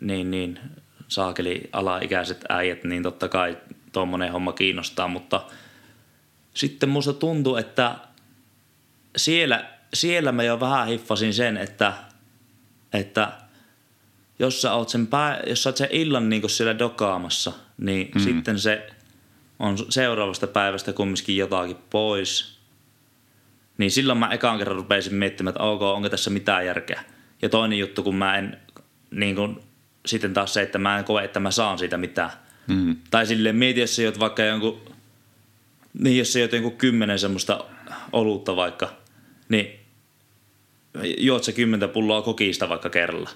[0.00, 0.60] niin, niin
[1.08, 3.58] saakeli alaikäiset äijät, niin totta kai
[3.92, 5.42] tuommoinen homma kiinnostaa, mutta
[6.54, 7.96] sitten musta tuntuu, että
[9.16, 9.64] siellä,
[9.94, 11.92] siellä mä jo vähän hiffasin sen, että,
[12.92, 13.32] että
[14.38, 18.20] jos sä oot sen, pää, jos sä oot sen illan niin siellä dokaamassa, niin mm.
[18.20, 18.90] sitten se
[19.58, 22.59] on seuraavasta päivästä kumminkin jotakin pois.
[23.80, 27.04] Niin silloin mä ekaan kerran rupesin miettimään, että ok, onko tässä mitään järkeä.
[27.42, 28.56] Ja toinen juttu, kun mä en,
[29.10, 29.62] niin kun,
[30.06, 32.30] sitten taas se, että mä en koe, että mä saan siitä mitään.
[32.66, 32.96] Mm.
[33.10, 34.80] Tai silleen mieti, jos sä juot vaikka jonkun,
[35.98, 37.64] niin jos sä juot jonkun kymmenen semmoista
[38.12, 38.90] olutta vaikka,
[39.48, 39.80] niin
[41.18, 43.30] juot se kymmentä pulloa kokista vaikka kerralla.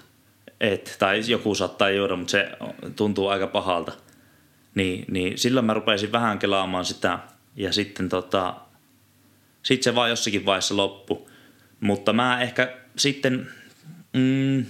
[0.61, 2.51] Et, tai joku saattaa juoda, mutta se
[2.95, 3.91] tuntuu aika pahalta.
[4.75, 7.19] Niin, niin silloin mä rupesin vähän kelaamaan sitä
[7.55, 8.55] ja sitten tota,
[9.65, 11.29] sit se vaan jossakin vaiheessa loppu.
[11.79, 13.47] Mutta mä ehkä sitten,
[14.13, 14.65] mm,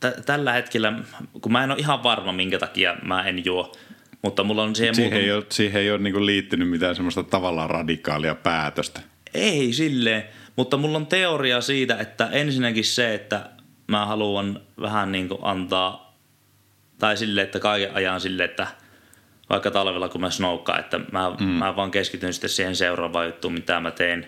[0.00, 0.92] t- tällä hetkellä,
[1.40, 3.72] kun mä en ole ihan varma minkä takia mä en juo,
[4.22, 4.94] mutta mulla on siihen...
[4.94, 5.24] Siihen muuten...
[5.24, 9.00] ei ole, siihen ei ole niinku liittynyt mitään semmoista tavallaan radikaalia päätöstä.
[9.34, 10.24] Ei silleen,
[10.56, 13.50] mutta mulla on teoria siitä, että ensinnäkin se, että
[13.86, 16.16] mä haluan vähän niin antaa
[16.98, 18.66] tai sille, että kaiken ajan sille, että
[19.50, 21.46] vaikka talvella kun mä snowkaan, että mä, mm.
[21.46, 24.26] mä vaan keskityn sitten siihen seuraavaan juttuun, mitä mä teen.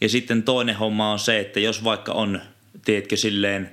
[0.00, 2.40] Ja sitten toinen homma on se, että jos vaikka on,
[2.84, 3.70] tiedätkö, silleen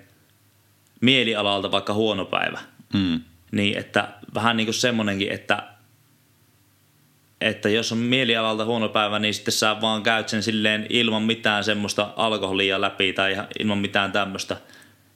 [1.02, 2.60] mielialalta vaikka huono päivä,
[2.94, 3.22] mm.
[3.52, 5.64] niin että vähän niin kuin semmonenkin, että
[7.42, 11.64] että jos on mielialalta huono päivä, niin sitten sä vaan käyt sen silleen ilman mitään
[11.64, 14.58] semmoista alkoholia läpi tai ilman mitään tämmöistä–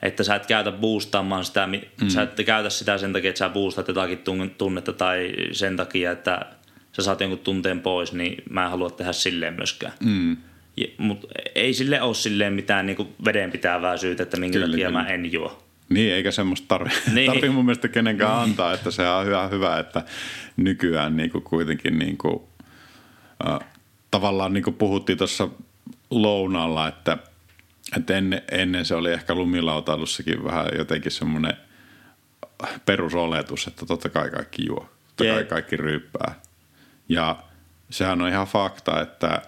[0.01, 2.09] että sä et käytä boostaamaan sitä, mm.
[2.09, 4.23] sä et käytä sitä sen takia, että sä boostaat jotakin
[4.57, 6.45] tunnetta tai sen takia, että
[6.91, 9.93] sä saat jonkun tunteen pois, niin mä en halua tehdä silleen myöskään.
[10.03, 10.37] Mm.
[10.97, 15.03] Mutta ei sille ole silleen mitään niin vedenpitävää syytä, että minkä kyllä, takia kyllä.
[15.03, 15.63] mä en juo.
[15.89, 17.31] Niin, eikä semmoista tarvi, niin.
[17.31, 18.43] tarvi mun mielestä kenenkään niin.
[18.43, 20.03] antaa, että se on hyvä, hyvä että
[20.57, 22.41] nykyään niin kuin kuitenkin niin kuin,
[23.47, 23.59] äh,
[24.11, 25.47] tavallaan niin kuin puhuttiin tuossa
[26.09, 27.17] lounalla, että–
[27.97, 31.57] että ennen, ennen se oli ehkä lumilautailussakin vähän jotenkin semmoinen
[32.85, 36.35] perusoletus, että totta kai kaikki juo, totta kai kaikki ryyppää.
[37.09, 37.43] Ja
[37.89, 39.41] sehän on ihan fakta, että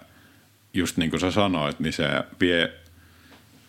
[0.74, 2.04] just niin kuin sä sanoit, niin se
[2.40, 2.72] vie,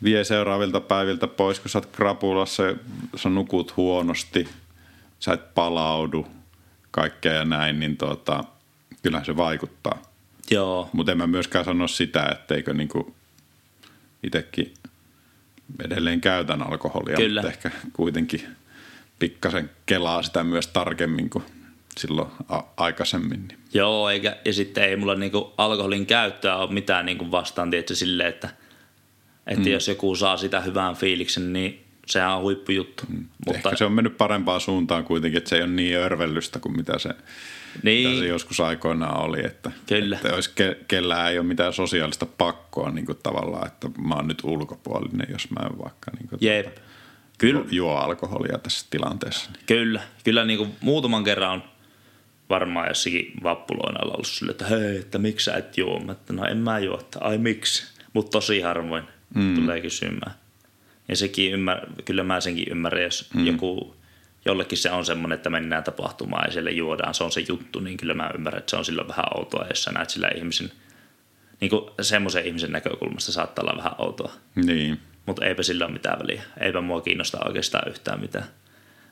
[0.03, 2.63] vie seuraavilta päiviltä pois, kun sä oot krapulassa,
[3.15, 4.49] sä nukut huonosti,
[5.19, 6.27] sä et palaudu,
[6.91, 8.43] kaikkea ja näin, niin tota,
[9.03, 10.01] kyllähän se vaikuttaa.
[10.51, 10.89] Joo.
[10.93, 13.15] Mutta en mä myöskään sano sitä, etteikö niinku
[14.23, 14.73] itsekin
[15.85, 17.41] edelleen käytän alkoholia, Kyllä.
[17.41, 18.41] mutta ehkä kuitenkin
[19.19, 21.43] pikkasen kelaa sitä myös tarkemmin kuin
[21.97, 23.47] silloin a- aikaisemmin.
[23.47, 23.59] Niin.
[23.73, 28.29] Joo, eikä, ja sitten ei mulla niinku alkoholin käyttöä ole mitään niinku vastaan tietysti silleen,
[28.29, 28.49] että,
[29.47, 29.71] että mm.
[29.71, 33.03] jos joku saa sitä hyvän fiiliksen, niin sehän on huippujuttu.
[33.07, 33.25] Mm.
[33.45, 33.69] Mutta...
[33.69, 36.99] Ehkä se on mennyt parempaan suuntaan kuitenkin, että se ei ole niin örvellystä kuin mitä
[36.99, 37.09] se,
[37.83, 38.09] niin.
[38.09, 39.45] mitä se joskus aikoinaan oli.
[39.45, 40.15] Että, Kyllä.
[40.15, 44.27] että olisi ke, kellään ei ole mitään sosiaalista pakkoa niin kuin tavallaan, että mä oon
[44.27, 46.65] nyt ulkopuolinen, jos mä en vaikka niin kuin, Jep.
[46.65, 46.81] Tuota,
[47.37, 47.65] Kyllä.
[47.71, 49.49] juo alkoholia tässä tilanteessa.
[49.65, 51.63] Kyllä, kyllä niin kuin muutaman kerran on
[52.49, 55.99] varmaan jossakin vappuloina ollut sille, että hei, että miksi sä et juo?
[55.99, 57.83] Mä, että no en mä juo, että ai miksi?
[58.13, 59.03] Mutta tosi harvoin
[59.35, 59.55] mm.
[59.55, 60.33] tulee kysymään.
[61.07, 63.45] Ja sekin ymmär, kyllä mä senkin ymmärrän, jos mm.
[63.45, 63.95] joku,
[64.45, 67.97] jollekin se on semmoinen, että mennään tapahtumaan ja siellä juodaan, se on se juttu, niin
[67.97, 70.71] kyllä mä ymmärrän, että se on silloin vähän outoa, jos sä näet sillä ihmisen,
[71.59, 74.31] niin kuin semmoisen ihmisen näkökulmasta saattaa olla vähän outoa.
[74.55, 74.99] Niin.
[75.25, 76.43] Mutta eipä sillä ole mitään väliä.
[76.59, 78.45] Eipä mua kiinnosta oikeastaan yhtään mitään.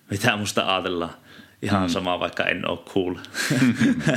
[0.10, 1.14] Mitä musta ajatellaan.
[1.62, 1.90] Ihan mm.
[1.90, 3.16] sama, vaikka en ole cool.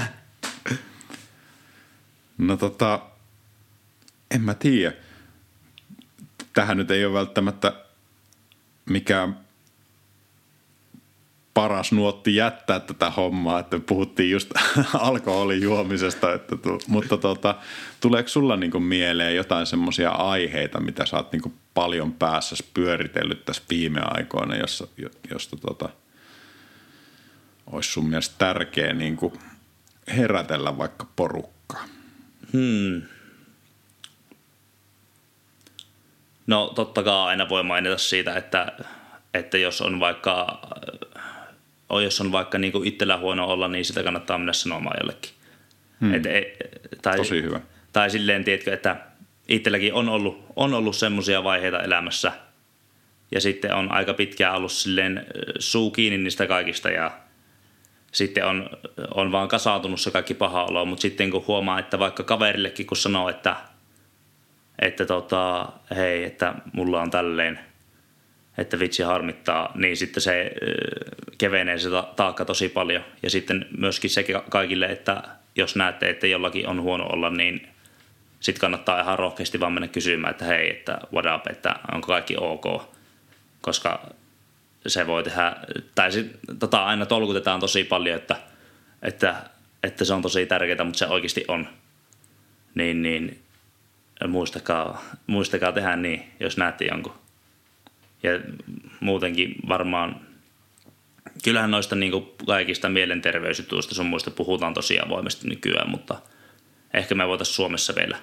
[2.38, 3.00] no tota,
[4.30, 4.92] en mä tiedä.
[6.52, 7.72] Tähän nyt ei ole välttämättä
[8.86, 9.43] mikään
[11.54, 14.50] paras nuotti jättää tätä hommaa, että puhuttiin just
[14.94, 17.54] alkoholin juomisesta, että tu, mutta tota,
[18.00, 23.62] tuleeko sulla niinku mieleen jotain semmoisia aiheita, mitä sä oot niinku paljon päässä pyöritellyt tässä
[23.70, 24.86] viime aikoina, jossa,
[25.30, 25.88] josta tota,
[27.66, 29.32] olisi sun mielestä tärkeä niinku
[30.16, 31.84] herätellä vaikka porukkaa?
[32.52, 33.02] Hmm.
[36.46, 38.72] No totta kai aina voi mainita siitä, että,
[39.34, 40.60] että jos on vaikka
[41.90, 45.30] jos on vaikka niin kuin itsellä huono olla, niin sitä kannattaa mennä sanomaan jollekin.
[46.00, 46.14] Hmm.
[46.14, 46.56] Et, e,
[47.02, 47.60] tai, Tosi hyvä.
[47.92, 48.96] Tai silleen, tiedätkö, että
[49.48, 52.32] itselläkin on ollut, on ollut semmoisia vaiheita elämässä,
[53.30, 55.26] ja sitten on aika pitkään ollut silleen
[55.58, 57.10] suu kiinni niistä kaikista, ja
[58.12, 58.70] sitten on,
[59.14, 62.96] on vaan kasautunut se kaikki paha olo, mutta sitten kun huomaa, että vaikka kaverillekin kun
[62.96, 63.56] sanoo, että,
[64.78, 67.60] että tota, hei, että mulla on tälleen–
[68.58, 70.52] että vitsi harmittaa, niin sitten se
[71.38, 73.04] kevenee se taakka tosi paljon.
[73.22, 75.22] Ja sitten myöskin se kaikille, että
[75.56, 77.68] jos näette, että jollakin on huono olla, niin
[78.40, 82.36] sitten kannattaa ihan rohkeasti vaan mennä kysymään, että hei, että what up, että onko kaikki
[82.40, 82.64] ok.
[83.60, 84.10] Koska
[84.86, 85.56] se voi tehdä,
[85.94, 86.26] tai sit,
[86.58, 88.36] tota, aina tolkutetaan tosi paljon, että,
[89.02, 89.34] että,
[89.82, 91.68] että se on tosi tärkeää, mutta se oikeasti on.
[92.74, 93.42] Niin, niin
[94.28, 97.23] muistakaa, muistakaa tehdä niin, jos näette jonkun
[98.24, 98.40] ja
[99.00, 100.20] muutenkin varmaan,
[101.44, 106.18] kyllähän noista niin kuin kaikista mielenterveysjutuista sun muista puhutaan tosi avoimesti nykyään, mutta
[106.94, 108.16] ehkä me voitaisiin Suomessa vielä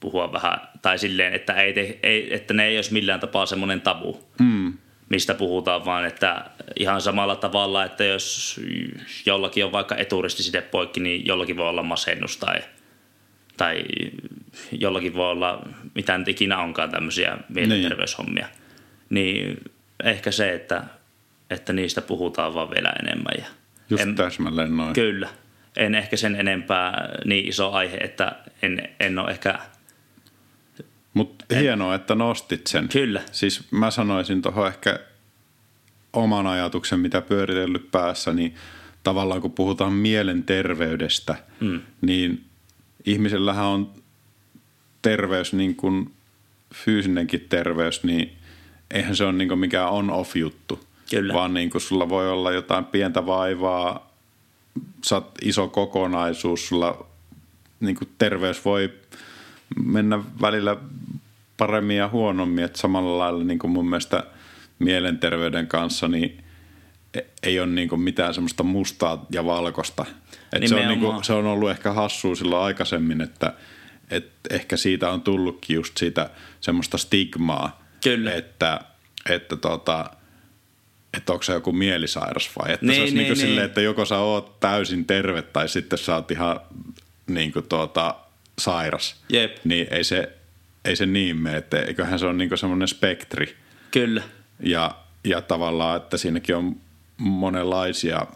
[0.00, 3.80] puhua vähän, tai silleen, että, ei te, ei, että ne ei olisi millään tapaa semmoinen
[3.80, 4.72] tabu, mm.
[5.08, 6.44] mistä puhutaan, vaan että
[6.78, 8.60] ihan samalla tavalla, että jos
[9.26, 12.60] jollakin on vaikka eturistiside poikki, niin jollakin voi olla masennus tai,
[13.56, 13.84] tai
[14.72, 17.44] jollakin voi olla, mitä nyt ikinä onkaan tämmöisiä niin.
[17.48, 18.46] mielenterveyshommia.
[18.46, 18.67] Niin
[19.10, 19.58] niin
[20.04, 20.84] ehkä se, että,
[21.50, 23.32] että niistä puhutaan vaan vielä enemmän.
[23.38, 23.44] Ja
[23.90, 24.94] Just en, täsmälleen noin.
[24.94, 25.28] Kyllä.
[25.76, 29.58] En ehkä sen enempää niin iso aihe, että en, en ole ehkä...
[31.14, 32.88] Mutta hienoa, että nostit sen.
[32.88, 33.22] Kyllä.
[33.32, 34.98] Siis mä sanoisin tuohon ehkä
[36.12, 38.54] oman ajatuksen, mitä pyöritellyt päässä, niin
[39.04, 41.80] tavallaan kun puhutaan mielenterveydestä, mm.
[42.00, 42.44] niin
[43.04, 43.92] ihmisellähän on
[45.02, 46.14] terveys niin kuin
[46.74, 48.37] fyysinenkin terveys, niin
[48.90, 50.80] eihän se ole niin mikään on-off-juttu.
[51.10, 51.34] Kyllä.
[51.34, 54.10] Vaan niin kuin sulla voi olla jotain pientä vaivaa,
[55.04, 57.06] sä iso kokonaisuus, sulla
[57.80, 58.92] niin kuin terveys voi
[59.84, 60.76] mennä välillä
[61.56, 62.64] paremmin ja huonommin.
[62.64, 64.24] Että samalla lailla niin kuin mun mielestä
[64.78, 66.44] mielenterveyden kanssa niin
[67.14, 70.06] e- ei ole niin mitään semmoista mustaa ja valkoista.
[70.52, 73.52] Et se, on niin kuin, se on ollut ehkä hassua silloin aikaisemmin, että
[74.10, 78.34] et ehkä siitä on tullutkin just siitä semmoista stigmaa, Kyllä.
[78.34, 78.80] Että,
[79.30, 80.10] että, tota,
[81.16, 83.46] että onko se joku mielisairas vai että niin, se olisi niin, niin, niin.
[83.46, 86.60] silleen, että joko sä oot täysin terve tai sitten sä oot ihan
[87.26, 88.14] niin kuin tuota,
[88.58, 89.16] sairas.
[89.28, 89.56] Jep.
[89.64, 90.32] Niin ei se,
[90.84, 93.56] ei se niin mene, että eiköhän se ole niin semmoinen spektri.
[93.90, 94.22] Kyllä.
[94.60, 94.94] Ja,
[95.24, 96.76] ja tavallaan, että siinäkin on
[97.16, 98.26] monenlaisia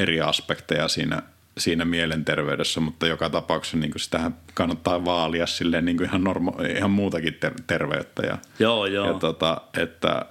[0.00, 1.22] eri aspekteja siinä–
[1.58, 6.76] siinä mielenterveydessä, mutta joka tapauksessa niin kuin sitähän kannattaa vaalia silleen niin kuin ihan, norma-
[6.76, 8.22] ihan muutakin ter- terveyttä.
[8.26, 9.06] Ja, joo, joo.
[9.06, 10.26] Ja tota, että,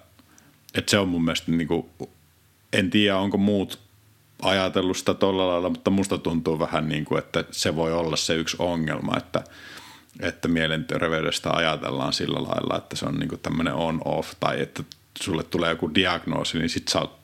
[0.76, 1.86] että se on mun mielestä, niin kuin,
[2.74, 3.80] en tiedä onko muut
[4.42, 8.36] ajatellut sitä tuolla lailla, mutta musta tuntuu vähän niin kuin, että se voi olla se
[8.36, 9.44] yksi ongelma, että,
[10.20, 14.84] että mielenterveydestä ajatellaan sillä lailla, että se on niin kuin tämmöinen on-off tai että
[15.24, 17.18] sulle tulee joku diagnoosi, niin sit sä oot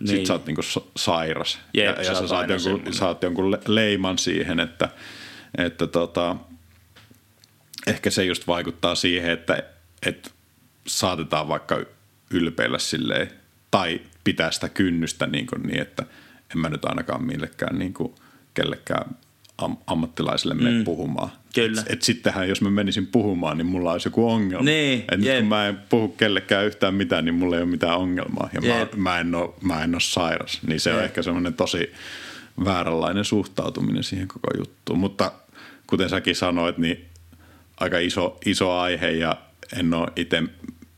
[0.00, 0.08] niin.
[0.08, 0.62] Sitten sä oot niinku
[0.96, 1.58] sairas.
[1.74, 4.88] Jep, ja, ja sä saat jonkun, saat jonkun leiman siihen, että,
[5.58, 6.36] että tota,
[7.86, 9.62] ehkä se just vaikuttaa siihen, että,
[10.06, 10.30] että
[10.86, 11.80] saatetaan vaikka
[12.30, 13.30] ylpeillä silleen,
[13.70, 16.02] tai pitää sitä kynnystä niin, kuin niin että
[16.54, 18.14] en mä nyt ainakaan millekään niin kuin
[18.54, 19.16] kellekään
[19.60, 20.84] am- ammattilaiselle mene mm.
[20.84, 21.30] puhumaan.
[21.54, 21.80] Kyllä.
[21.80, 24.64] Et, et sittenhän, jos mä menisin puhumaan, niin mulla olisi joku ongelma.
[24.64, 27.98] Niin, et nyt kun mä en puhu kellekään yhtään mitään, niin mulla ei ole mitään
[27.98, 28.48] ongelmaa.
[28.52, 30.60] Ja mä, mä, en ole, mä en ole sairas.
[30.66, 31.04] Niin se on Jep.
[31.04, 31.92] ehkä semmoinen tosi
[32.64, 34.98] vääränlainen suhtautuminen siihen koko juttuun.
[34.98, 35.32] Mutta
[35.86, 37.04] kuten säkin sanoit, niin
[37.80, 39.36] aika iso, iso aihe ja
[39.78, 40.42] en ole itse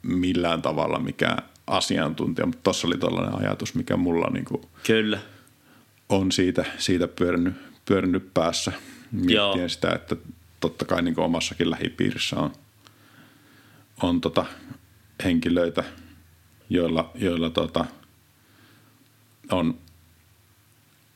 [0.03, 5.19] millään tavalla mikään asiantuntija, mutta tuossa oli tällainen ajatus, mikä mulla niin kuin Kyllä.
[6.09, 7.55] on siitä, siitä pyörinyt,
[7.85, 9.25] pyörinyt päässä Joo.
[9.25, 10.17] miettien sitä, että
[10.61, 12.53] totta kai niin omassakin lähipiirissä on,
[14.03, 14.47] on tota
[15.25, 15.85] henkilöitä,
[16.71, 17.85] joilla, joilla tota
[19.51, 19.79] on,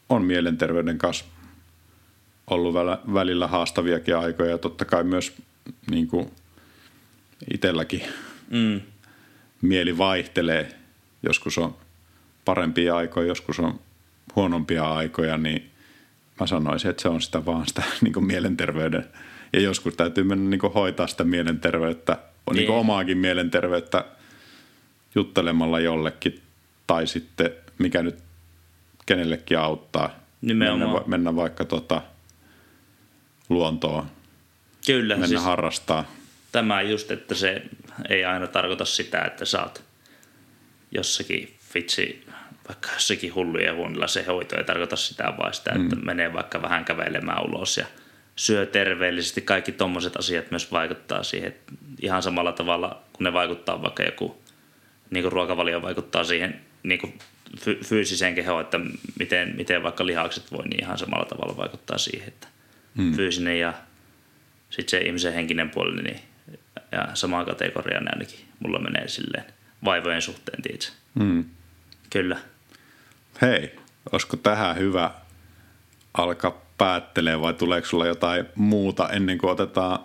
[0.08, 1.24] on mielenterveyden kanssa
[2.46, 5.34] ollut välillä, välillä haastaviakin aikoja ja totta kai myös
[5.90, 6.30] niin kuin
[7.54, 8.02] itselläkin
[8.50, 8.80] Mm.
[9.62, 10.74] mieli vaihtelee.
[11.22, 11.76] Joskus on
[12.44, 13.80] parempia aikoja, joskus on
[14.36, 15.70] huonompia aikoja, niin
[16.40, 19.06] mä sanoisin, että se on sitä vaan sitä niin kuin mielenterveyden.
[19.52, 22.20] Ja joskus täytyy mennä niin kuin hoitaa sitä mielenterveyttä, on
[22.54, 22.56] niin.
[22.56, 24.04] Niin kuin omaakin mielenterveyttä
[25.14, 26.42] juttelemalla jollekin
[26.86, 28.18] tai sitten mikä nyt
[29.06, 30.10] kenellekin auttaa.
[30.40, 30.80] Nimenomaan.
[30.80, 32.02] Mennä, va- mennä vaikka tota
[33.48, 34.06] luontoon,
[34.86, 35.14] Kyllä.
[35.14, 36.10] mennä siis harrastaa.
[36.52, 37.62] tämä just, että se
[38.08, 39.84] ei aina tarkoita sitä, että saat
[40.92, 42.25] jossakin vitsi,
[42.68, 46.84] vaikka jossakin hullujen huonilla se hoito ei tarkoita sitä, vaan sitä, että menee vaikka vähän
[46.84, 47.86] kävelemään ulos ja
[48.36, 49.40] syö terveellisesti.
[49.40, 51.72] Kaikki tommoset asiat myös vaikuttaa siihen että
[52.02, 54.42] ihan samalla tavalla, kun ne vaikuttaa vaikka joku,
[55.10, 57.18] niin kuin ruokavalio vaikuttaa siihen niin kuin
[57.60, 58.80] fy- fyysiseen kehoon, että
[59.18, 62.48] miten, miten vaikka lihakset voi, niin ihan samalla tavalla vaikuttaa siihen, että
[62.96, 63.14] hmm.
[63.14, 63.74] fyysinen ja
[64.70, 66.20] sitten se ihmisen henkinen puoli, niin
[66.92, 69.44] ja samaa kategoriaa ne ainakin mulla menee silleen
[69.84, 70.92] vaivojen suhteen, tiedätkö?
[71.14, 71.44] Mm.
[72.10, 72.36] Kyllä.
[73.42, 73.78] Hei,
[74.12, 75.10] olisiko tähän hyvä
[76.14, 79.98] alkaa päättelee vai tuleeko sulla jotain muuta ennen kuin otetaan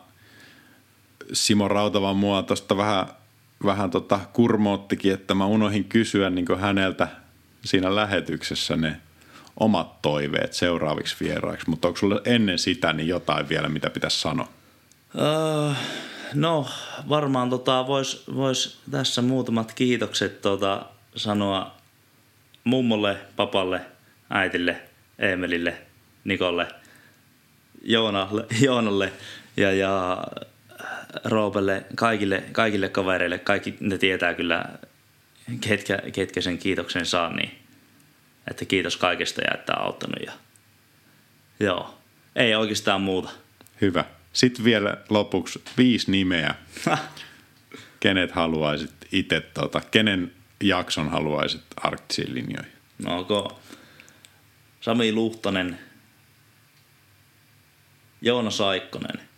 [1.34, 3.06] Simo Rautavan mua tuosta vähän,
[3.66, 7.08] vähän tota kurmoottikin, että mä unohin kysyä niin häneltä
[7.66, 9.02] siinä lähetyksessä ne
[9.60, 14.48] omat toiveet seuraaviksi vieraiksi, mutta onko sulla ennen sitä niin jotain vielä, mitä pitäisi sanoa?
[15.20, 15.74] Öö,
[16.34, 16.68] no,
[17.10, 20.86] varmaan tota, vois, vois tässä muutamat kiitokset tota,
[21.16, 21.81] sanoa
[22.64, 23.82] mummolle, papalle,
[24.30, 24.82] äitille,
[25.20, 25.78] Eemelille,
[26.24, 26.68] Nikolle,
[27.82, 29.14] Joonalle, Joonalle
[29.58, 30.24] ja, ja
[31.24, 33.40] Roopelle, kaikille, kaikille kavereille.
[33.40, 34.66] Kaikki ne tietää kyllä,
[35.62, 37.52] ketkä, ketkä sen kiitoksen saa, niin
[38.48, 40.26] että kiitos kaikesta ja että on auttanut.
[40.26, 40.32] Ja,
[41.60, 41.98] joo,
[42.36, 43.30] ei oikeastaan muuta.
[43.82, 44.06] Hyvä.
[44.34, 46.56] Sitten vielä lopuksi viisi nimeä.
[48.00, 50.32] Kenet haluaisit itse, tota, kenen
[50.62, 52.72] jakson haluaisit arktisiin linjoihin?
[53.06, 53.60] No onko
[54.82, 55.80] Sami Luhtanen,
[58.22, 59.30] Joona Saikkonen.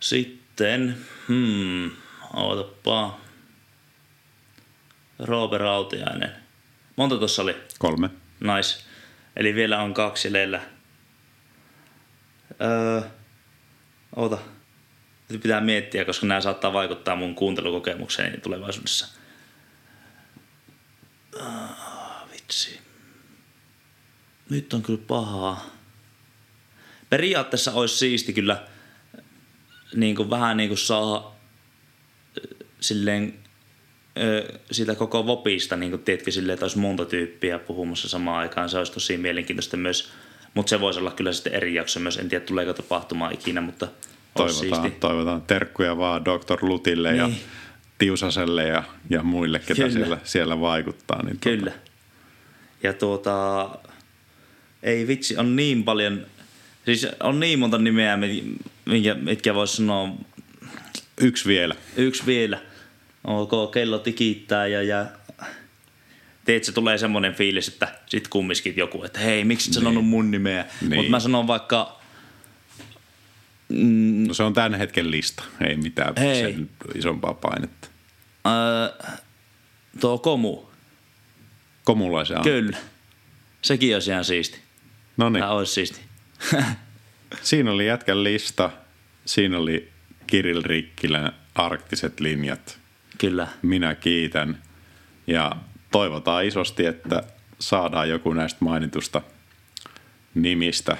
[0.00, 0.96] Sitten,
[1.28, 1.90] hmm,
[2.34, 3.18] ootapa.
[5.18, 6.32] Roope Rautiainen.
[6.96, 7.56] Monta tuossa oli?
[7.78, 8.10] Kolme.
[8.40, 8.84] Nice.
[9.36, 10.60] Eli vielä on kaksi leillä.
[12.60, 13.02] Öö,
[14.16, 14.38] oota.
[15.28, 19.08] Pitää miettiä, koska nämä saattaa vaikuttaa mun kuuntelukokemukseen tulevaisuudessa.
[21.40, 22.80] Ah, vitsi.
[24.50, 25.70] Nyt on kyllä pahaa.
[27.10, 28.66] Periaatteessa olisi siisti kyllä
[29.94, 31.36] niin kuin vähän niin kuin saa
[32.38, 33.38] ö, silleen
[34.18, 38.68] ö, siitä koko vopista, niin kuin tiedätkö, silleen, että olisi monta tyyppiä puhumassa samaan aikaan.
[38.68, 40.12] Se olisi tosi mielenkiintoista myös,
[40.54, 42.16] mutta se voisi olla kyllä sitten eri jakso myös.
[42.16, 43.88] En tiedä, tuleeko tapahtumaan ikinä, mutta
[44.36, 45.00] Toivotaan, siisti.
[45.00, 46.58] toivotaan terkkuja vaan Dr.
[46.62, 47.40] Lutille ja Niin.
[47.98, 49.90] Tiusaselle ja, ja muille, ketä Kyllä.
[49.90, 51.22] siellä, siellä vaikuttaa.
[51.22, 51.72] Niin Kyllä.
[52.82, 53.68] Ja tuota,
[54.82, 56.26] ei vitsi, on niin paljon,
[56.84, 60.08] siis on niin monta nimeä, mi- minkä, mitkä voisi sanoa
[61.20, 61.74] yksi vielä.
[61.96, 62.58] yksi vielä.
[63.24, 65.06] Ok, kello tikittää ja, ja
[66.44, 70.64] tiedätkö, tulee semmoinen fiilis, että sit kumminkin joku, että hei, miksi et sanonut mun nimeä?
[70.80, 70.94] Niin.
[70.94, 71.95] Mutta mä sanon vaikka,
[74.28, 75.44] No se on tämän hetken lista.
[75.60, 76.42] Ei mitään Hei.
[76.42, 77.88] sen isompaa painetta.
[78.44, 78.90] ää,
[80.00, 80.62] tuo Komu,
[81.84, 82.44] Komulaisen on.
[82.44, 82.76] kyllä.
[83.62, 84.60] Sekin olisi ihan siisti.
[85.16, 85.44] No niin.
[85.44, 86.00] Olisi siisti.
[87.42, 88.70] Siinä oli jätkän lista.
[89.24, 89.90] Siinä oli
[90.26, 92.78] Kirill Rikkilän arktiset linjat.
[93.18, 93.48] kyllä.
[93.62, 94.62] Minä kiitän.
[95.26, 95.52] Ja
[95.92, 97.22] toivotaan isosti, että
[97.58, 99.22] saadaan joku näistä mainitusta
[100.34, 100.96] nimistä.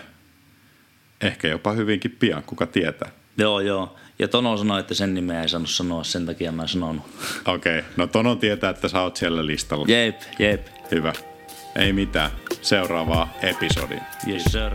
[1.20, 3.10] Ehkä jopa hyvinkin pian, kuka tietää.
[3.38, 3.96] Joo, joo.
[4.18, 7.02] Ja Tono sanoi, että sen nimeä ei saanut sanoa, sen takia mä en sanonut.
[7.46, 7.90] Okei, okay.
[7.96, 9.86] no Tono tietää, että sä oot siellä listalla.
[9.88, 10.66] Jep, jep.
[10.90, 11.12] Hyvä.
[11.76, 12.30] Ei mitään.
[12.62, 14.02] Seuraavaa episodiin.
[14.28, 14.70] Yes, sir.